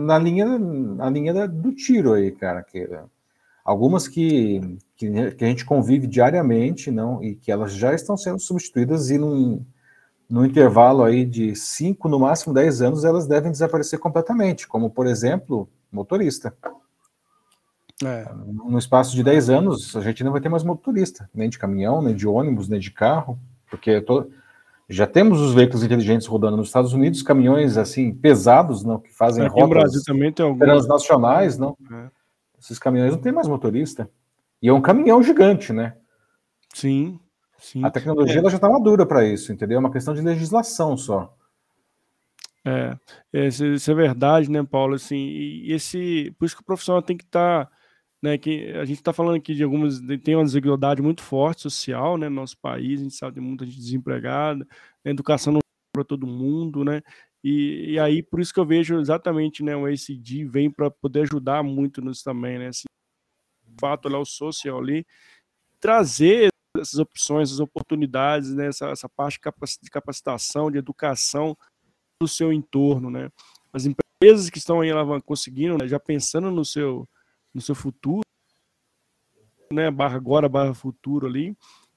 na, 0.03 0.17
linha, 0.17 0.57
na 0.57 1.09
linha 1.09 1.47
do 1.47 1.73
tiro 1.73 2.13
aí, 2.13 2.31
cara. 2.31 2.61
Que, 2.63 2.87
algumas 3.63 4.07
que, 4.07 4.77
que, 4.95 5.31
que, 5.31 5.45
a 5.45 5.47
gente 5.47 5.65
convive 5.65 6.07
diariamente, 6.07 6.91
não, 6.91 7.23
e 7.23 7.35
que 7.35 7.51
elas 7.51 7.73
já 7.73 7.93
estão 7.93 8.17
sendo 8.17 8.39
substituídas 8.39 9.09
e 9.09 9.17
num, 9.17 9.65
no 10.29 10.45
intervalo 10.45 11.03
aí 11.03 11.25
de 11.25 11.55
5, 11.55 12.07
no 12.09 12.19
máximo 12.19 12.53
10 12.53 12.81
anos, 12.81 13.05
elas 13.05 13.27
devem 13.27 13.51
desaparecer 13.51 13.99
completamente, 13.99 14.67
como, 14.67 14.89
por 14.89 15.07
exemplo, 15.07 15.69
motorista. 15.91 16.55
É. 18.03 18.27
No 18.33 18.77
espaço 18.77 19.15
de 19.15 19.23
10 19.23 19.49
anos, 19.49 19.95
a 19.95 20.01
gente 20.01 20.23
não 20.23 20.31
vai 20.31 20.41
ter 20.41 20.49
mais 20.49 20.63
motorista, 20.63 21.29
nem 21.33 21.49
de 21.49 21.59
caminhão, 21.59 22.01
nem 22.01 22.15
de 22.15 22.27
ônibus, 22.27 22.67
nem 22.67 22.79
de 22.79 22.91
carro, 22.91 23.39
porque 23.69 24.01
tô... 24.01 24.27
já 24.89 25.07
temos 25.07 25.39
os 25.39 25.53
veículos 25.53 25.83
inteligentes 25.83 26.27
rodando 26.27 26.57
nos 26.57 26.67
Estados 26.67 26.93
Unidos, 26.93 27.21
caminhões 27.21 27.77
assim 27.77 28.13
pesados, 28.13 28.83
não, 28.83 28.99
que 28.99 29.13
fazem 29.13 29.45
Aqui 29.45 29.53
rotas 29.53 29.69
no 29.69 29.75
Brasil 29.75 30.01
também 30.05 30.31
tem 30.31 30.45
alguns... 30.45 30.59
transnacionais, 30.59 31.57
não. 31.57 31.77
É. 31.91 32.09
Esses 32.59 32.79
caminhões 32.79 33.11
não 33.11 33.21
tem 33.21 33.31
mais 33.31 33.47
motorista. 33.47 34.09
E 34.61 34.69
é 34.69 34.73
um 34.73 34.81
caminhão 34.81 35.21
gigante, 35.21 35.73
né? 35.73 35.95
Sim, 36.73 37.19
sim. 37.57 37.83
A 37.83 37.91
tecnologia 37.91 38.39
é. 38.39 38.49
já 38.49 38.55
está 38.55 38.69
madura 38.69 39.05
para 39.05 39.25
isso, 39.25 39.51
entendeu? 39.51 39.77
É 39.77 39.79
uma 39.79 39.91
questão 39.91 40.13
de 40.13 40.21
legislação 40.21 40.95
só. 40.95 41.35
É, 42.65 42.95
isso 43.33 43.91
é 43.91 43.93
verdade, 43.93 44.49
né, 44.49 44.63
Paulo? 44.63 44.95
Assim, 44.95 45.17
e 45.17 45.73
esse, 45.73 46.33
por 46.39 46.45
isso 46.45 46.55
que 46.55 46.61
o 46.61 46.65
profissional 46.65 47.01
tem 47.01 47.17
que 47.17 47.25
estar 47.25 47.65
tá 47.65 47.71
né, 48.23 48.38
que 48.38 48.71
a 48.71 48.86
gente 48.86 48.99
está 48.99 49.12
falando 49.12 49.36
aqui 49.36 49.53
de 49.53 49.63
algumas, 49.63 49.99
tem 50.23 50.33
uma 50.33 50.45
desigualdade 50.45 51.01
muito 51.01 51.21
forte 51.21 51.63
social, 51.63 52.17
né, 52.17 52.29
no 52.29 52.36
nosso 52.38 52.57
país, 52.57 53.01
a 53.01 53.03
gente 53.03 53.15
sabe 53.15 53.36
de 53.36 53.41
muita 53.41 53.65
gente 53.65 53.75
desempregada, 53.75 54.65
a 55.03 55.09
educação 55.09 55.51
não 55.51 55.59
para 55.93 56.05
todo 56.05 56.25
mundo, 56.25 56.86
né, 56.86 57.01
e, 57.43 57.91
e, 57.91 57.99
aí 57.99 58.23
por 58.23 58.39
isso 58.39 58.53
que 58.53 58.62
eu 58.62 58.65
vejo 58.65 58.97
exatamente, 58.97 59.62
né, 59.62 59.75
o 59.75 59.86
ACD 59.86 60.45
vem 60.45 60.71
para 60.71 60.89
poder 60.89 61.23
ajudar 61.23 61.62
muito 61.63 62.01
nisso 62.01 62.23
também, 62.23 62.57
né, 62.57 62.69
esse 62.69 62.86
fato 63.77 64.07
lá, 64.07 64.17
o 64.17 64.25
social 64.25 64.79
ali, 64.79 65.05
trazer 65.81 66.47
essas 66.77 66.99
opções, 66.99 67.49
essas 67.49 67.59
oportunidades, 67.59 68.53
né, 68.53 68.67
essa, 68.67 68.88
essa 68.88 69.09
parte 69.09 69.38
de 69.81 69.91
capacitação, 69.91 70.71
de 70.71 70.77
educação 70.77 71.57
do 72.21 72.27
seu 72.29 72.53
entorno, 72.53 73.09
né, 73.09 73.29
as 73.73 73.86
empresas 73.86 74.49
que 74.49 74.59
estão 74.59 74.79
aí 74.79 74.91
conseguindo, 75.25 75.77
né, 75.77 75.89
já 75.89 75.99
pensando 75.99 76.49
no 76.49 76.63
seu 76.63 77.05
no 77.53 77.61
seu 77.61 77.75
futuro, 77.75 78.23
né, 79.71 79.89
barra 79.89 80.15
agora, 80.15 80.49
barra 80.49 80.73
futuro 80.73 81.27
ali, 81.27 81.55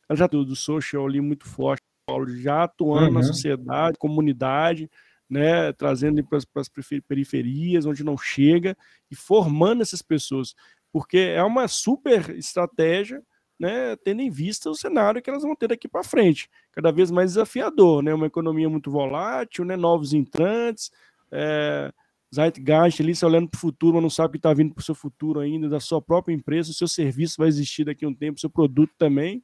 ela 0.08 0.16
já 0.16 0.26
do 0.26 0.56
social 0.56 1.06
ali 1.06 1.20
muito 1.20 1.46
forte, 1.46 1.82
Paulo, 2.06 2.28
já 2.28 2.64
atuando 2.64 3.08
uhum. 3.08 3.14
na 3.14 3.22
sociedade, 3.22 3.98
comunidade, 3.98 4.90
né, 5.28 5.72
trazendo 5.72 6.24
para 6.24 6.38
as 6.38 6.68
periferias, 7.08 7.84
onde 7.84 8.04
não 8.04 8.16
chega, 8.16 8.76
e 9.10 9.16
formando 9.16 9.82
essas 9.82 10.00
pessoas, 10.00 10.54
porque 10.92 11.18
é 11.18 11.42
uma 11.42 11.66
super 11.66 12.30
estratégia, 12.30 13.22
né, 13.58 13.96
tendo 13.96 14.20
em 14.20 14.30
vista 14.30 14.70
o 14.70 14.74
cenário 14.74 15.20
que 15.20 15.28
elas 15.28 15.42
vão 15.42 15.56
ter 15.56 15.68
daqui 15.68 15.88
para 15.88 16.04
frente, 16.04 16.48
cada 16.72 16.92
vez 16.92 17.10
mais 17.10 17.32
desafiador, 17.32 18.02
né, 18.02 18.14
uma 18.14 18.26
economia 18.26 18.68
muito 18.68 18.90
volátil, 18.90 19.64
né, 19.64 19.76
novos 19.76 20.12
entrantes, 20.12 20.92
é, 21.32 21.92
Zeitgeist 22.34 23.00
ali, 23.00 23.14
você 23.14 23.24
olhando 23.24 23.48
para 23.48 23.56
o 23.56 23.60
futuro, 23.60 23.94
mas 23.94 24.02
não 24.02 24.10
sabe 24.10 24.28
o 24.28 24.32
que 24.32 24.38
está 24.38 24.52
vindo 24.52 24.74
para 24.74 24.82
o 24.82 24.84
seu 24.84 24.94
futuro 24.94 25.40
ainda, 25.40 25.68
da 25.68 25.80
sua 25.80 26.02
própria 26.02 26.34
empresa, 26.34 26.70
o 26.70 26.74
seu 26.74 26.88
serviço 26.88 27.36
vai 27.38 27.48
existir 27.48 27.84
daqui 27.84 28.04
a 28.04 28.08
um 28.08 28.14
tempo, 28.14 28.36
o 28.36 28.40
seu 28.40 28.50
produto 28.50 28.92
também. 28.98 29.42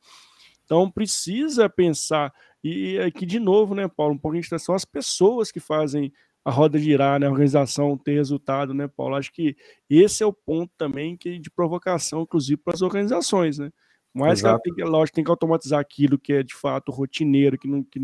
Então 0.65 0.91
precisa 0.91 1.69
pensar, 1.69 2.33
e 2.63 2.99
aqui 2.99 3.27
de 3.27 3.39
novo, 3.39 3.75
né, 3.75 3.89
Paulo, 3.89 4.15
um 4.15 4.19
pouco 4.19 4.37
a 4.37 4.41
gente 4.41 4.59
são 4.59 4.75
as 4.75 4.85
pessoas 4.85 5.53
que 5.53 5.61
fazem 5.61 6.13
a 6.45 6.51
roda 6.51 6.79
girar, 6.79 7.21
né, 7.21 7.27
a 7.27 7.31
organização 7.31 7.97
ter 7.97 8.15
resultado, 8.15 8.75
né, 8.75 8.89
Paulo? 8.89 9.15
Acho 9.15 9.33
que 9.33 9.57
esse 9.89 10.23
é 10.23 10.27
o 10.27 10.33
ponto 10.33 10.73
também 10.77 11.17
que 11.17 11.39
de 11.39 11.51
provocação, 11.51 12.23
inclusive, 12.23 12.57
para 12.57 12.75
as 12.75 12.83
organizações, 12.83 13.59
né? 13.59 13.71
Mas 14.15 14.43
que 14.43 14.47
ela 14.47 14.59
tem 14.59 14.75
que, 14.75 14.83
lógico, 14.85 15.15
tem 15.15 15.25
que 15.25 15.31
automatizar 15.31 15.81
aquilo 15.81 16.19
que 16.19 16.35
é 16.35 16.43
de 16.43 16.55
fato 16.55 16.93
rotineiro, 16.93 17.59
que 17.59 17.67
não 17.67 17.83
que 17.83 17.99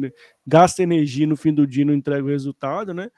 gasta 0.47 0.83
energia 0.83 1.27
no 1.27 1.37
fim 1.37 1.53
do 1.53 1.67
dia 1.67 1.83
e 1.83 1.85
não 1.85 1.93
entrega 1.93 2.25
o 2.25 2.29
resultado, 2.29 2.95
né? 2.95 3.11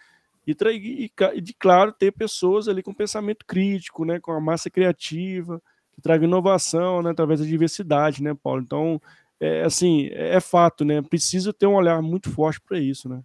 E, 0.46 1.10
e, 1.34 1.40
de 1.40 1.54
claro 1.54 1.92
ter 1.92 2.12
pessoas 2.12 2.68
ali 2.68 2.82
com 2.82 2.92
pensamento 2.92 3.44
crítico, 3.46 4.04
né, 4.04 4.18
com 4.18 4.32
a 4.32 4.40
massa 4.40 4.70
criativa, 4.70 5.60
que 5.92 6.00
traga 6.00 6.24
inovação, 6.24 7.02
né, 7.02 7.10
através 7.10 7.40
da 7.40 7.46
diversidade, 7.46 8.22
né, 8.22 8.34
Paulo? 8.34 8.62
Então, 8.62 9.00
é 9.40 9.62
assim, 9.62 10.08
é, 10.12 10.36
é 10.36 10.40
fato, 10.40 10.84
né? 10.84 11.00
Precisa 11.00 11.52
ter 11.52 11.66
um 11.66 11.74
olhar 11.74 12.00
muito 12.02 12.30
forte 12.30 12.60
para 12.60 12.78
isso, 12.78 13.08
né? 13.08 13.22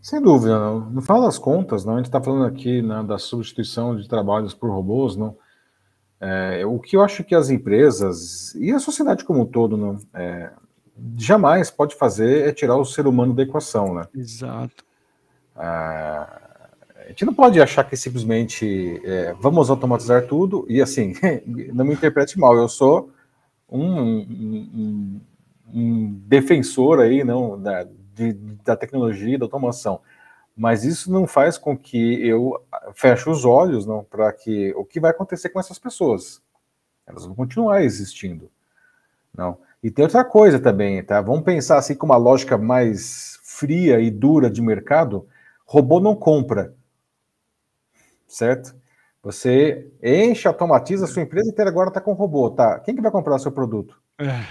Sem 0.00 0.20
dúvida, 0.20 0.58
não. 0.58 0.90
No 0.90 1.02
final 1.02 1.22
das 1.22 1.38
contas, 1.38 1.84
não, 1.84 1.94
a 1.94 1.96
gente 1.98 2.06
está 2.06 2.20
falando 2.20 2.46
aqui 2.46 2.82
né, 2.82 3.02
da 3.02 3.18
substituição 3.18 3.96
de 3.96 4.08
trabalhos 4.08 4.54
por 4.54 4.70
robôs, 4.70 5.16
não. 5.16 5.36
É, 6.20 6.64
o 6.64 6.78
que 6.78 6.96
eu 6.96 7.02
acho 7.02 7.24
que 7.24 7.34
as 7.34 7.50
empresas 7.50 8.54
e 8.54 8.70
a 8.70 8.78
sociedade 8.78 9.24
como 9.24 9.42
um 9.42 9.46
todo 9.46 9.76
não, 9.76 9.96
é, 10.14 10.52
jamais 11.16 11.68
pode 11.68 11.96
fazer 11.96 12.48
é 12.48 12.52
tirar 12.52 12.76
o 12.76 12.84
ser 12.84 13.08
humano 13.08 13.34
da 13.34 13.42
equação, 13.42 13.94
né? 13.94 14.06
Exato. 14.14 14.84
A 15.54 17.08
gente 17.08 17.24
não 17.24 17.34
pode 17.34 17.60
achar 17.60 17.84
que 17.84 17.96
simplesmente 17.96 19.00
é, 19.04 19.34
vamos 19.34 19.68
automatizar 19.70 20.26
tudo 20.26 20.64
e 20.68 20.80
assim, 20.80 21.14
não 21.72 21.84
me 21.84 21.94
interprete 21.94 22.38
mal, 22.38 22.56
eu 22.56 22.68
sou 22.68 23.10
um, 23.68 24.00
um, 24.00 25.20
um 25.72 26.20
defensor 26.26 27.00
aí 27.00 27.24
não 27.24 27.60
da, 27.60 27.86
de, 28.14 28.32
da 28.64 28.76
tecnologia 28.76 29.38
da 29.38 29.44
automação, 29.44 30.00
mas 30.56 30.84
isso 30.84 31.12
não 31.12 31.26
faz 31.26 31.58
com 31.58 31.76
que 31.76 32.26
eu 32.26 32.62
feche 32.94 33.28
os 33.28 33.44
olhos 33.44 33.86
não 33.86 34.04
para 34.04 34.32
que 34.32 34.72
o 34.74 34.84
que 34.84 35.00
vai 35.00 35.10
acontecer 35.10 35.48
com 35.48 35.60
essas 35.60 35.78
pessoas, 35.78 36.40
elas 37.06 37.26
vão 37.26 37.34
continuar 37.34 37.82
existindo, 37.82 38.50
não. 39.36 39.58
E 39.82 39.90
tem 39.90 40.04
outra 40.04 40.24
coisa 40.24 40.60
também, 40.60 41.02
tá? 41.02 41.20
Vamos 41.20 41.42
pensar 41.42 41.76
assim 41.76 41.96
com 41.96 42.06
uma 42.06 42.16
lógica 42.16 42.56
mais 42.56 43.40
fria 43.42 44.00
e 44.00 44.10
dura 44.10 44.48
de 44.48 44.62
mercado 44.62 45.26
Robô 45.72 46.00
não 46.00 46.14
compra, 46.14 46.74
certo? 48.28 48.76
Você 49.22 49.90
enche, 50.02 50.46
automatiza 50.46 51.06
a 51.06 51.08
sua 51.08 51.22
empresa 51.22 51.48
inteira 51.48 51.70
agora 51.70 51.88
está 51.88 51.98
com 51.98 52.12
robô, 52.12 52.50
tá? 52.50 52.78
Quem 52.80 52.94
que 52.94 53.00
vai 53.00 53.10
comprar 53.10 53.36
o 53.36 53.38
seu 53.38 53.50
produto? 53.50 53.98
É. 54.18 54.44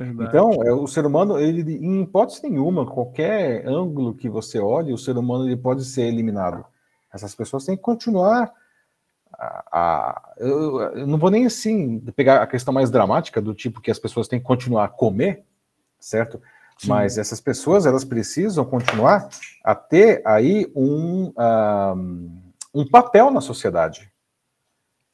Então, 0.00 0.52
é, 0.62 0.72
o 0.72 0.86
ser 0.86 1.04
humano, 1.04 1.38
ele, 1.38 1.76
em 1.76 2.00
hipótese 2.00 2.48
nenhuma, 2.48 2.86
qualquer 2.86 3.68
ângulo 3.68 4.14
que 4.14 4.26
você 4.26 4.58
olhe, 4.58 4.90
o 4.90 4.96
ser 4.96 5.18
humano 5.18 5.46
ele 5.46 5.56
pode 5.56 5.84
ser 5.84 6.04
eliminado. 6.04 6.64
Essas 7.12 7.34
pessoas 7.34 7.66
têm 7.66 7.76
que 7.76 7.82
continuar 7.82 8.54
a, 9.38 9.64
a 9.70 10.34
eu, 10.38 10.80
eu, 10.80 11.06
não 11.06 11.18
vou 11.18 11.30
nem 11.30 11.44
assim 11.44 12.00
pegar 12.16 12.40
a 12.40 12.46
questão 12.46 12.72
mais 12.72 12.90
dramática 12.90 13.38
do 13.38 13.52
tipo 13.52 13.82
que 13.82 13.90
as 13.90 13.98
pessoas 13.98 14.28
têm 14.28 14.40
que 14.40 14.46
continuar 14.46 14.84
a 14.86 14.88
comer, 14.88 15.44
certo? 16.00 16.40
Sim. 16.78 16.88
Mas 16.88 17.18
essas 17.18 17.40
pessoas 17.40 17.86
elas 17.86 18.04
precisam 18.04 18.64
continuar 18.64 19.28
a 19.64 19.74
ter 19.74 20.22
aí 20.26 20.70
um, 20.74 21.32
um, 21.36 22.42
um 22.74 22.88
papel 22.88 23.30
na 23.30 23.40
sociedade, 23.40 24.10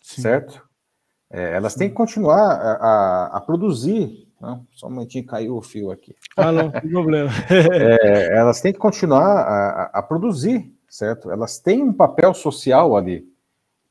Sim. 0.03 0.23
certo? 0.23 0.69
É, 1.31 1.55
elas 1.55 1.75
Sim. 1.75 1.81
têm 1.81 1.89
que 1.91 1.95
continuar 1.95 2.53
a, 2.53 2.73
a, 2.73 3.37
a 3.37 3.41
produzir. 3.41 4.27
Não, 4.41 4.67
só 4.73 4.87
um 4.87 4.91
momentinho 4.91 5.27
caiu 5.27 5.57
o 5.57 5.63
fio 5.63 5.91
aqui. 5.91 6.17
Ah, 6.35 6.51
não, 6.51 6.71
tem 6.71 6.91
problema. 6.91 7.31
é, 7.51 8.37
elas 8.37 8.61
têm 8.61 8.73
que 8.73 8.79
continuar 8.79 9.27
a, 9.27 9.83
a, 9.93 10.03
produzir, 10.03 10.75
certo? 10.89 11.31
Elas 11.31 11.59
têm 11.59 11.83
um 11.83 11.93
papel 11.93 12.33
social 12.33 12.97
ali. 12.97 13.29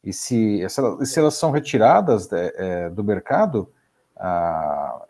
E 0.03 0.11
se, 0.11 0.65
se 1.03 1.19
elas 1.19 1.35
são 1.35 1.51
retiradas 1.51 2.31
é, 2.31 2.53
é 2.57 2.89
do 2.89 3.03
mercado, 3.03 3.71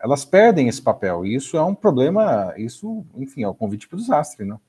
elas 0.00 0.24
perdem 0.24 0.68
esse 0.68 0.80
papel. 0.80 1.24
E 1.26 1.34
isso 1.34 1.56
é 1.56 1.62
um 1.62 1.74
problema, 1.74 2.54
isso, 2.56 3.04
enfim, 3.16 3.42
é 3.42 3.48
o 3.48 3.50
um 3.50 3.54
convite 3.54 3.88
para 3.88 3.96
o 3.96 4.00
desastre, 4.00 4.44
não? 4.44 4.60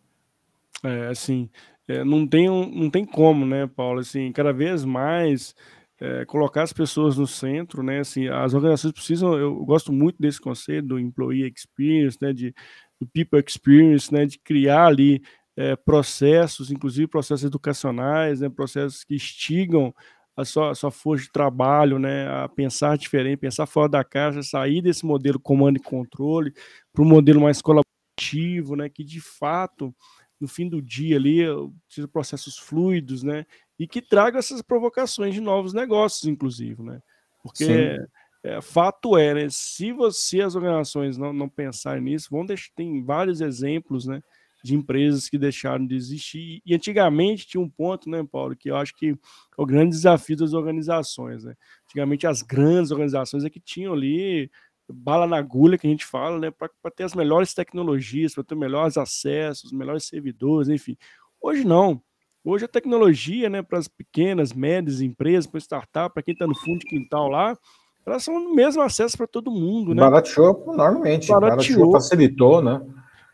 É, 0.84 1.08
assim, 1.08 1.50
é, 1.88 2.04
não, 2.04 2.26
tem, 2.26 2.48
não 2.48 2.90
tem 2.90 3.06
como, 3.06 3.46
né, 3.46 3.68
Paulo? 3.68 4.00
Assim, 4.00 4.32
cada 4.32 4.52
vez 4.52 4.84
mais 4.84 5.56
é, 6.00 6.26
colocar 6.26 6.64
as 6.64 6.74
pessoas 6.74 7.18
no 7.18 7.28
centro, 7.28 7.84
né? 7.84 8.00
Assim, 8.00 8.28
as 8.28 8.54
organizações 8.54 8.94
precisam, 8.94 9.38
eu 9.38 9.56
gosto 9.64 9.94
muito 9.94 10.20
desse 10.20 10.42
conceito 10.42 10.88
do 10.88 11.00
employee 11.00 11.52
experience, 11.56 12.18
né? 12.20 12.34
De, 12.34 12.54
do 13.00 13.06
people 13.08 13.40
experience, 13.46 14.12
né? 14.12 14.26
De 14.26 14.40
criar 14.40 14.88
ali 14.88 15.22
é, 15.56 15.76
processos, 15.76 16.72
inclusive 16.72 17.08
processos 17.08 17.46
educacionais, 17.46 18.42
né? 18.42 18.50
Processos 18.50 19.04
que 19.04 19.14
instigam 19.14 19.94
a 20.36 20.46
sua, 20.46 20.72
a 20.72 20.76
sua 20.76 20.92
força 20.92 21.26
de 21.26 21.32
trabalho, 21.32 22.00
né, 22.00 22.28
a 22.28 22.48
pensar 22.48 22.98
diferente, 22.98 23.38
pensar 23.40 23.66
fora 23.66 23.90
da 23.90 24.04
caixa, 24.04 24.42
sair 24.42 24.82
desse 24.82 25.06
modelo 25.06 25.40
comando 25.40 25.78
e 25.78 25.82
controle 25.82 26.54
para 26.94 27.04
um 27.04 27.08
modelo 27.08 27.42
mais 27.42 27.62
colaborativo, 27.62 28.76
né, 28.76 28.90
que 28.90 29.04
de 29.04 29.20
fato, 29.20 29.94
no 30.40 30.48
fim 30.48 30.68
do 30.68 30.82
dia 30.82 31.18
ali, 31.18 31.44
precisa 31.86 32.08
processos 32.08 32.58
fluidos, 32.58 33.24
né, 33.24 33.46
e 33.78 33.88
que 33.88 34.02
traga 34.02 34.40
essas 34.40 34.62
provocações 34.62 35.34
de 35.34 35.42
novos 35.42 35.74
negócios, 35.74 36.26
inclusive, 36.26 36.82
né, 36.82 37.02
porque 37.44 37.98
é, 38.44 38.62
fato 38.62 39.18
é, 39.18 39.34
né, 39.34 39.48
se 39.50 39.92
você, 39.92 40.42
as 40.42 40.56
organizações 40.56 41.18
não, 41.18 41.34
não 41.34 41.50
pensarem 41.50 42.04
nisso, 42.04 42.30
vão 42.32 42.46
deixar, 42.46 42.72
tem 42.76 43.04
vários 43.04 43.42
exemplos, 43.42 44.06
né, 44.06 44.24
de 44.64 44.76
empresas 44.76 45.30
que 45.30 45.38
deixaram 45.38 45.86
de 45.86 45.96
existir. 45.96 46.62
E 46.66 46.76
antigamente 46.76 47.48
tinha 47.48 47.62
um 47.62 47.70
ponto, 47.70 48.10
né, 48.10 48.26
Paulo, 48.30 48.56
que 48.56 48.70
eu 48.70 48.76
acho 48.76 48.96
que 48.96 49.12
é 49.12 49.16
o 49.62 49.66
grande 49.66 49.92
desafio 49.92 50.38
das 50.38 50.54
organizações. 50.54 51.44
Né? 51.44 51.56
Antigamente 51.86 52.28
as 52.28 52.42
grandes 52.42 52.92
organizações 52.92 53.44
é 53.44 53.50
que 53.50 53.60
tinham 53.60 53.94
ali 53.94 54.50
bala 54.94 55.26
na 55.26 55.38
agulha 55.38 55.78
que 55.78 55.88
a 55.88 55.90
gente 55.90 56.06
fala, 56.06 56.38
né, 56.38 56.52
para 56.52 56.92
ter 56.96 57.04
as 57.04 57.16
melhores 57.16 57.54
tecnologias, 57.54 58.34
para 58.34 58.44
ter 58.44 58.56
melhores 58.56 58.98
acessos, 58.98 59.72
melhores 59.72 60.06
servidores, 60.06 60.70
enfim. 60.70 60.98
Hoje 61.42 61.64
não. 61.64 62.02
Hoje 62.44 62.66
a 62.66 62.68
tecnologia, 62.68 63.50
né, 63.50 63.62
para 63.62 63.80
as 63.80 63.88
pequenas, 63.88 64.52
médias 64.52 65.00
empresas, 65.00 65.48
para 65.48 65.60
startup, 65.60 66.14
para 66.14 66.24
quem 66.24 66.34
está 66.34 66.48
no 66.48 66.56
fundo 66.56 66.80
de 66.80 66.88
quintal 66.88 67.30
lá, 67.30 67.58
elas 68.06 68.24
são 68.24 68.36
o 68.36 68.56
mesmo 68.56 68.82
acesso 68.82 69.16
para 69.16 69.28
todo 69.28 69.52
mundo, 69.52 69.94
né? 69.94 70.02
Barateou 70.02 70.74
enormemente, 70.74 71.28
barateou, 71.28 71.92
facilitou, 71.92 72.62
né? 72.62 72.82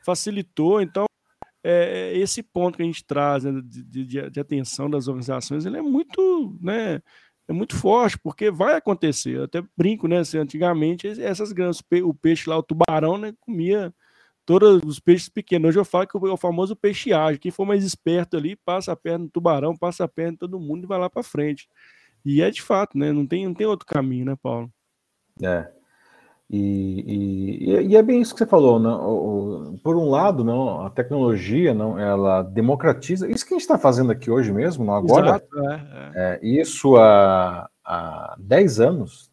Facilitou, 0.04 0.82
então 0.82 1.06
é, 1.70 2.14
é, 2.14 2.18
esse 2.18 2.42
ponto 2.42 2.78
que 2.78 2.82
a 2.82 2.86
gente 2.86 3.04
traz 3.04 3.44
né, 3.44 3.62
de, 3.62 4.06
de, 4.06 4.30
de, 4.30 4.40
atenção 4.40 4.90
das 4.90 5.10
organizações, 5.10 5.66
ele 5.66 5.76
é 5.76 5.82
muito, 5.82 6.58
né, 6.62 7.02
é 7.46 7.52
muito 7.52 7.76
forte, 7.76 8.18
porque 8.18 8.50
vai 8.50 8.76
acontecer. 8.76 9.36
Eu 9.36 9.44
até 9.44 9.62
brinco, 9.76 10.08
né? 10.08 10.20
Assim, 10.20 10.38
antigamente, 10.38 11.08
essas 11.22 11.52
grandes, 11.52 11.84
o 12.04 12.14
peixe 12.14 12.50
lá, 12.50 12.58
o 12.58 12.64
tubarão, 12.64 13.18
né, 13.18 13.34
comia 13.42 13.94
todos 14.46 14.82
os 14.86 14.98
peixes 14.98 15.28
pequenos. 15.28 15.68
Hoje 15.68 15.80
eu 15.80 15.84
falo 15.84 16.08
que 16.08 16.16
é 16.16 16.32
o 16.32 16.38
famoso 16.38 16.74
peixe 16.74 17.12
ágil. 17.12 17.42
Quem 17.42 17.52
for 17.52 17.66
mais 17.66 17.84
esperto 17.84 18.38
ali, 18.38 18.56
passa 18.56 18.94
a 18.94 18.96
perna 18.96 19.26
no 19.26 19.30
tubarão, 19.30 19.76
passa 19.76 20.06
a 20.06 20.08
perna 20.08 20.34
em 20.34 20.38
todo 20.38 20.62
mundo 20.62 20.86
e 20.86 20.88
vai 20.88 20.98
lá 20.98 21.10
para 21.10 21.22
frente. 21.22 21.68
E 22.24 22.42
é 22.42 22.50
de 22.50 22.62
fato, 22.62 22.98
né? 22.98 23.12
Não 23.12 23.28
tem, 23.28 23.46
não 23.46 23.54
tem 23.54 23.68
outro 23.68 23.86
caminho, 23.86 24.26
né, 24.26 24.38
Paulo? 24.42 24.72
É. 25.44 25.70
E, 26.50 27.60
e, 27.60 27.88
e, 27.88 27.96
é 27.98 28.02
bem 28.02 28.22
isso 28.22 28.34
que 28.34 28.40
você 28.40 28.46
falou, 28.46 28.80
né? 28.80 28.90
O, 28.90 29.74
o, 29.74 29.80
por 29.84 29.98
um 29.98 30.10
lado, 30.10 30.46
não, 30.46 30.86
a 30.86 30.90
tecnologia, 30.90 31.74
não, 31.74 32.00
ela 32.00 32.42
democratiza. 32.42 33.30
Isso 33.30 33.46
que 33.46 33.54
a 33.54 33.58
gente 33.58 33.64
está 33.64 33.78
fazendo 33.78 34.14
aqui 34.14 34.32
hoje 34.32 34.54
mesmo, 34.54 34.86
não 34.86 34.96
agora. 34.96 35.28
Exato, 35.28 35.60
é, 35.60 35.74
é. 35.74 36.12
É, 36.16 36.40
isso 36.42 36.96
há, 36.96 37.70
há 37.84 38.36
10 38.40 38.80
anos 38.80 39.30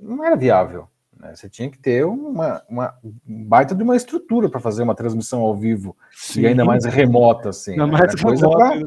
não 0.00 0.24
era 0.24 0.34
viável. 0.34 0.88
Né? 1.18 1.34
Você 1.34 1.48
tinha 1.48 1.70
que 1.70 1.78
ter 1.78 2.06
uma, 2.06 2.62
uma 2.68 2.94
baita 3.26 3.74
de 3.74 3.82
uma 3.82 3.94
estrutura 3.94 4.48
para 4.48 4.60
fazer 4.60 4.82
uma 4.82 4.94
transmissão 4.94 5.42
ao 5.42 5.54
vivo 5.54 5.94
Sim. 6.10 6.40
e 6.40 6.46
ainda 6.46 6.64
mais 6.64 6.86
remota, 6.86 7.50
assim. 7.50 7.72
Ainda 7.72 7.86
né? 7.86 7.92
mais 7.92 8.14
remota. 8.14 8.48
Pra, 8.48 8.80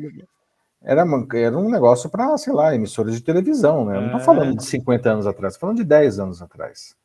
era, 0.82 1.06
era 1.36 1.58
um 1.58 1.70
negócio 1.70 2.10
para, 2.10 2.36
sei 2.38 2.52
lá, 2.52 2.74
emissoras 2.74 3.14
de 3.14 3.22
televisão, 3.22 3.86
né? 3.86 3.96
Eu 3.96 4.02
não 4.02 4.08
estou 4.08 4.22
falando 4.22 4.58
de 4.58 4.66
50 4.66 5.10
anos 5.10 5.28
atrás, 5.28 5.54
estou 5.54 5.68
falando 5.68 5.78
de 5.78 5.86
10 5.86 6.20
anos 6.20 6.42
atrás. 6.42 6.96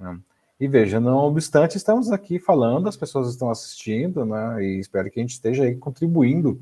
Né? 0.00 0.18
E 0.58 0.66
veja, 0.66 0.98
não 0.98 1.18
obstante, 1.18 1.76
estamos 1.76 2.10
aqui 2.10 2.38
falando, 2.38 2.88
as 2.88 2.96
pessoas 2.96 3.30
estão 3.30 3.50
assistindo, 3.50 4.26
né? 4.26 4.62
E 4.62 4.78
espero 4.78 5.10
que 5.10 5.18
a 5.18 5.22
gente 5.22 5.32
esteja 5.32 5.64
aí 5.64 5.74
contribuindo 5.74 6.60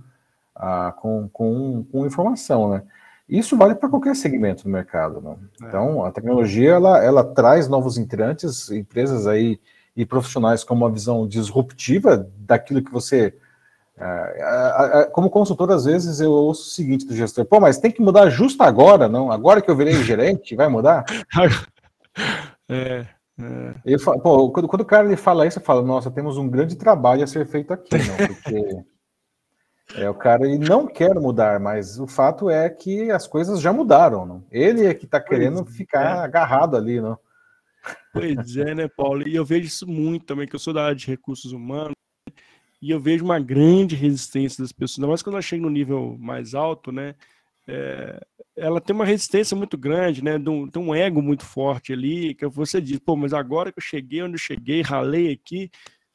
ah, 0.54 0.94
com, 0.96 1.28
com, 1.32 1.84
com 1.90 2.06
informação, 2.06 2.70
né? 2.70 2.82
Isso 3.28 3.56
vale 3.56 3.74
para 3.74 3.88
qualquer 3.88 4.16
segmento 4.16 4.64
do 4.64 4.70
mercado. 4.70 5.20
Né? 5.20 5.36
É. 5.62 5.66
Então, 5.66 6.04
a 6.04 6.10
tecnologia 6.10 6.70
ela, 6.70 7.02
ela 7.04 7.24
traz 7.24 7.68
novos 7.68 7.98
entrantes, 7.98 8.70
empresas 8.70 9.26
aí 9.26 9.60
e 9.94 10.06
profissionais 10.06 10.62
com 10.64 10.74
uma 10.74 10.90
visão 10.90 11.26
disruptiva 11.26 12.26
daquilo 12.38 12.82
que 12.82 12.92
você. 12.92 13.34
Uh, 13.96 15.10
como 15.10 15.28
consultor, 15.28 15.72
às 15.72 15.84
vezes 15.84 16.20
eu 16.20 16.30
ouço 16.30 16.62
o 16.62 16.70
seguinte 16.70 17.04
do 17.04 17.16
gestor: 17.16 17.44
pô, 17.44 17.58
mas 17.58 17.78
tem 17.78 17.90
que 17.90 18.00
mudar 18.00 18.30
justo 18.30 18.62
agora, 18.62 19.08
não? 19.08 19.32
Agora 19.32 19.60
que 19.60 19.68
eu 19.68 19.76
virei 19.76 19.94
gerente, 20.04 20.54
vai 20.54 20.68
mudar? 20.68 21.04
É. 22.70 23.06
É. 23.40 23.74
Eu 23.84 24.00
falo, 24.00 24.20
pô, 24.20 24.50
quando, 24.50 24.68
quando, 24.68 24.82
o 24.82 24.86
cara 24.86 25.06
ele 25.06 25.16
fala 25.16 25.46
isso, 25.46 25.58
eu 25.58 25.64
falo, 25.64 25.82
nossa, 25.82 26.10
temos 26.10 26.36
um 26.36 26.48
grande 26.48 26.76
trabalho 26.76 27.22
a 27.22 27.26
ser 27.26 27.46
feito 27.46 27.72
aqui, 27.72 27.90
não? 27.96 28.16
Porque 28.42 28.84
é, 29.94 30.10
o 30.10 30.14
cara 30.14 30.44
ele 30.44 30.58
não 30.58 30.86
quer 30.86 31.14
mudar, 31.14 31.58
mas 31.60 31.98
o 31.98 32.06
fato 32.06 32.50
é 32.50 32.68
que 32.68 33.10
as 33.10 33.26
coisas 33.26 33.60
já 33.60 33.72
mudaram. 33.72 34.26
Não? 34.26 34.44
Ele 34.50 34.86
é 34.86 34.92
que 34.92 35.04
está 35.04 35.20
querendo 35.20 35.64
pois 35.64 35.76
ficar 35.76 36.18
é. 36.18 36.24
agarrado 36.24 36.76
ali, 36.76 37.00
não? 37.00 37.18
Pois 38.12 38.56
é, 38.56 38.74
né, 38.74 38.88
Paulo? 38.88 39.26
E 39.26 39.34
eu 39.34 39.44
vejo 39.44 39.66
isso 39.66 39.86
muito 39.86 40.26
também, 40.26 40.46
que 40.46 40.54
eu 40.54 40.60
sou 40.60 40.74
da 40.74 40.84
área 40.84 40.96
de 40.96 41.06
recursos 41.06 41.52
humanos, 41.52 41.94
e 42.82 42.90
eu 42.90 43.00
vejo 43.00 43.24
uma 43.24 43.40
grande 43.40 43.96
resistência 43.96 44.62
das 44.62 44.72
pessoas, 44.72 44.98
ainda 44.98 45.08
mais 45.08 45.22
quando 45.22 45.34
ela 45.34 45.42
chega 45.42 45.62
no 45.62 45.70
nível 45.70 46.16
mais 46.18 46.54
alto, 46.54 46.92
né? 46.92 47.14
É, 47.68 48.18
ela 48.56 48.80
tem 48.80 48.96
uma 48.96 49.04
resistência 49.04 49.54
muito 49.54 49.76
grande, 49.76 50.24
né? 50.24 50.38
Tem 50.72 50.82
um 50.82 50.94
ego 50.94 51.20
muito 51.22 51.44
forte 51.44 51.92
ali, 51.92 52.34
que 52.34 52.46
você 52.46 52.80
diz, 52.80 52.98
pô, 52.98 53.14
mas 53.14 53.34
agora 53.34 53.70
que 53.70 53.78
eu 53.78 53.82
cheguei 53.82 54.22
onde 54.22 54.34
eu 54.34 54.38
cheguei, 54.38 54.80
ralei 54.80 55.32
aqui, 55.32 55.70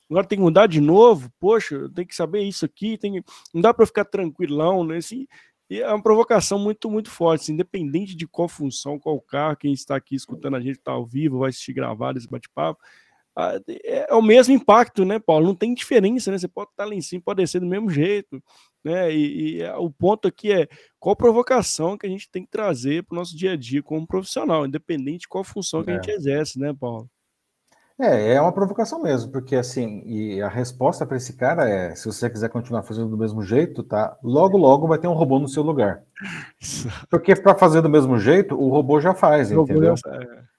agora 0.09 0.27
tem 0.27 0.39
que 0.39 0.43
mudar 0.43 0.65
de 0.67 0.81
novo, 0.81 1.31
poxa, 1.39 1.87
tem 1.93 2.05
que 2.05 2.15
saber 2.15 2.41
isso 2.41 2.65
aqui, 2.65 2.97
tem 2.97 3.13
que... 3.13 3.23
não 3.53 3.61
dá 3.61 3.73
para 3.73 3.85
ficar 3.85 4.03
tranquilão, 4.03 4.83
né? 4.83 4.97
Assim, 4.97 5.27
é 5.69 5.87
uma 5.87 6.01
provocação 6.01 6.59
muito, 6.59 6.89
muito 6.89 7.09
forte, 7.09 7.43
assim, 7.43 7.53
independente 7.53 8.15
de 8.15 8.27
qual 8.27 8.49
função, 8.49 8.99
qual 8.99 9.19
carro, 9.21 9.55
quem 9.55 9.71
está 9.71 9.95
aqui 9.95 10.15
escutando 10.15 10.55
a 10.55 10.59
gente 10.59 10.77
está 10.77 10.91
ao 10.91 11.05
vivo, 11.05 11.39
vai 11.39 11.49
assistir 11.49 11.73
gravado 11.73 12.17
esse 12.17 12.27
bate-papo, 12.27 12.81
é, 13.37 14.05
é 14.09 14.13
o 14.13 14.21
mesmo 14.21 14.53
impacto, 14.53 15.03
né, 15.03 15.19
Paulo? 15.19 15.47
Não 15.47 15.55
tem 15.55 15.73
diferença, 15.73 16.31
né? 16.31 16.37
Você 16.37 16.47
pode 16.47 16.69
estar 16.69 16.85
lá 16.85 16.93
em 16.93 17.01
cima, 17.01 17.21
pode 17.23 17.41
descer 17.41 17.59
do 17.59 17.67
mesmo 17.67 17.89
jeito, 17.89 18.41
né? 18.83 19.11
E, 19.13 19.57
e 19.57 19.61
é, 19.61 19.75
o 19.75 19.89
ponto 19.89 20.27
aqui 20.27 20.51
é 20.51 20.67
qual 20.99 21.15
provocação 21.15 21.97
que 21.97 22.05
a 22.05 22.09
gente 22.09 22.29
tem 22.29 22.43
que 22.43 22.51
trazer 22.51 23.03
para 23.03 23.15
o 23.15 23.17
nosso 23.19 23.35
dia 23.35 23.53
a 23.53 23.57
dia 23.57 23.81
como 23.81 24.07
profissional, 24.07 24.65
independente 24.65 25.21
de 25.21 25.27
qual 25.27 25.43
função 25.43 25.83
que 25.83 25.91
a 25.91 25.95
gente 25.95 26.11
é. 26.11 26.15
exerce, 26.15 26.59
né, 26.59 26.73
Paulo? 26.79 27.09
É, 27.99 28.33
é 28.33 28.41
uma 28.41 28.51
provocação 28.51 29.01
mesmo, 29.01 29.31
porque 29.31 29.55
assim, 29.55 30.01
e 30.05 30.41
a 30.41 30.49
resposta 30.49 31.05
para 31.05 31.17
esse 31.17 31.33
cara 31.33 31.69
é: 31.69 31.95
se 31.95 32.05
você 32.05 32.27
quiser 32.29 32.49
continuar 32.49 32.81
fazendo 32.83 33.09
do 33.09 33.17
mesmo 33.17 33.43
jeito, 33.43 33.83
tá? 33.83 34.17
Logo, 34.23 34.57
logo 34.57 34.87
vai 34.87 34.97
ter 34.97 35.07
um 35.07 35.13
robô 35.13 35.39
no 35.39 35.47
seu 35.47 35.61
lugar. 35.61 36.03
Porque 37.09 37.35
para 37.35 37.55
fazer 37.55 37.81
do 37.81 37.89
mesmo 37.89 38.17
jeito, 38.17 38.59
o 38.59 38.69
robô 38.69 38.99
já 38.99 39.13
faz, 39.13 39.51
o 39.51 39.61
entendeu? 39.61 39.95
Já... 39.95 40.15
É. 40.15 40.52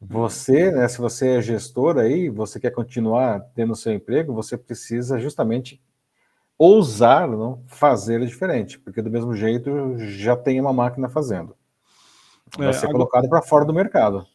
Você, 0.00 0.70
né, 0.70 0.86
se 0.86 0.98
você 0.98 1.38
é 1.38 1.42
gestor 1.42 1.98
aí, 1.98 2.28
você 2.28 2.60
quer 2.60 2.70
continuar 2.70 3.40
tendo 3.54 3.74
seu 3.74 3.92
emprego, 3.92 4.32
você 4.32 4.56
precisa 4.56 5.18
justamente 5.18 5.82
ousar 6.56 7.28
não 7.28 7.62
fazer 7.66 8.24
diferente, 8.24 8.78
porque 8.78 9.02
do 9.02 9.10
mesmo 9.10 9.34
jeito 9.34 9.96
já 9.98 10.36
tem 10.36 10.60
uma 10.60 10.72
máquina 10.72 11.08
fazendo. 11.08 11.56
Vai 12.56 12.68
é, 12.68 12.72
ser 12.72 12.86
agora... 12.86 12.98
colocado 12.98 13.28
para 13.28 13.42
fora 13.42 13.64
do 13.64 13.74
mercado. 13.74 14.26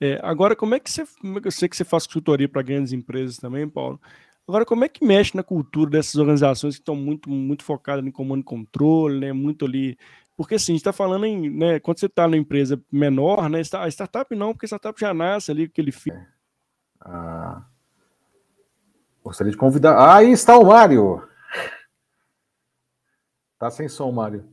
É, 0.00 0.18
agora, 0.22 0.56
como 0.56 0.74
é 0.74 0.80
que 0.80 0.90
você. 0.90 1.02
É 1.02 1.06
eu 1.44 1.50
sei 1.50 1.68
que 1.68 1.76
você 1.76 1.84
faz 1.84 2.06
consultoria 2.06 2.48
para 2.48 2.62
grandes 2.62 2.92
empresas 2.92 3.36
também, 3.36 3.68
Paulo. 3.68 4.00
Agora, 4.48 4.64
como 4.64 4.84
é 4.84 4.88
que 4.88 5.04
mexe 5.04 5.36
na 5.36 5.42
cultura 5.42 5.90
dessas 5.90 6.16
organizações 6.16 6.74
que 6.74 6.80
estão 6.80 6.96
muito, 6.96 7.28
muito 7.30 7.62
focadas 7.62 8.04
em 8.04 8.10
comando 8.10 8.40
e 8.40 8.44
controle, 8.44 9.20
né? 9.20 9.32
Muito 9.32 9.64
ali. 9.64 9.98
Porque 10.40 10.54
assim, 10.54 10.72
a 10.72 10.74
gente 10.74 10.80
está 10.80 10.92
falando 10.92 11.26
em. 11.26 11.50
Né, 11.50 11.78
quando 11.80 12.00
você 12.00 12.06
está 12.06 12.26
numa 12.26 12.38
empresa 12.38 12.82
menor, 12.90 13.50
né? 13.50 13.60
A 13.74 13.88
startup 13.88 14.34
não, 14.34 14.54
porque 14.54 14.64
a 14.64 14.68
startup 14.68 14.98
já 14.98 15.12
nasce 15.12 15.50
ali 15.50 15.64
aquele 15.64 15.92
filho. 15.92 16.16
É. 16.16 16.26
Ah, 16.98 17.66
gostaria 19.22 19.50
de 19.50 19.58
convidar. 19.58 19.98
Ah, 19.98 20.16
aí 20.16 20.32
está 20.32 20.56
o 20.56 20.64
Mário! 20.64 21.28
Tá 23.58 23.70
sem 23.70 23.86
som, 23.86 24.10
Mário. 24.10 24.48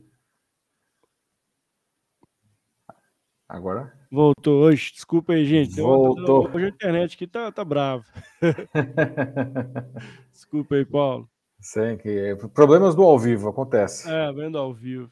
Agora? 3.48 3.90
Voltou 4.12 4.64
hoje. 4.64 4.92
Desculpa 4.92 5.32
aí, 5.32 5.46
gente. 5.46 5.80
Voltou. 5.80 6.50
Hoje 6.54 6.66
a 6.66 6.68
internet 6.68 7.14
aqui 7.14 7.26
tá, 7.26 7.50
tá 7.50 7.64
brava. 7.64 8.04
Desculpa 10.34 10.74
aí, 10.74 10.84
Paulo. 10.84 11.30
Sim, 11.58 11.96
que 11.96 12.36
problemas 12.52 12.94
do 12.94 13.02
ao 13.02 13.18
vivo, 13.18 13.48
acontece. 13.48 14.06
É, 14.12 14.30
vendo 14.34 14.58
ao 14.58 14.74
vivo. 14.74 15.10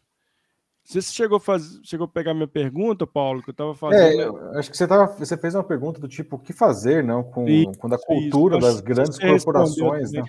Você 0.87 1.03
chegou 1.03 1.39
a, 1.39 1.41
fazer, 1.41 1.81
chegou 1.83 2.05
a 2.05 2.09
pegar 2.09 2.33
minha 2.33 2.47
pergunta, 2.47 3.05
Paulo, 3.07 3.43
que 3.43 3.51
eu 3.51 3.53
estava 3.53 3.75
fazendo. 3.75 4.39
É, 4.55 4.59
acho 4.59 4.71
que 4.71 4.77
você, 4.77 4.87
tava, 4.87 5.07
você 5.07 5.37
fez 5.37 5.53
uma 5.55 5.65
pergunta 5.65 6.01
do 6.01 6.07
tipo, 6.07 6.37
o 6.37 6.39
que 6.39 6.53
fazer 6.53 7.03
não, 7.03 7.25
com, 7.25 7.49
isso, 7.49 7.77
com 7.77 7.93
a 7.93 7.99
cultura 7.99 8.57
isso. 8.57 8.67
das 8.67 8.81
grandes 8.81 9.19
corporações. 9.19 10.13
Não? 10.13 10.25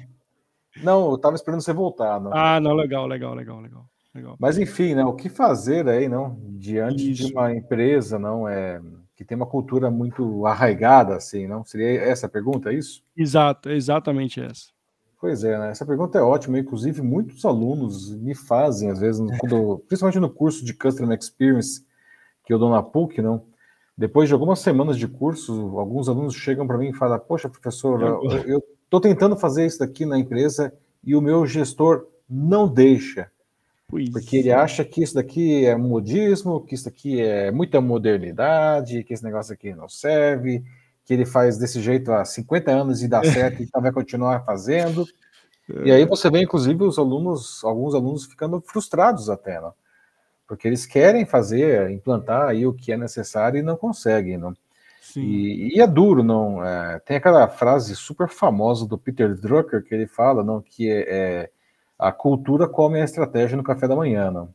não, 0.84 1.10
eu 1.10 1.16
estava 1.16 1.36
esperando 1.36 1.62
você 1.62 1.72
voltar. 1.72 2.20
Não. 2.20 2.34
Ah, 2.34 2.60
não, 2.60 2.74
legal, 2.74 3.05
legal, 3.05 3.36
legal, 3.36 3.62
legal. 3.62 3.86
Legal. 4.16 4.36
Mas 4.39 4.58
enfim, 4.58 4.95
né, 4.95 5.05
o 5.05 5.14
que 5.14 5.30
fazer 5.30 5.88
aí, 5.88 6.10
não, 6.10 6.39
diante 6.58 7.12
Isso. 7.12 7.28
de 7.28 7.34
uma 7.34 7.53
empresa, 7.53 8.18
não 8.18 8.49
é 8.49 8.82
que 9.16 9.24
tem 9.24 9.36
uma 9.36 9.45
cultura 9.45 9.89
muito 9.91 10.45
arraigada, 10.45 11.16
assim, 11.16 11.47
não? 11.47 11.64
Seria 11.64 12.01
essa 12.01 12.28
a 12.28 12.30
pergunta, 12.30 12.72
é 12.72 12.76
isso? 12.76 13.03
Exato, 13.16 13.70
exatamente 13.70 14.39
essa. 14.39 14.70
Pois 15.20 15.43
é, 15.43 15.57
né? 15.57 15.72
Essa 15.72 15.86
pergunta 15.86 16.18
é 16.20 16.22
ótima, 16.22 16.59
inclusive 16.59 17.01
muitos 17.01 17.43
alunos 17.43 18.15
me 18.15 18.36
fazem 18.36 18.91
às 18.91 18.99
vezes, 18.99 19.20
quando, 19.39 19.80
principalmente 19.88 20.20
no 20.20 20.30
curso 20.30 20.63
de 20.63 20.74
Customer 20.74 21.18
Experience 21.18 21.84
que 22.45 22.53
eu 22.53 22.59
dou 22.59 22.70
na 22.70 22.82
PUC, 22.82 23.22
não? 23.22 23.43
Depois 23.97 24.30
de 24.30 24.34
algumas 24.34 24.59
semanas 24.59 24.97
de 24.97 25.07
curso, 25.07 25.78
alguns 25.78 26.07
alunos 26.07 26.36
chegam 26.36 26.68
para 26.68 26.78
mim 26.78 26.89
e 26.89 26.93
falam: 26.93 27.20
Poxa, 27.20 27.49
professor, 27.49 28.22
eu 28.45 28.63
estou 28.84 29.01
tentando 29.01 29.36
fazer 29.36 29.65
isso 29.65 29.80
daqui 29.80 30.05
na 30.05 30.20
empresa 30.20 30.72
e 31.03 31.15
o 31.15 31.22
meu 31.22 31.45
gestor 31.47 32.05
não 32.30 32.68
deixa. 32.68 33.30
Pois 33.88 34.09
porque 34.09 34.38
ele 34.38 34.49
é. 34.49 34.53
acha 34.53 34.86
que 34.86 35.01
isso 35.01 35.15
daqui 35.15 35.65
é 35.65 35.76
modismo, 35.76 36.61
que 36.61 36.76
isso 36.76 36.86
daqui 36.86 37.20
é 37.20 37.51
muita 37.51 37.82
modernidade, 37.82 39.03
que 39.03 39.13
esse 39.13 39.24
negócio 39.24 39.53
aqui 39.53 39.74
não 39.74 39.89
serve, 39.89 40.63
que 41.08 41.14
ele 41.14 41.26
faz 41.26 41.58
desse 41.58 41.82
jeito 41.82 42.12
há 42.12 42.26
50 42.26 42.70
anos 42.70 43.01
e 43.01 43.08
dá 43.08 43.24
certo 43.24 43.62
e 43.62 43.64
então 43.64 43.82
vai 43.82 43.93
continuar 43.93 44.43
fazendo. 44.43 45.05
É. 45.70 45.88
E 45.88 45.91
aí 45.91 46.05
você 46.05 46.30
vê, 46.30 46.41
inclusive, 46.41 46.84
os 46.84 46.99
alunos, 46.99 47.64
alguns 47.64 47.95
alunos 47.95 48.26
ficando 48.26 48.62
frustrados 48.62 49.30
até, 49.30 49.62
né? 49.62 49.72
porque 50.45 50.68
eles 50.68 50.86
querem 50.86 51.26
fazer, 51.26 51.89
implantar 51.91 52.49
aí 52.49 52.66
o 52.66 52.74
que 52.74 52.91
é 52.91 52.97
necessário 52.97 53.58
e 53.58 53.64
não 53.64 53.78
conseguem, 53.78 54.38
não? 54.38 54.53
E, 55.16 55.76
e, 55.76 55.82
é 55.82 55.88
duro, 55.88 56.22
não? 56.22 56.64
É, 56.64 56.99
tem 56.99 57.18
aquela 57.18 57.47
frase 57.47 57.95
super 57.95 58.28
famosa 58.28 58.86
do 58.86 58.97
Peter 58.97 59.34
Drucker 59.34 59.84
que 59.84 59.95
ele 59.95 60.05
fala, 60.05 60.43
não, 60.43 60.62
que 60.62 60.89
é, 60.89 61.05
é 61.08 61.49
a 61.97 62.12
cultura 62.12 62.68
come 62.68 63.01
a 63.01 63.05
estratégia 63.05 63.58
no 63.58 63.64
café 63.64 63.88
da 63.88 63.95
manhã, 63.95 64.30
não? 64.30 64.53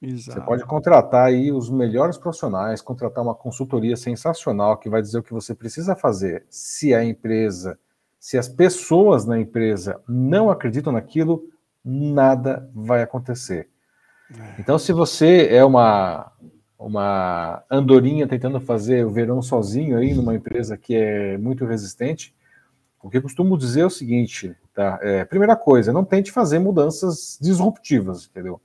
Exato. 0.00 0.38
Você 0.40 0.46
pode 0.46 0.64
contratar 0.64 1.26
aí 1.26 1.50
os 1.50 1.70
melhores 1.70 2.18
profissionais, 2.18 2.82
contratar 2.82 3.24
uma 3.24 3.34
consultoria 3.34 3.96
sensacional 3.96 4.76
que 4.76 4.90
vai 4.90 5.00
dizer 5.00 5.18
o 5.18 5.22
que 5.22 5.32
você 5.32 5.54
precisa 5.54 5.96
fazer. 5.96 6.44
Se 6.50 6.94
a 6.94 7.02
empresa, 7.02 7.78
se 8.18 8.36
as 8.36 8.48
pessoas 8.48 9.24
na 9.24 9.38
empresa 9.38 10.00
não 10.06 10.50
acreditam 10.50 10.92
naquilo, 10.92 11.48
nada 11.84 12.68
vai 12.74 13.02
acontecer. 13.02 13.68
É. 14.38 14.60
Então, 14.60 14.78
se 14.78 14.92
você 14.92 15.48
é 15.50 15.64
uma 15.64 16.32
uma 16.78 17.64
andorinha 17.70 18.28
tentando 18.28 18.60
fazer 18.60 19.04
o 19.04 19.10
verão 19.10 19.40
sozinho 19.40 19.96
aí 19.96 20.12
numa 20.12 20.34
empresa 20.34 20.76
que 20.76 20.94
é 20.94 21.38
muito 21.38 21.64
resistente, 21.64 22.34
o 23.02 23.08
que 23.08 23.16
eu 23.16 23.22
costumo 23.22 23.56
dizer 23.56 23.80
é 23.80 23.86
o 23.86 23.90
seguinte, 23.90 24.54
tá? 24.74 24.98
É, 25.00 25.24
primeira 25.24 25.56
coisa, 25.56 25.92
não 25.92 26.04
tente 26.04 26.30
fazer 26.30 26.58
mudanças 26.58 27.38
disruptivas, 27.40 28.26
entendeu? 28.26 28.60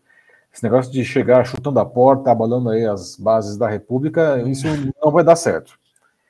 Esse 0.54 0.64
negócio 0.64 0.92
de 0.92 1.04
chegar 1.06 1.46
chutando 1.46 1.80
a 1.80 1.86
porta, 1.86 2.30
abalando 2.30 2.70
aí 2.70 2.86
as 2.86 3.16
bases 3.16 3.58
da 3.58 3.70
República, 3.70 4.42
isso 4.42 4.68
não 5.02 5.12
vai 5.12 5.24
dar 5.24 5.36
certo. 5.36 5.80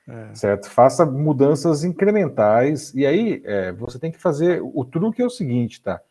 É. 0.08 0.36
Certo? 0.36 0.70
Faça 0.70 1.06
mudanças 1.06 1.84
incrementais 1.84 2.94
e 2.94 3.06
aí 3.06 3.42
é, 3.46 3.72
você 3.72 3.98
tem 3.98 4.12
que 4.12 4.20
fazer. 4.20 4.62
O 4.62 4.84
truque 4.84 5.22
é 5.22 5.26
o 5.26 5.30
seguinte, 5.30 5.82
tá? 5.82 6.02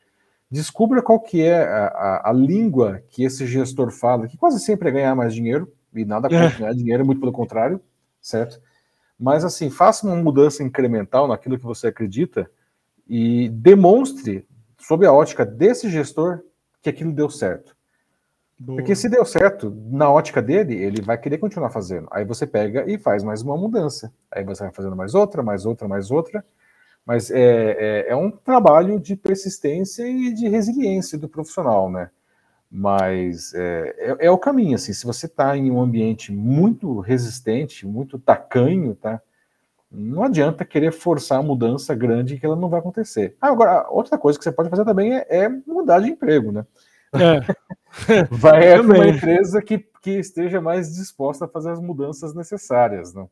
Descubra 0.50 1.02
qual 1.02 1.20
que 1.20 1.42
é 1.42 1.62
a, 1.62 1.86
a, 1.86 2.30
a, 2.30 2.32
língua 2.32 3.02
que 3.08 3.22
esse 3.22 3.46
gestor 3.46 3.92
fala, 3.92 4.26
que 4.26 4.36
quase 4.36 4.58
sempre 4.58 4.88
é 4.88 4.92
ganhar 4.92 5.14
mais 5.14 5.32
dinheiro, 5.32 5.72
e 5.94 6.04
nada 6.04 6.28
contra 6.28 6.46
é. 6.46 6.58
ganhar 6.58 6.74
dinheiro, 6.74 7.06
muito 7.06 7.20
pelo 7.20 7.30
contrário, 7.30 7.80
certo? 8.20 8.60
Mas 9.18 9.44
assim, 9.44 9.70
faça 9.70 10.06
uma 10.06 10.16
mudança 10.16 10.64
incremental 10.64 11.28
naquilo 11.28 11.58
que 11.58 11.64
você 11.64 11.88
acredita 11.88 12.50
e 13.08 13.48
demonstre, 13.50 14.46
sob 14.78 15.06
a 15.06 15.12
ótica 15.12 15.44
desse 15.44 15.88
gestor, 15.88 16.40
que 16.82 16.88
aquilo 16.88 17.12
deu 17.12 17.28
certo. 17.28 17.76
Boa. 18.62 18.76
Porque 18.76 18.94
se 18.94 19.08
deu 19.08 19.24
certo, 19.24 19.74
na 19.90 20.12
ótica 20.12 20.42
dele, 20.42 20.74
ele 20.74 21.00
vai 21.00 21.16
querer 21.16 21.38
continuar 21.38 21.70
fazendo. 21.70 22.06
Aí 22.10 22.26
você 22.26 22.46
pega 22.46 22.84
e 22.86 22.98
faz 22.98 23.22
mais 23.22 23.40
uma 23.40 23.56
mudança. 23.56 24.12
Aí 24.30 24.44
você 24.44 24.64
vai 24.64 24.72
fazendo 24.72 24.94
mais 24.94 25.14
outra, 25.14 25.42
mais 25.42 25.64
outra, 25.64 25.88
mais 25.88 26.10
outra. 26.10 26.44
Mas 27.06 27.30
é, 27.30 27.40
é, 27.40 28.06
é, 28.10 28.14
um 28.16 28.30
trabalho 28.30 29.00
de 29.00 29.16
persistência 29.16 30.06
e 30.06 30.34
de 30.34 30.46
resiliência 30.46 31.16
do 31.16 31.26
profissional, 31.26 31.90
né? 31.90 32.10
Mas 32.70 33.54
é, 33.54 33.94
é, 33.96 34.26
é 34.26 34.30
o 34.30 34.36
caminho, 34.36 34.74
assim, 34.74 34.92
se 34.92 35.06
você 35.06 35.24
está 35.24 35.56
em 35.56 35.70
um 35.70 35.80
ambiente 35.80 36.30
muito 36.30 37.00
resistente, 37.00 37.86
muito 37.86 38.18
tacanho, 38.18 38.94
tá? 38.94 39.22
Não 39.90 40.22
adianta 40.22 40.66
querer 40.66 40.92
forçar 40.92 41.38
a 41.38 41.42
mudança 41.42 41.94
grande 41.94 42.38
que 42.38 42.44
ela 42.44 42.56
não 42.56 42.68
vai 42.68 42.80
acontecer. 42.80 43.34
Ah, 43.40 43.48
agora, 43.48 43.88
outra 43.88 44.18
coisa 44.18 44.38
que 44.38 44.44
você 44.44 44.52
pode 44.52 44.68
fazer 44.68 44.84
também 44.84 45.16
é, 45.16 45.26
é 45.30 45.48
mudar 45.48 46.00
de 46.00 46.10
emprego, 46.10 46.52
né? 46.52 46.66
É. 47.14 47.40
vai 48.30 48.78
para 48.78 48.82
uma 48.82 49.08
empresa 49.08 49.60
que, 49.60 49.78
que 50.02 50.10
esteja 50.18 50.60
mais 50.60 50.94
disposta 50.94 51.44
a 51.44 51.48
fazer 51.48 51.70
as 51.70 51.80
mudanças 51.80 52.34
necessárias, 52.34 53.14
né? 53.14 53.26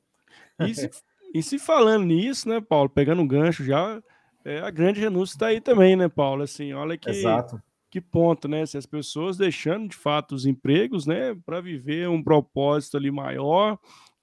E 0.60 0.74
se, 0.74 0.90
e 1.34 1.42
se 1.42 1.58
falando 1.58 2.04
nisso, 2.04 2.48
né, 2.48 2.60
Paulo, 2.60 2.88
pegando 2.88 3.22
um 3.22 3.28
gancho 3.28 3.64
já, 3.64 4.02
é, 4.44 4.60
a 4.60 4.70
grande 4.70 5.00
renúncia 5.00 5.34
está 5.34 5.46
aí 5.46 5.60
também, 5.60 5.94
né, 5.96 6.08
Paulo? 6.08 6.42
Assim, 6.42 6.72
olha 6.72 6.96
que, 6.96 7.10
Exato. 7.10 7.62
que 7.90 8.00
ponto, 8.00 8.48
né? 8.48 8.64
Se 8.66 8.76
as 8.76 8.86
pessoas 8.86 9.36
deixando 9.36 9.88
de 9.88 9.96
fato 9.96 10.34
os 10.34 10.46
empregos, 10.46 11.06
né, 11.06 11.36
para 11.46 11.60
viver 11.60 12.08
um 12.08 12.22
propósito 12.22 12.96
ali 12.96 13.10
maior, 13.10 13.78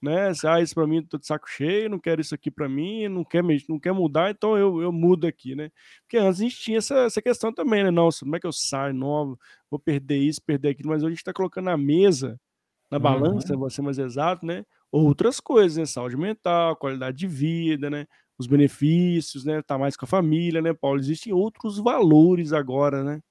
né? 0.05 0.33
Se, 0.33 0.47
ah, 0.47 0.61
isso 0.61 0.73
para 0.73 0.87
mim, 0.87 1.03
tô 1.03 1.17
de 1.17 1.27
saco 1.27 1.49
cheio, 1.49 1.89
não 1.89 1.99
quero 1.99 2.21
isso 2.21 2.33
aqui 2.33 2.49
para 2.49 2.69
mim, 2.69 3.07
não 3.09 3.25
quer, 3.25 3.43
não 3.67 3.79
quer 3.79 3.91
mudar, 3.91 4.31
então 4.31 4.57
eu, 4.57 4.81
eu 4.81 4.91
mudo 4.91 5.27
aqui, 5.27 5.55
né? 5.55 5.69
Porque 6.03 6.17
antes 6.17 6.39
a 6.39 6.43
gente 6.43 6.57
tinha 6.57 6.77
essa, 6.77 6.99
essa 6.99 7.21
questão 7.21 7.53
também, 7.53 7.83
né? 7.83 7.91
Nossa, 7.91 8.19
como 8.19 8.35
é 8.35 8.39
que 8.39 8.47
eu 8.47 8.53
saio 8.53 8.93
novo, 8.93 9.37
vou 9.69 9.79
perder 9.79 10.17
isso, 10.17 10.41
perder 10.41 10.69
aquilo, 10.69 10.89
mas 10.89 10.99
hoje 10.99 11.07
a 11.07 11.09
gente 11.09 11.19
está 11.19 11.33
colocando 11.33 11.65
na 11.65 11.77
mesa, 11.77 12.39
na 12.89 12.99
balança, 12.99 13.53
uhum. 13.53 13.59
vou 13.59 13.69
ser 13.69 13.81
mais 13.81 13.97
exato, 13.97 14.45
né? 14.45 14.63
outras 14.95 15.39
coisas, 15.39 15.77
né? 15.77 15.85
Saúde 15.85 16.17
mental, 16.17 16.75
qualidade 16.75 17.17
de 17.17 17.27
vida, 17.27 17.89
né? 17.89 18.07
Os 18.37 18.47
benefícios, 18.47 19.45
né? 19.45 19.61
Tá 19.61 19.77
mais 19.77 19.95
com 19.95 20.05
a 20.05 20.07
família, 20.07 20.61
né, 20.61 20.73
Paulo? 20.73 20.99
Existem 20.99 21.33
outros 21.33 21.77
valores 21.77 22.53
agora, 22.53 23.03
né? 23.03 23.21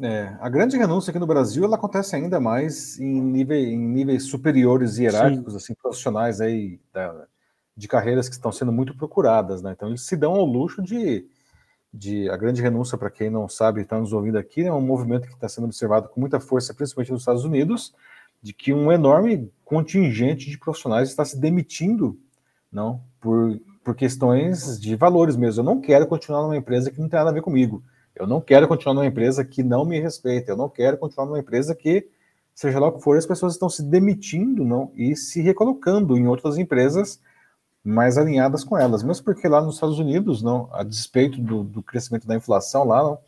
É, 0.00 0.36
a 0.40 0.48
grande 0.50 0.76
renúncia 0.76 1.10
aqui 1.10 1.18
no 1.18 1.26
Brasil 1.26 1.64
ela 1.64 1.76
acontece 1.76 2.14
ainda 2.14 2.38
mais 2.38 3.00
em, 3.00 3.20
nível, 3.20 3.56
em 3.56 3.78
níveis 3.78 4.24
superiores 4.24 4.98
hierárquicos, 4.98 5.54
Sim. 5.54 5.56
assim, 5.56 5.74
profissionais 5.74 6.40
aí 6.40 6.78
da, 6.92 7.26
de 7.74 7.88
carreiras 7.88 8.28
que 8.28 8.34
estão 8.34 8.52
sendo 8.52 8.70
muito 8.70 8.94
procuradas, 8.94 9.62
né? 9.62 9.72
Então 9.72 9.88
eles 9.88 10.02
se 10.02 10.14
dão 10.14 10.34
ao 10.34 10.44
luxo 10.44 10.82
de, 10.82 11.26
de 11.92 12.28
a 12.28 12.36
grande 12.36 12.60
renúncia, 12.60 12.98
para 12.98 13.10
quem 13.10 13.30
não 13.30 13.48
sabe, 13.48 13.80
está 13.80 13.98
nos 13.98 14.12
ouvindo 14.12 14.36
aqui, 14.36 14.64
é 14.64 14.72
um 14.72 14.82
movimento 14.82 15.28
que 15.28 15.34
está 15.34 15.48
sendo 15.48 15.64
observado 15.64 16.10
com 16.10 16.20
muita 16.20 16.38
força, 16.40 16.74
principalmente 16.74 17.12
nos 17.12 17.22
Estados 17.22 17.44
Unidos, 17.44 17.94
de 18.42 18.52
que 18.52 18.74
um 18.74 18.92
enorme 18.92 19.50
contingente 19.64 20.50
de 20.50 20.58
profissionais 20.58 21.08
está 21.08 21.24
se 21.24 21.38
demitindo, 21.38 22.18
não, 22.70 23.02
por, 23.18 23.58
por 23.82 23.94
questões 23.94 24.78
de 24.78 24.94
valores 24.94 25.36
mesmo. 25.36 25.60
Eu 25.60 25.64
não 25.64 25.80
quero 25.80 26.06
continuar 26.06 26.42
numa 26.42 26.56
empresa 26.56 26.90
que 26.90 27.00
não 27.00 27.08
tem 27.08 27.18
nada 27.18 27.30
a 27.30 27.34
ver 27.34 27.40
comigo. 27.40 27.82
Eu 28.16 28.26
não 28.26 28.40
quero 28.40 28.66
continuar 28.66 28.94
numa 28.94 29.06
empresa 29.06 29.44
que 29.44 29.62
não 29.62 29.84
me 29.84 30.00
respeita. 30.00 30.52
Eu 30.52 30.56
não 30.56 30.68
quero 30.68 30.96
continuar 30.96 31.26
numa 31.26 31.38
empresa 31.38 31.74
que, 31.74 32.08
seja 32.54 32.80
lá 32.80 32.88
o 32.88 32.92
que 32.92 33.02
for, 33.02 33.16
as 33.16 33.26
pessoas 33.26 33.52
estão 33.52 33.68
se 33.68 33.82
demitindo, 33.82 34.64
não, 34.64 34.90
e 34.94 35.14
se 35.14 35.42
recolocando 35.42 36.16
em 36.16 36.26
outras 36.26 36.56
empresas 36.56 37.20
mais 37.84 38.16
alinhadas 38.18 38.64
com 38.64 38.76
elas. 38.76 39.02
Mesmo 39.02 39.24
porque 39.24 39.46
lá 39.46 39.60
nos 39.60 39.74
Estados 39.74 39.98
Unidos, 39.98 40.42
não, 40.42 40.68
a 40.72 40.82
despeito 40.82 41.40
do, 41.40 41.62
do 41.62 41.82
crescimento 41.82 42.26
da 42.26 42.34
inflação 42.34 42.84
lá, 42.84 43.02
não, 43.02 43.18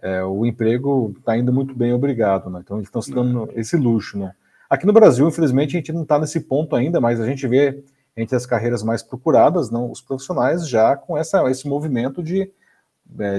é, 0.00 0.24
o 0.24 0.46
emprego 0.46 1.14
está 1.18 1.36
indo 1.36 1.52
muito 1.52 1.74
bem, 1.74 1.92
obrigado. 1.92 2.48
Né? 2.48 2.60
Então 2.64 2.78
eles 2.78 2.88
estão 2.88 3.02
se 3.02 3.12
dando 3.12 3.48
esse 3.54 3.76
luxo, 3.76 4.18
não. 4.18 4.32
Aqui 4.68 4.86
no 4.86 4.92
Brasil, 4.92 5.26
infelizmente, 5.26 5.76
a 5.76 5.78
gente 5.78 5.92
não 5.92 6.02
está 6.02 6.18
nesse 6.18 6.40
ponto 6.40 6.74
ainda, 6.74 7.00
mas 7.00 7.20
a 7.20 7.26
gente 7.26 7.46
vê 7.46 7.82
entre 8.16 8.36
as 8.36 8.44
carreiras 8.44 8.82
mais 8.82 9.02
procuradas, 9.02 9.70
não, 9.70 9.90
os 9.90 10.00
profissionais 10.00 10.68
já 10.68 10.96
com 10.96 11.16
essa, 11.16 11.48
esse 11.50 11.68
movimento 11.68 12.22
de, 12.22 12.42
é, 12.42 12.48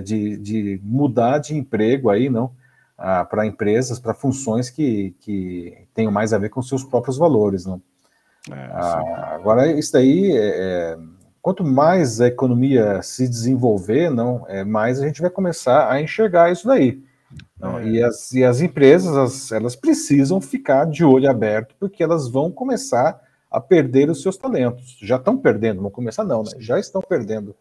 de, 0.04 0.38
de 0.38 0.82
mudar 0.84 1.38
de 1.38 1.56
emprego 1.56 2.10
aí, 2.10 2.30
não, 2.30 2.52
para 2.98 3.46
empresas, 3.46 4.00
para 4.00 4.14
funções 4.14 4.70
que, 4.70 5.16
que 5.20 5.88
tenham 5.94 6.12
mais 6.12 6.34
a 6.34 6.38
ver 6.38 6.50
com 6.50 6.62
seus 6.62 6.84
próprios 6.84 7.18
valores, 7.18 7.66
não. 7.66 7.82
É, 8.52 8.70
ah, 8.72 9.36
agora, 9.36 9.72
isso 9.72 9.94
daí, 9.94 10.32
é, 10.32 10.38
é, 10.38 10.98
quanto 11.42 11.64
mais 11.64 12.22
a 12.22 12.28
economia 12.28 13.02
se 13.02 13.28
desenvolver, 13.28 14.10
não, 14.10 14.46
é, 14.48 14.64
mais 14.64 15.00
a 15.00 15.08
gente 15.08 15.22
vai 15.22 15.30
começar 15.30 15.92
a 15.92 16.02
enxergar 16.02 16.52
isso 16.52 16.68
daí. 16.68 17.02
Não, 17.60 17.80
é. 17.80 17.88
e, 17.88 18.04
as, 18.04 18.32
e 18.32 18.44
as 18.44 18.62
empresas, 18.62 19.16
as, 19.16 19.52
elas 19.52 19.76
precisam 19.76 20.42
ficar 20.42 20.86
de 20.86 21.04
olho 21.04 21.30
aberto, 21.30 21.76
porque 21.80 22.04
elas 22.04 22.30
vão 22.30 22.52
começar 22.52 23.22
a 23.52 23.60
perder 23.60 24.10
os 24.10 24.22
seus 24.22 24.38
talentos. 24.38 24.98
Já 25.02 25.18
estão 25.18 25.38
perdendo, 25.38 25.82
vão 25.82 25.92
começar 25.92 26.24
não, 26.24 26.44
né? 26.44 26.52
Já 26.58 26.80
estão 26.80 27.02
perdendo. 27.02 27.56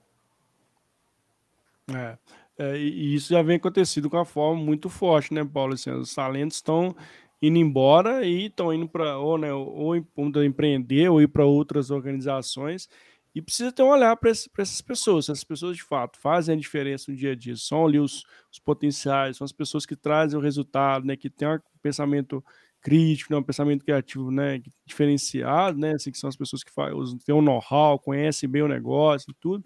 É, 1.94 2.18
é, 2.58 2.78
e 2.78 3.14
isso 3.14 3.32
já 3.32 3.42
vem 3.42 3.56
acontecendo 3.56 4.10
com 4.10 4.18
a 4.18 4.24
forma 4.24 4.60
muito 4.62 4.88
forte, 4.88 5.32
né, 5.32 5.44
Paulo? 5.44 5.74
Assim, 5.74 5.90
os 5.90 6.14
talentos 6.14 6.56
estão 6.58 6.94
indo 7.40 7.56
embora 7.58 8.24
e 8.26 8.46
estão 8.46 8.72
indo 8.74 8.88
para 8.88 9.16
ou, 9.18 9.38
né, 9.38 9.52
ou 9.52 9.96
empreender 10.44 11.08
ou 11.08 11.22
ir 11.22 11.28
para 11.28 11.44
outras 11.44 11.90
organizações 11.90 12.88
e 13.34 13.40
precisa 13.40 13.70
ter 13.70 13.82
um 13.82 13.88
olhar 13.90 14.16
para 14.16 14.30
essas 14.30 14.80
pessoas. 14.82 15.26
Se 15.26 15.30
essas 15.32 15.44
pessoas 15.44 15.76
de 15.76 15.82
fato 15.84 16.18
fazem 16.18 16.54
a 16.56 16.58
diferença 16.58 17.10
no 17.10 17.16
dia 17.16 17.32
a 17.32 17.34
dia, 17.36 17.54
são 17.56 17.86
ali 17.86 17.98
os, 18.00 18.24
os 18.52 18.58
potenciais, 18.58 19.36
são 19.36 19.44
as 19.44 19.52
pessoas 19.52 19.86
que 19.86 19.94
trazem 19.94 20.38
o 20.38 20.42
resultado, 20.42 21.06
né, 21.06 21.16
que 21.16 21.30
têm 21.30 21.48
um 21.48 21.58
pensamento 21.80 22.44
crítico, 22.80 23.32
né, 23.32 23.38
um 23.38 23.42
pensamento 23.42 23.84
criativo 23.84 24.30
né, 24.32 24.60
diferenciado, 24.84 25.78
né, 25.78 25.92
assim, 25.92 26.10
que 26.10 26.18
são 26.18 26.28
as 26.28 26.36
pessoas 26.36 26.64
que 26.64 26.72
faz, 26.72 26.92
têm 27.24 27.34
um 27.34 27.42
know-how, 27.42 27.98
conhecem 28.00 28.48
bem 28.48 28.62
o 28.62 28.68
negócio 28.68 29.30
e 29.30 29.34
tudo. 29.40 29.64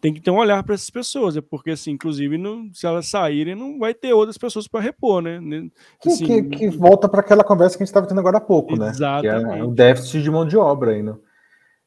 Tem 0.00 0.14
que 0.14 0.20
ter 0.20 0.30
um 0.30 0.36
olhar 0.36 0.62
para 0.62 0.74
essas 0.74 0.90
pessoas, 0.90 1.36
é 1.36 1.40
porque, 1.40 1.70
assim, 1.70 1.90
inclusive, 1.90 2.38
não, 2.38 2.72
se 2.72 2.86
elas 2.86 3.08
saírem, 3.08 3.56
não 3.56 3.78
vai 3.78 3.92
ter 3.92 4.12
outras 4.12 4.38
pessoas 4.38 4.68
para 4.68 4.80
repor, 4.80 5.20
né? 5.20 5.38
Assim, 6.06 6.24
que, 6.24 6.42
que, 6.42 6.56
que, 6.56 6.68
volta 6.68 7.08
para 7.08 7.20
aquela 7.20 7.42
conversa 7.42 7.76
que 7.76 7.82
a 7.82 7.84
gente 7.84 7.90
estava 7.90 8.06
tendo 8.06 8.20
agora 8.20 8.38
há 8.38 8.40
pouco, 8.40 8.74
exatamente. 8.74 9.44
né? 9.44 9.54
Que 9.54 9.60
é 9.60 9.64
o 9.64 9.70
déficit 9.72 10.22
de 10.22 10.30
mão 10.30 10.46
de 10.46 10.56
obra 10.56 10.92
aí, 10.92 11.02
né? 11.02 11.16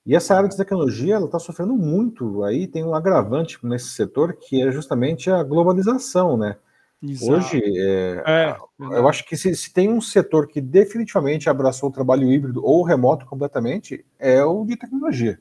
E 0.06 0.16
essa 0.16 0.36
área 0.36 0.50
de 0.50 0.58
tecnologia 0.58 1.16
ela 1.16 1.26
está 1.26 1.40
sofrendo 1.40 1.76
muito. 1.76 2.44
Aí 2.44 2.68
tem 2.68 2.84
um 2.84 2.96
agravante 2.96 3.60
nesse 3.64 3.90
setor 3.90 4.34
que 4.34 4.62
é 4.62 4.72
justamente 4.72 5.30
a 5.30 5.44
globalização, 5.44 6.36
né? 6.36 6.58
Exato. 7.04 7.34
Hoje, 7.34 7.62
é, 7.78 8.24
é, 8.28 8.58
eu 8.80 9.08
acho 9.08 9.26
que 9.26 9.36
se, 9.36 9.56
se, 9.56 9.74
tem 9.74 9.90
um 9.90 10.02
setor 10.02 10.48
que 10.48 10.62
definitivamente 10.62 11.50
abraçou 11.50 11.90
o 11.90 11.92
trabalho 11.92 12.32
híbrido 12.32 12.64
ou 12.64 12.84
remoto 12.84 13.26
completamente, 13.26 14.06
é 14.20 14.44
o 14.44 14.64
de 14.66 14.76
tecnologia. 14.76 15.40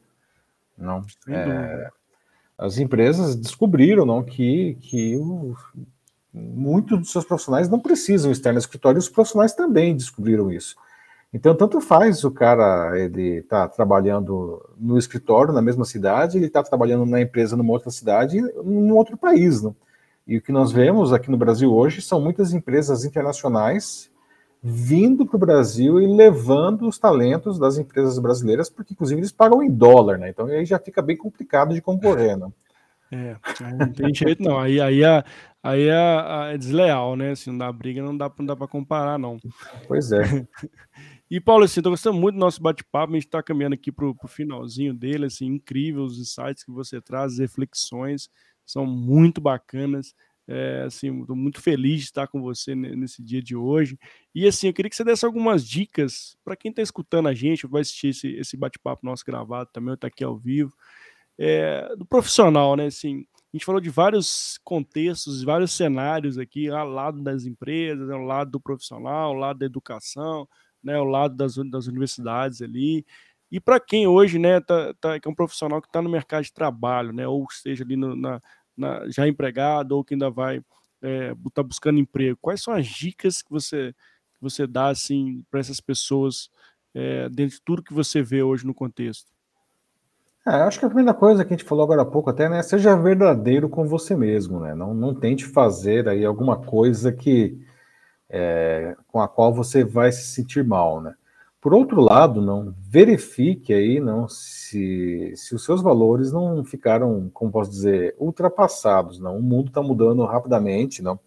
Não. 0.77 1.05
É, 1.29 1.91
as 2.61 2.77
empresas 2.77 3.35
descobriram 3.35 4.05
não, 4.05 4.23
que, 4.23 4.77
que 4.83 5.19
muitos 6.33 6.99
dos 6.99 7.11
seus 7.11 7.25
profissionais 7.25 7.71
não 7.71 7.81
precisam 7.81 8.31
estar 8.31 8.53
no 8.53 8.59
escritório, 8.59 8.99
e 8.99 9.01
os 9.01 9.09
profissionais 9.09 9.55
também 9.55 9.97
descobriram 9.97 10.53
isso. 10.53 10.77
Então, 11.33 11.55
tanto 11.55 11.81
faz 11.81 12.23
o 12.23 12.31
cara, 12.31 12.93
ele 12.99 13.39
está 13.39 13.67
trabalhando 13.67 14.63
no 14.77 14.99
escritório, 14.99 15.55
na 15.55 15.63
mesma 15.63 15.87
cidade, 15.87 16.37
ele 16.37 16.47
está 16.47 16.63
trabalhando 16.63 17.07
na 17.07 17.21
empresa 17.21 17.57
numa 17.57 17.73
outra 17.73 17.91
cidade, 17.91 18.39
num 18.63 18.95
outro 18.95 19.17
país. 19.17 19.63
Né? 19.63 19.73
E 20.27 20.37
o 20.37 20.43
que 20.43 20.53
nós 20.53 20.71
vemos 20.71 21.15
aqui 21.15 21.31
no 21.31 21.39
Brasil 21.39 21.73
hoje 21.73 22.03
são 22.03 22.21
muitas 22.21 22.53
empresas 22.53 23.07
internacionais 23.07 24.11
vindo 24.63 25.25
para 25.25 25.37
o 25.37 25.41
Brasil 25.41 26.01
e 26.01 26.07
levando 26.07 26.87
os 26.87 26.99
talentos 26.99 27.59
das 27.59 27.79
empresas 27.79 28.19
brasileiras, 28.19 28.69
porque 28.69 28.93
inclusive 28.93 29.21
eles 29.21 29.33
pagam 29.33 29.63
em 29.63 29.71
dólar, 29.71 30.19
né? 30.19 30.29
Então 30.31 30.47
aí 30.47 30.65
já 30.65 30.79
fica 30.79 31.01
bem 31.01 31.17
complicado 31.17 31.75
de 31.75 31.81
concorrer, 31.81 32.37
né? 32.37 32.49
É, 33.13 33.37
não 33.77 33.93
tem 33.93 34.15
jeito 34.15 34.43
não. 34.43 34.59
Aí, 34.59 34.81
aí, 34.81 35.05
a, 35.05 35.25
aí 35.63 35.89
é, 35.89 36.53
é 36.55 36.59
desleal, 36.59 37.17
né? 37.17 37.35
Se 37.35 37.43
assim, 37.43 37.51
não 37.51 37.59
dá 37.59 37.73
briga, 37.73 38.03
não 38.03 38.17
dá, 38.17 38.31
não 38.39 38.47
dá 38.47 38.55
para 38.55 38.69
comparar, 38.69 39.19
não. 39.19 39.39
Pois 39.89 40.13
é. 40.13 40.21
E, 41.33 41.41
Paulo, 41.41 41.63
assim, 41.63 41.81
tô 41.81 41.91
gostando 41.91 42.19
muito 42.19 42.35
do 42.35 42.41
nosso 42.41 42.61
bate-papo, 42.61 43.13
a 43.13 43.15
gente 43.15 43.27
está 43.27 43.41
caminhando 43.41 43.75
aqui 43.75 43.93
para 43.93 44.05
o 44.05 44.17
finalzinho 44.27 44.93
dele, 44.93 45.27
assim, 45.27 45.47
incrível 45.47 46.03
os 46.03 46.19
insights 46.19 46.65
que 46.65 46.73
você 46.73 47.01
traz, 47.01 47.35
as 47.35 47.39
reflexões, 47.39 48.29
são 48.67 48.85
muito 48.85 49.41
bacanas. 49.41 50.13
É, 50.53 50.83
assim, 50.85 51.21
estou 51.21 51.37
muito 51.37 51.63
feliz 51.63 52.01
de 52.01 52.05
estar 52.07 52.27
com 52.27 52.43
você 52.43 52.75
nesse 52.75 53.23
dia 53.23 53.41
de 53.41 53.55
hoje. 53.55 53.97
E 54.35 54.49
assim, 54.49 54.67
eu 54.67 54.73
queria 54.75 54.91
que 54.91 54.97
você 54.97 55.05
desse 55.05 55.25
algumas 55.25 55.65
dicas 55.65 56.37
para 56.45 56.57
quem 56.57 56.71
está 56.71 56.83
escutando 56.83 57.29
a 57.29 57.35
gente, 57.35 57.69
vai 57.69 57.83
assistir 57.83 58.09
esse, 58.09 58.29
esse 58.35 58.57
bate-papo 58.57 59.07
nosso 59.07 59.25
gravado 59.25 59.71
também, 59.73 59.95
está 59.95 60.09
aqui 60.09 60.25
ao 60.25 60.37
vivo, 60.37 60.75
é, 61.39 61.95
do 61.97 62.05
profissional, 62.05 62.75
né? 62.75 62.87
Assim, 62.87 63.25
a 63.53 63.57
gente 63.57 63.65
falou 63.65 63.81
de 63.81 63.91
vários 63.91 64.59
contextos, 64.65 65.45
vários 65.45 65.71
cenários 65.73 66.37
aqui, 66.37 66.69
ao 66.69 66.89
lado 66.89 67.23
das 67.23 67.45
empresas, 67.45 68.11
ao 68.11 68.21
lado 68.21 68.51
do 68.51 68.61
profissional, 68.61 69.29
ao 69.29 69.35
lado 69.35 69.61
da 69.61 69.67
educação, 69.67 70.49
né, 70.83 70.97
ao 70.97 71.05
lado 71.05 71.37
das, 71.37 71.55
das 71.71 71.87
universidades 71.87 72.61
ali. 72.61 73.05
E 73.53 73.61
para 73.61 73.79
quem 73.81 74.07
hoje, 74.07 74.39
né, 74.39 74.61
tá, 74.61 74.95
tá, 75.01 75.21
que 75.21 75.29
é 75.29 75.31
um 75.31 75.35
profissional 75.35 75.81
que 75.81 75.89
está 75.89 76.03
no 76.03 76.09
mercado 76.09 76.45
de 76.45 76.53
trabalho, 76.53 77.13
né, 77.13 77.27
ou 77.27 77.47
esteja 77.51 77.85
ali 77.85 77.97
no, 77.97 78.17
na, 78.17 78.41
na, 78.77 79.09
já 79.09 79.27
empregado, 79.27 79.93
ou 79.93 80.05
que 80.05 80.15
ainda 80.15 80.31
vai 80.31 80.63
é, 81.03 81.35
tá 81.55 81.63
buscando 81.63 81.99
emprego, 81.99 82.39
quais 82.41 82.63
são 82.63 82.75
as 82.75 82.87
dicas 82.87 83.43
que 83.43 83.51
você, 83.51 83.95
que 84.35 84.41
você 84.41 84.67
dá 84.67 84.89
assim 84.89 85.43
para 85.51 85.61
essas 85.61 85.81
pessoas 85.81 86.51
é, 86.95 87.29
dentro 87.29 87.57
de 87.57 87.63
tudo 87.63 87.83
que 87.83 87.95
você 87.95 88.23
vê 88.23 88.43
hoje 88.43 88.67
no 88.67 88.75
contexto? 88.75 89.31
É, 90.47 90.53
acho 90.53 90.79
que 90.79 90.87
a 90.87 90.89
primeira 90.89 91.15
coisa 91.15 91.45
que 91.45 91.53
a 91.53 91.57
gente 91.57 91.69
falou 91.69 91.85
agora 91.85 92.03
há 92.03 92.07
pouco 92.07 92.31
até, 92.31 92.49
né, 92.49 92.63
seja 92.63 92.97
verdadeiro 92.97 93.69
com 93.69 93.87
você 93.87 94.17
mesmo, 94.17 94.59
né? 94.61 94.75
Não, 94.75 94.95
não 94.95 95.15
tente 95.15 95.45
fazer 95.45 96.09
aí 96.09 96.25
alguma 96.25 96.59
coisa 96.59 97.13
que 97.13 97.59
é, 98.29 98.97
com 99.09 99.21
a 99.21 99.29
qual 99.29 99.53
você 99.53 99.85
vai 99.85 100.11
se 100.13 100.25
sentir 100.29 100.65
mal, 100.65 101.01
né? 101.01 101.15
Por 101.61 101.75
outro 101.75 102.01
lado, 102.01 102.41
não 102.41 102.75
verifique 102.81 103.73
aí 103.75 104.01
não 104.01 104.29
se, 104.29 105.33
se 105.37 105.55
os 105.55 105.65
seus 105.65 105.83
valores 105.83 106.33
não 106.33 106.65
ficaram, 106.65 107.31
como 107.35 107.53
posso 107.53 107.71
dizer, 107.71 108.15
ultrapassados, 108.19 109.19
não. 109.19 109.37
O 109.37 109.43
mundo 109.43 109.69
está 109.69 109.83
mudando 109.83 110.25
rapidamente, 110.25 111.03
não. 111.03 111.21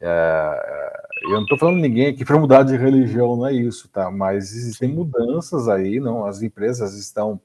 É, 0.00 1.02
eu 1.24 1.30
não 1.32 1.42
estou 1.42 1.58
falando 1.58 1.78
ninguém 1.78 2.08
aqui 2.08 2.24
para 2.26 2.38
mudar 2.38 2.62
de 2.62 2.76
religião, 2.76 3.36
não 3.36 3.46
é 3.46 3.52
isso, 3.52 3.88
tá? 3.88 4.10
Mas 4.10 4.54
existem 4.54 4.88
mudanças 4.88 5.68
aí, 5.68 6.00
não. 6.00 6.24
As 6.26 6.42
empresas 6.42 6.94
estão, 6.94 7.40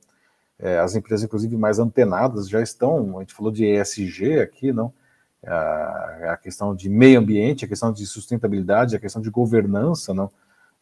é, 0.60 0.80
as 0.80 0.96
empresas 0.96 1.26
inclusive 1.26 1.58
mais 1.58 1.80
antenadas 1.80 2.48
já 2.50 2.62
estão. 2.62 3.18
A 3.18 3.22
gente 3.22 3.34
falou 3.34 3.52
de 3.52 3.66
ESG 3.66 4.40
aqui, 4.40 4.72
não 4.72 4.94
a, 5.46 6.38
questão 6.42 6.76
de 6.76 6.90
meio 6.90 7.20
ambiente, 7.20 7.66
a 7.66 7.68
questão 7.68 7.92
de 7.92 8.06
sustentabilidade, 8.06 8.96
a 8.96 9.00
questão 9.00 9.22
de 9.22 9.30
governança, 9.30 10.14
não? 10.14 10.32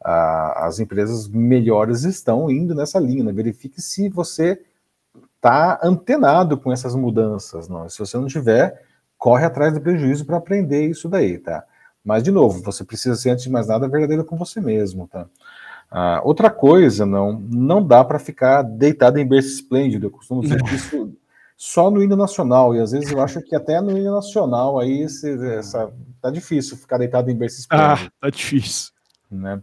A, 0.04 0.68
as 0.68 0.80
empresas 0.80 1.28
melhores 1.28 2.04
estão 2.04 2.50
indo 2.50 2.74
nessa 2.74 3.00
linha. 3.00 3.24
Né? 3.24 3.32
Verifique 3.32 3.82
se 3.82 4.10
você 4.10 4.62
está 5.36 5.80
antenado 5.84 6.58
com 6.58 6.72
essas 6.72 6.96
mudanças. 6.96 7.68
Não? 7.68 7.88
Se 7.90 8.00
você 8.00 8.18
não 8.18 8.28
tiver, 8.28 8.84
corre 9.18 9.46
atrás 9.46 9.74
do 9.74 9.82
prejuízo 9.82 10.26
para 10.26 10.38
aprender 10.38 10.88
isso 10.88 11.10
daí, 11.10 11.38
tá? 11.38 11.64
Mas, 12.04 12.24
de 12.24 12.32
novo, 12.32 12.64
você 12.64 12.84
precisa 12.84 13.16
ser, 13.16 13.32
antes 13.32 13.44
de 13.44 13.50
mais 13.50 13.68
nada, 13.68 13.88
verdadeiro 13.88 14.24
com 14.24 14.38
você 14.38 14.62
mesmo, 14.62 15.08
tá? 15.08 15.28
Ah, 15.92 16.22
outra 16.24 16.50
coisa, 16.50 17.06
não, 17.06 17.34
não 17.34 17.86
dá 17.86 18.04
para 18.04 18.20
ficar 18.20 18.62
deitado 18.62 19.20
em 19.20 19.28
berço 19.28 19.50
esplêndido. 19.50 20.06
Eu 20.08 20.12
costumo 20.12 20.42
dizer 20.42 20.64
que 20.64 20.76
isso 20.76 21.14
só 21.58 21.92
no 21.92 22.02
hino 22.02 22.16
nacional, 22.16 22.74
e 22.74 22.80
às 22.80 22.94
vezes 22.94 23.12
eu 23.12 23.22
acho 23.22 23.42
que 23.42 23.54
até 23.54 23.82
no 23.82 23.98
hino 23.98 24.16
nacional 24.16 24.80
aí 24.80 25.04
essa, 25.04 25.92
tá 26.22 26.32
difícil 26.32 26.78
ficar 26.78 26.98
deitado 26.98 27.30
em 27.30 27.36
berço 27.36 27.60
esplêndido. 27.60 28.08
Ah, 28.08 28.12
tá 28.22 28.30
difícil. 28.30 28.94
Né? 29.30 29.62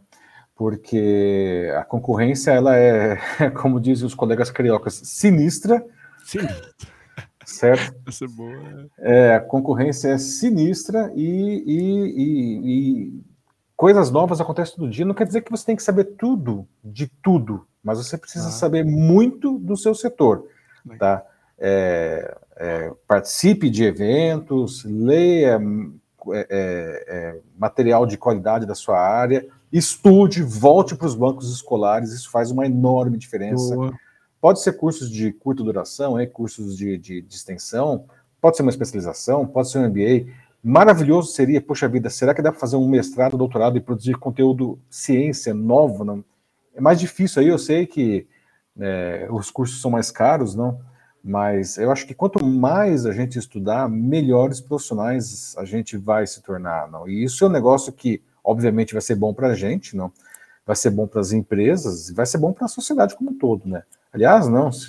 Porque 0.57 1.71
a 1.77 1.85
concorrência, 1.85 2.51
ela 2.51 2.77
é, 2.77 3.17
como 3.55 3.81
dizem 3.81 4.07
os 4.07 4.15
colegas 4.15 4.51
cariocas, 4.51 4.95
sinistra. 4.95 5.85
Sinistra. 6.25 6.73
Certo? 7.45 7.95
Essa 8.09 8.25
é 8.25 8.29
boa. 8.29 8.91
É, 8.99 9.35
a 9.35 9.41
concorrência 9.41 10.09
é 10.09 10.19
sinistra 10.19 11.13
e, 11.15 11.63
e, 11.67 12.15
e, 12.17 12.61
e 12.65 13.25
coisas 13.77 14.11
novas 14.11 14.41
acontecem 14.41 14.77
todo 14.77 14.91
dia. 14.91 15.05
Não 15.05 15.15
quer 15.15 15.27
dizer 15.27 15.43
que 15.43 15.51
você 15.51 15.67
tem 15.67 15.77
que 15.77 15.83
saber 15.83 16.05
tudo 16.17 16.67
de 16.83 17.07
tudo, 17.23 17.67
mas 17.85 17.99
você 17.99 18.17
precisa 18.17 18.49
ah. 18.49 18.53
saber 18.53 18.85
muito 18.85 19.59
do 19.59 19.77
seu 19.77 19.95
setor, 19.95 20.49
tá? 20.99 21.25
é, 21.59 22.37
é, 22.57 22.93
participe 23.07 23.71
de 23.71 23.85
eventos, 23.85 24.85
leia 24.85 25.61
é, 26.33 26.47
é, 26.51 27.05
é, 27.09 27.39
material 27.57 28.07
de 28.07 28.19
qualidade 28.19 28.67
da 28.67 28.75
sua 28.75 28.99
área, 28.99 29.47
estude, 29.73 30.43
volte 30.43 30.95
para 30.95 31.07
os 31.07 31.15
bancos 31.15 31.53
escolares, 31.53 32.13
isso 32.13 32.31
faz 32.31 32.51
uma 32.51 32.67
enorme 32.67 33.19
diferença. 33.19 33.75
Boa. 33.75 33.93
Pode 34.41 34.61
ser 34.61 34.73
cursos 34.75 35.11
de 35.11 35.33
curta 35.33 35.63
duração, 35.63 36.19
é, 36.19 36.27
cursos 36.27 36.77
de, 36.77 36.97
de, 36.97 37.23
de, 37.23 37.35
extensão, 37.35 38.05
pode 38.41 38.57
ser 38.57 38.63
uma 38.63 38.71
especialização, 38.71 39.47
pode 39.47 39.71
ser 39.71 39.79
um 39.79 39.89
MBA. 39.89 40.33
Maravilhoso 40.63 41.33
seria, 41.33 41.61
poxa 41.61 41.89
vida, 41.89 42.11
será 42.11 42.35
que 42.35 42.43
dá 42.43 42.51
para 42.51 42.61
fazer 42.61 42.77
um 42.77 42.89
mestrado, 42.89 43.37
doutorado 43.37 43.77
e 43.77 43.81
produzir 43.81 44.15
conteúdo, 44.17 44.79
ciência 44.91 45.53
nova? 45.53 46.05
Não? 46.05 46.25
É 46.75 46.81
mais 46.81 47.01
difícil 47.01 47.43
aí, 47.43 47.49
eu 47.49 47.59
sei 47.59 47.87
que 47.87 48.27
é, 48.79 49.27
os 49.31 49.51
cursos 49.51 49.81
são 49.81 49.91
mais 49.91 50.11
caros, 50.11 50.55
não? 50.55 50.79
Mas 51.23 51.77
eu 51.77 51.91
acho 51.91 52.07
que 52.07 52.15
quanto 52.15 52.45
mais 52.45 53.05
a 53.05 53.13
gente 53.13 53.37
estudar, 53.37 53.89
melhores 53.89 54.61
profissionais 54.61 55.57
a 55.59 55.65
gente 55.65 55.97
vai 55.97 56.25
se 56.25 56.41
tornar. 56.41 56.89
Não? 56.89 57.09
E 57.09 57.25
isso 57.25 57.45
é 57.45 57.49
um 57.49 57.51
negócio 57.51 57.93
que, 57.93 58.23
obviamente, 58.47 58.93
vai 58.93 59.03
ser 59.03 59.17
bom 59.17 59.35
para 59.35 59.49
a 59.49 59.55
gente, 59.55 59.97
não? 59.97 60.13
vai 60.67 60.75
ser 60.75 60.91
bom 60.91 61.07
para 61.07 61.21
as 61.21 61.31
empresas 61.31 62.11
vai 62.11 62.27
ser 62.27 62.39
bom 62.39 62.53
para 62.53 62.65
a 62.65 62.69
sociedade 62.69 63.15
como 63.15 63.31
um 63.31 63.39
todo. 63.39 63.69
Né? 63.69 63.85
Aliás, 64.13 64.49
não, 64.49 64.67
as, 64.67 64.89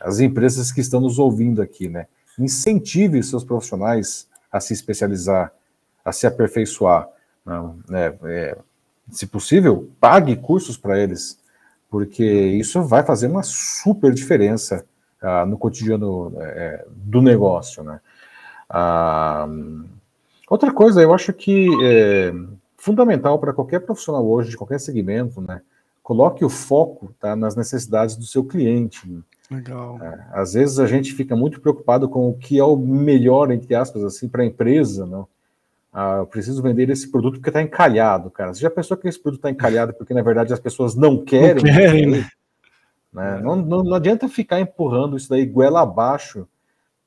as 0.00 0.20
empresas 0.20 0.72
que 0.72 0.80
estão 0.80 1.00
nos 1.00 1.18
ouvindo 1.18 1.60
aqui, 1.60 1.88
né? 1.88 2.06
incentive 2.38 3.22
seus 3.22 3.44
profissionais 3.44 4.26
a 4.50 4.58
se 4.58 4.72
especializar, 4.72 5.52
a 6.04 6.12
se 6.12 6.26
aperfeiçoar. 6.26 7.08
Não, 7.44 7.78
né? 7.88 8.14
É, 8.24 8.58
se 9.10 9.26
possível, 9.26 9.88
pague 10.00 10.34
cursos 10.34 10.76
para 10.76 10.98
eles, 10.98 11.38
porque 11.88 12.24
isso 12.24 12.82
vai 12.82 13.04
fazer 13.04 13.28
uma 13.28 13.42
super 13.42 14.12
diferença 14.12 14.84
ah, 15.22 15.46
no 15.46 15.56
cotidiano 15.56 16.34
é, 16.40 16.84
do 16.90 17.22
negócio, 17.22 17.84
né? 17.84 18.00
Ah, 18.68 19.46
outra 20.50 20.72
coisa, 20.72 21.00
eu 21.00 21.14
acho 21.14 21.32
que 21.32 21.68
é 21.84 22.32
fundamental 22.86 23.36
para 23.40 23.52
qualquer 23.52 23.80
profissional 23.80 24.24
hoje, 24.24 24.50
de 24.50 24.56
qualquer 24.56 24.78
segmento, 24.78 25.40
né? 25.40 25.60
Coloque 26.04 26.44
o 26.44 26.48
foco 26.48 27.12
tá, 27.18 27.34
nas 27.34 27.56
necessidades 27.56 28.14
do 28.14 28.24
seu 28.24 28.44
cliente. 28.44 29.10
Né? 29.10 29.20
Legal. 29.50 29.98
É, 30.00 30.26
às 30.32 30.52
vezes 30.54 30.78
a 30.78 30.86
gente 30.86 31.12
fica 31.12 31.34
muito 31.34 31.60
preocupado 31.60 32.08
com 32.08 32.30
o 32.30 32.34
que 32.34 32.60
é 32.60 32.64
o 32.64 32.76
melhor, 32.76 33.50
entre 33.50 33.74
aspas, 33.74 34.04
assim, 34.04 34.28
para 34.28 34.44
a 34.44 34.46
empresa, 34.46 35.04
não? 35.04 35.26
Ah, 35.92 36.18
eu 36.18 36.26
preciso 36.26 36.62
vender 36.62 36.88
esse 36.90 37.10
produto 37.10 37.34
porque 37.34 37.50
está 37.50 37.60
encalhado, 37.60 38.30
cara. 38.30 38.54
Você 38.54 38.60
já 38.60 38.70
pensou 38.70 38.96
que 38.96 39.08
esse 39.08 39.20
produto 39.20 39.40
está 39.40 39.50
encalhado 39.50 39.92
porque, 39.94 40.14
na 40.14 40.22
verdade, 40.22 40.52
as 40.52 40.60
pessoas 40.60 40.94
não 40.94 41.24
querem? 41.24 41.64
Não 41.64 41.72
querem, 41.72 42.06
né? 42.06 42.28
Né? 43.12 43.38
É. 43.38 43.42
Não, 43.42 43.56
não, 43.56 43.82
não, 43.82 43.94
adianta 43.94 44.28
ficar 44.28 44.60
empurrando 44.60 45.16
isso 45.16 45.30
daí 45.30 45.46
goela 45.46 45.80
abaixo 45.80 46.46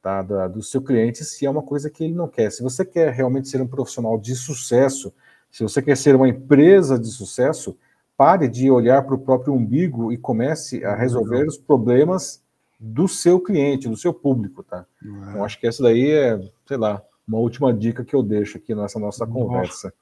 tá, 0.01 0.23
da, 0.23 0.47
do 0.47 0.63
seu 0.63 0.81
cliente 0.81 1.23
se 1.23 1.45
é 1.45 1.49
uma 1.49 1.61
coisa 1.61 1.89
que 1.89 2.03
ele 2.03 2.15
não 2.15 2.27
quer. 2.27 2.51
Se 2.51 2.63
você 2.63 2.83
quer 2.83 3.13
realmente 3.13 3.47
ser 3.47 3.61
um 3.61 3.67
profissional 3.67 4.17
de 4.17 4.35
sucesso, 4.35 5.13
se 5.51 5.63
você 5.63 5.81
quer 5.81 5.97
ser 5.97 6.15
uma 6.15 6.27
empresa 6.27 6.97
de 6.97 7.07
sucesso, 7.07 7.77
pare 8.15 8.47
de 8.47 8.69
olhar 8.69 9.03
para 9.03 9.15
o 9.15 9.19
próprio 9.19 9.53
umbigo 9.53 10.11
e 10.11 10.17
comece 10.17 10.83
a 10.83 10.95
resolver 10.95 11.47
os 11.47 11.57
problemas 11.57 12.41
do 12.79 13.07
seu 13.07 13.39
cliente, 13.39 13.89
do 13.89 13.97
seu 13.97 14.13
público, 14.13 14.63
tá? 14.63 14.85
Então, 15.29 15.43
acho 15.43 15.59
que 15.59 15.67
essa 15.67 15.83
daí 15.83 16.11
é, 16.11 16.39
sei 16.65 16.77
lá, 16.77 17.01
uma 17.27 17.37
última 17.37 17.73
dica 17.73 18.03
que 18.03 18.15
eu 18.15 18.23
deixo 18.23 18.57
aqui 18.57 18.73
nessa 18.73 18.99
nossa 18.99 19.25
conversa. 19.27 19.93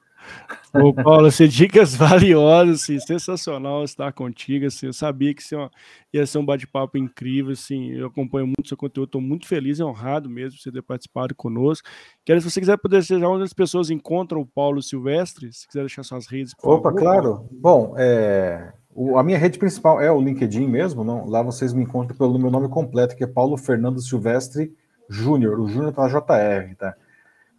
Ô, 0.73 0.93
Paulo, 0.93 1.28
assim, 1.28 1.47
dicas 1.47 1.95
valiosas, 1.95 2.82
assim, 2.82 2.99
sensacional 2.99 3.84
estar 3.84 4.11
contigo, 4.13 4.65
assim, 4.65 4.88
eu 4.88 4.93
sabia 4.93 5.34
que 5.34 5.41
ia, 5.53 5.71
ia 6.13 6.25
ser 6.25 6.38
um 6.38 6.45
bate-papo 6.45 6.97
incrível, 6.97 7.53
assim, 7.53 7.91
eu 7.91 8.07
acompanho 8.07 8.45
muito 8.45 8.67
seu 8.67 8.78
conteúdo, 8.78 9.07
estou 9.07 9.21
muito 9.21 9.47
feliz 9.47 9.80
e 9.80 9.84
honrado 9.84 10.30
mesmo 10.30 10.57
de 10.57 10.61
você 10.61 10.71
ter 10.71 10.82
participado 10.82 11.34
conosco. 11.34 11.88
Quero, 12.25 12.41
se 12.41 12.49
você 12.49 12.59
quiser 12.59 12.78
poder 12.78 13.03
ser 13.03 13.23
onde 13.23 13.43
as 13.43 13.53
pessoas 13.53 13.89
encontram 13.89 14.41
o 14.41 14.45
Paulo 14.45 14.82
Silvestre, 14.82 15.51
se 15.51 15.67
quiser 15.67 15.82
deixar 15.82 16.03
suas 16.03 16.28
redes, 16.28 16.53
Opa, 16.61 16.89
favor, 16.89 16.99
claro. 16.99 17.34
Paulo. 17.34 17.49
Bom, 17.51 17.95
é, 17.97 18.73
o, 18.93 19.17
a 19.17 19.23
minha 19.23 19.38
rede 19.38 19.57
principal 19.57 20.01
é 20.01 20.11
o 20.11 20.21
LinkedIn 20.21 20.67
mesmo, 20.67 21.03
não? 21.03 21.28
lá 21.28 21.41
vocês 21.41 21.73
me 21.73 21.84
encontram 21.84 22.17
pelo 22.17 22.38
meu 22.38 22.51
nome 22.51 22.67
completo, 22.69 23.15
que 23.15 23.23
é 23.23 23.28
Paulo 23.28 23.57
Fernando 23.57 24.01
Silvestre 24.01 24.75
Júnior, 25.09 25.59
o 25.59 25.67
Júnior 25.67 25.93
tá 25.93 26.03
na 26.03 26.09
JR, 26.09 26.75
tá? 26.75 26.95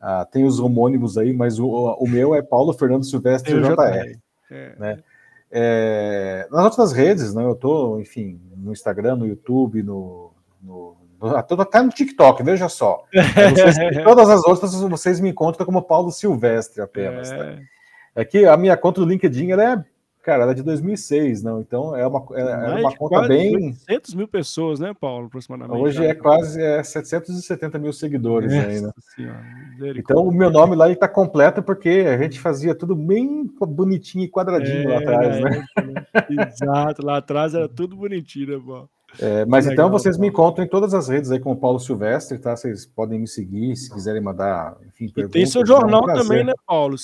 Ah, 0.01 0.25
tem 0.25 0.45
os 0.45 0.61
homônimos 0.61 1.19
aí, 1.19 1.33
mas 1.33 1.59
o, 1.59 1.69
o 1.69 2.09
meu 2.09 2.35
é 2.35 2.43
Paulo 2.43 2.73
Fernando 2.73 3.05
Silvestre 3.05 3.53
JR. 3.53 4.19
É. 4.51 4.75
Né? 4.79 4.99
É, 5.51 6.47
nas 6.51 6.65
outras 6.65 6.93
redes, 6.93 7.35
né, 7.35 7.43
eu 7.43 7.53
estou, 7.53 8.01
enfim, 8.01 8.41
no 8.57 8.73
Instagram, 8.73 9.17
no 9.17 9.27
YouTube, 9.27 9.83
no, 9.83 10.31
no, 10.63 10.97
no 11.21 11.37
até 11.37 11.83
no 11.83 11.89
TikTok, 11.89 12.43
veja 12.43 12.69
só. 12.69 13.05
Vocês, 13.13 13.77
todas 14.05 14.29
as 14.29 14.45
outras 14.45 14.75
vocês 14.75 15.21
me 15.21 15.31
encontram 15.31 15.67
como 15.67 15.83
Paulo 15.83 16.13
Silvestre 16.13 16.81
apenas. 16.83 17.33
É. 17.33 17.37
Tá? 17.37 17.63
é 18.15 18.25
que 18.25 18.45
a 18.45 18.57
minha 18.57 18.77
conta 18.77 19.01
do 19.01 19.07
LinkedIn 19.07 19.53
é 19.53 19.85
Cara, 20.23 20.43
ela 20.43 20.53
é 20.53 20.55
de 20.55 20.63
2006, 20.63 21.43
não. 21.43 21.61
Então 21.61 21.97
é 21.97 22.07
uma, 22.07 22.25
é, 22.33 22.41
é 22.41 22.81
uma 22.81 22.95
conta 22.95 23.27
bem. 23.27 23.75
800 23.89 24.15
mil 24.15 24.29
pessoas, 24.29 24.79
né, 24.79 24.93
Paulo? 24.99 25.27
Aproximadamente. 25.27 25.81
Hoje 25.81 26.05
é 26.05 26.15
quase 26.15 26.63
é, 26.63 26.83
770 26.83 27.79
mil 27.79 27.93
seguidores 27.93 28.53
é, 28.53 28.61
aí, 28.61 28.81
né? 28.81 28.93
Então 29.97 30.25
o 30.25 30.33
meu 30.33 30.51
nome 30.51 30.77
lá 30.77 30.91
está 30.91 31.09
completo 31.09 31.63
porque 31.63 32.05
a 32.09 32.19
gente 32.19 32.41
fazia 32.41 32.75
tudo 32.75 32.95
bem 32.95 33.49
bonitinho 33.61 34.25
e 34.25 34.29
quadradinho 34.29 34.91
é, 34.91 34.95
lá 34.95 34.99
atrás, 34.99 35.41
né? 35.41 35.65
Exato, 36.53 37.05
lá 37.05 37.17
atrás 37.19 37.55
era 37.55 37.69
tudo 37.69 37.97
bonitinho, 37.97 38.59
né, 38.59 38.63
Paulo? 38.65 38.91
É, 39.21 39.45
mas 39.47 39.65
Legal, 39.65 39.87
então 39.87 39.99
vocês 39.99 40.19
me 40.19 40.29
encontram 40.29 40.65
em 40.65 40.69
todas 40.69 40.93
as 40.93 41.09
redes 41.09 41.31
aí 41.31 41.41
com 41.41 41.51
o 41.51 41.57
Paulo 41.57 41.81
Silvestre, 41.81 42.39
tá? 42.39 42.55
Vocês 42.55 42.85
podem 42.85 43.19
me 43.19 43.27
seguir 43.27 43.75
se 43.75 43.91
quiserem 43.91 44.21
mandar, 44.21 44.77
enfim, 44.87 45.11
E 45.17 45.29
tem 45.29 45.47
seu 45.47 45.65
jornal 45.65 46.09
é 46.09 46.13
um 46.13 46.17
também, 46.17 46.45
né, 46.45 46.53
Paulo? 46.67 46.97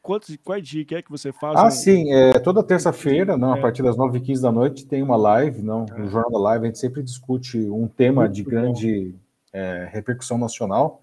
Quantos, 0.00 0.36
qual 0.42 0.60
dia 0.60 0.86
é 0.92 1.02
que 1.02 1.10
você 1.10 1.32
faz? 1.32 1.58
Ah, 1.58 1.66
um... 1.66 1.70
sim, 1.70 2.12
é, 2.12 2.38
toda 2.38 2.62
terça-feira, 2.62 3.36
não, 3.36 3.54
é. 3.54 3.58
a 3.58 3.60
partir 3.60 3.82
das 3.82 3.96
9h15 3.96 4.40
da 4.40 4.50
noite, 4.50 4.86
tem 4.86 5.02
uma 5.02 5.16
live, 5.16 5.62
não, 5.62 5.84
é. 5.94 5.98
no 5.98 6.08
Jornal 6.08 6.30
da 6.32 6.38
Live, 6.38 6.64
a 6.64 6.66
gente 6.68 6.78
sempre 6.78 7.02
discute 7.02 7.58
um 7.58 7.86
tema 7.86 8.22
Muito 8.22 8.34
de 8.34 8.42
grande 8.42 9.14
é, 9.52 9.88
repercussão 9.92 10.38
nacional. 10.38 11.02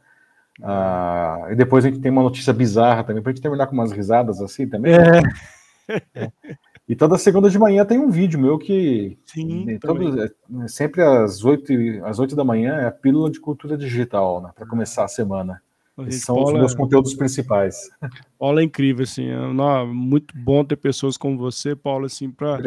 Ah, 0.62 1.48
e 1.52 1.56
depois 1.56 1.86
a 1.86 1.90
gente 1.90 2.02
tem 2.02 2.12
uma 2.12 2.22
notícia 2.22 2.54
bizarra 2.54 3.04
também, 3.04 3.22
para 3.22 3.32
a 3.32 3.34
gente 3.34 3.42
terminar 3.42 3.68
com 3.68 3.74
umas 3.74 3.92
risadas 3.92 4.42
assim 4.42 4.68
também. 4.68 4.94
É. 4.94 6.32
E 6.88 6.96
toda 6.96 7.18
segunda 7.18 7.50
de 7.50 7.58
manhã 7.58 7.86
tem 7.86 7.98
um 7.98 8.10
vídeo 8.10 8.40
meu 8.40 8.58
que 8.58 9.18
Sim, 9.26 9.66
né, 9.66 9.78
todo, 9.80 10.22
é, 10.22 10.30
sempre 10.68 11.02
às 11.02 11.44
8, 11.44 11.72
às 12.04 12.20
8 12.20 12.36
da 12.36 12.44
manhã 12.44 12.76
é 12.76 12.88
a 12.88 12.92
pílula 12.92 13.32
de 13.32 13.40
cultura 13.40 13.78
digital, 13.78 14.42
né, 14.42 14.52
para 14.54 14.68
começar 14.68 15.06
a 15.06 15.08
semana. 15.08 15.62
São 16.10 16.36
Paula, 16.36 16.54
os 16.54 16.60
meus 16.60 16.76
conteúdos 16.76 17.14
principais. 17.14 17.90
Paula 18.40 18.62
é 18.62 18.64
incrível, 18.64 19.04
assim, 19.04 19.28
é 19.28 19.54
não, 19.54 19.94
muito 19.94 20.36
bom 20.36 20.66
ter 20.66 20.76
pessoas 20.76 21.18
como 21.18 21.38
você, 21.38 21.76
Paulo, 21.76 22.06
assim, 22.06 22.32
para 22.32 22.58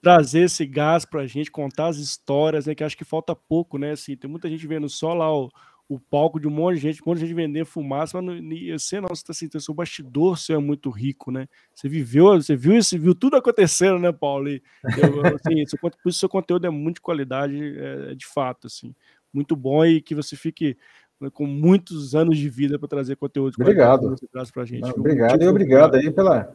trazer 0.00 0.44
esse 0.44 0.64
gás 0.66 1.04
para 1.04 1.20
a 1.20 1.26
gente, 1.26 1.50
contar 1.50 1.88
as 1.88 1.98
histórias, 1.98 2.66
né, 2.66 2.74
que 2.74 2.82
acho 2.82 2.96
que 2.96 3.04
falta 3.04 3.36
pouco, 3.36 3.78
né, 3.78 3.92
assim, 3.92 4.16
tem 4.16 4.28
muita 4.28 4.48
gente 4.48 4.66
vendo 4.66 4.88
só 4.88 5.12
lá 5.12 5.32
o, 5.32 5.50
o 5.94 6.00
palco 6.00 6.40
de 6.40 6.48
um 6.48 6.50
monte 6.50 6.76
de 6.76 6.80
gente, 6.80 7.02
um 7.02 7.10
monte 7.10 7.18
de 7.18 7.26
gente 7.26 7.36
vender 7.36 7.66
fumaça, 7.66 8.20
mas 8.20 8.24
não, 8.40 8.78
você 8.78 8.98
não, 8.98 9.08
você 9.08 9.22
tá 9.22 9.32
assim, 9.32 9.48
seu 9.58 9.74
bastidor 9.74 10.38
seu 10.38 10.56
é 10.56 10.58
muito 10.58 10.88
rico, 10.88 11.30
né? 11.30 11.46
Você 11.74 11.86
viveu, 11.86 12.28
você 12.40 12.56
viu 12.56 12.74
isso, 12.76 12.98
viu 12.98 13.14
tudo 13.14 13.36
acontecendo, 13.36 13.98
né, 13.98 14.10
Paulo? 14.10 14.48
E, 14.48 14.62
eu, 14.96 15.36
assim, 15.36 15.66
seu, 15.68 15.78
por 15.78 15.92
isso 16.06 16.18
seu 16.18 16.30
conteúdo 16.30 16.66
é 16.66 16.70
muito 16.70 16.96
de 16.96 17.02
qualidade, 17.02 17.78
é, 17.78 18.12
é, 18.12 18.14
de 18.14 18.26
fato, 18.26 18.68
assim, 18.68 18.94
muito 19.32 19.54
bom 19.54 19.84
e 19.84 20.00
que 20.00 20.14
você 20.14 20.34
fique 20.34 20.78
né, 21.20 21.28
com 21.30 21.44
muitos 21.46 22.14
anos 22.14 22.38
de 22.38 22.48
vida 22.48 22.78
para 22.78 22.88
trazer 22.88 23.16
conteúdo. 23.16 23.54
Obrigado. 23.60 24.10
Você 24.10 24.26
traz 24.28 24.50
pra 24.50 24.64
gente. 24.64 24.80
Não, 24.80 24.90
obrigado 24.90 25.42
e 25.42 25.46
obrigado 25.46 25.94
aí 25.96 26.10
pela, 26.10 26.54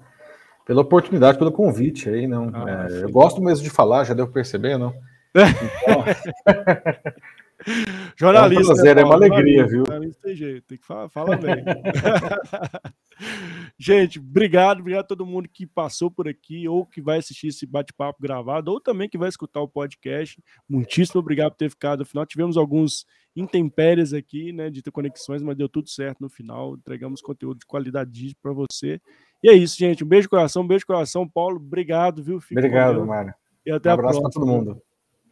pela 0.65 0.81
oportunidade, 0.81 1.37
pelo 1.37 1.51
convite 1.51 2.09
aí, 2.09 2.25
não. 2.25 2.49
Ah, 2.53 2.87
é, 2.89 3.03
eu 3.03 3.11
gosto 3.11 3.39
mesmo 3.39 3.63
de 3.63 3.69
falar, 3.69 4.03
já 4.03 4.15
deu 4.15 4.27
perceber, 4.27 4.79
não? 4.79 4.95
Então... 5.37 6.03
Jornalista. 8.17 8.61
É 8.61 8.63
um 8.63 8.75
prazer, 8.75 8.97
é 8.97 9.03
uma 9.03 9.13
alegria, 9.13 9.67
viu? 9.67 9.83
Tem 10.21 10.35
jeito, 10.35 10.67
tem 10.67 10.77
que 10.77 10.85
falar, 10.85 11.09
fala 11.09 11.35
bem. 11.35 11.63
Gente, 13.77 14.19
obrigado, 14.19 14.79
obrigado 14.79 15.03
a 15.03 15.07
todo 15.07 15.25
mundo 15.25 15.49
que 15.49 15.65
passou 15.65 16.09
por 16.09 16.27
aqui, 16.27 16.67
ou 16.67 16.85
que 16.85 17.01
vai 17.01 17.19
assistir 17.19 17.47
esse 17.47 17.65
bate-papo 17.65 18.21
gravado, 18.21 18.71
ou 18.71 18.79
também 18.79 19.09
que 19.09 19.17
vai 19.17 19.29
escutar 19.29 19.61
o 19.61 19.67
podcast. 19.67 20.41
Muitíssimo 20.67 21.19
obrigado 21.19 21.51
por 21.51 21.57
ter 21.57 21.69
ficado. 21.69 22.03
Afinal, 22.03 22.25
tivemos 22.25 22.57
alguns 22.57 23.05
intempéries 23.35 24.13
aqui, 24.13 24.51
né, 24.51 24.69
de 24.69 24.81
ter 24.81 24.91
conexões, 24.91 25.43
mas 25.43 25.55
deu 25.55 25.69
tudo 25.69 25.89
certo 25.89 26.21
no 26.21 26.29
final. 26.29 26.75
Entregamos 26.75 27.21
conteúdo 27.21 27.59
de 27.59 27.65
qualidade 27.65 28.35
para 28.41 28.51
você. 28.51 28.99
E 29.43 29.49
é 29.49 29.53
isso, 29.53 29.77
gente. 29.77 30.03
Um 30.03 30.07
beijo 30.07 30.23
de 30.23 30.29
coração, 30.29 30.63
um 30.63 30.67
beijo 30.67 30.81
de 30.81 30.87
coração. 30.87 31.27
Paulo, 31.27 31.57
obrigado, 31.57 32.23
viu? 32.23 32.39
Fique 32.39 32.57
obrigado, 32.57 33.05
Mário. 33.05 33.33
E 33.65 33.71
até 33.71 33.89
um 33.89 33.93
a 33.93 33.97
próxima. 33.97 34.27
Abraço 34.27 34.39
para 34.39 34.41
todo 34.41 34.47
mundo. 34.47 34.81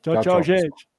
tchau, 0.01 0.13
tchau, 0.15 0.23
tchau 0.23 0.43
gente. 0.43 0.94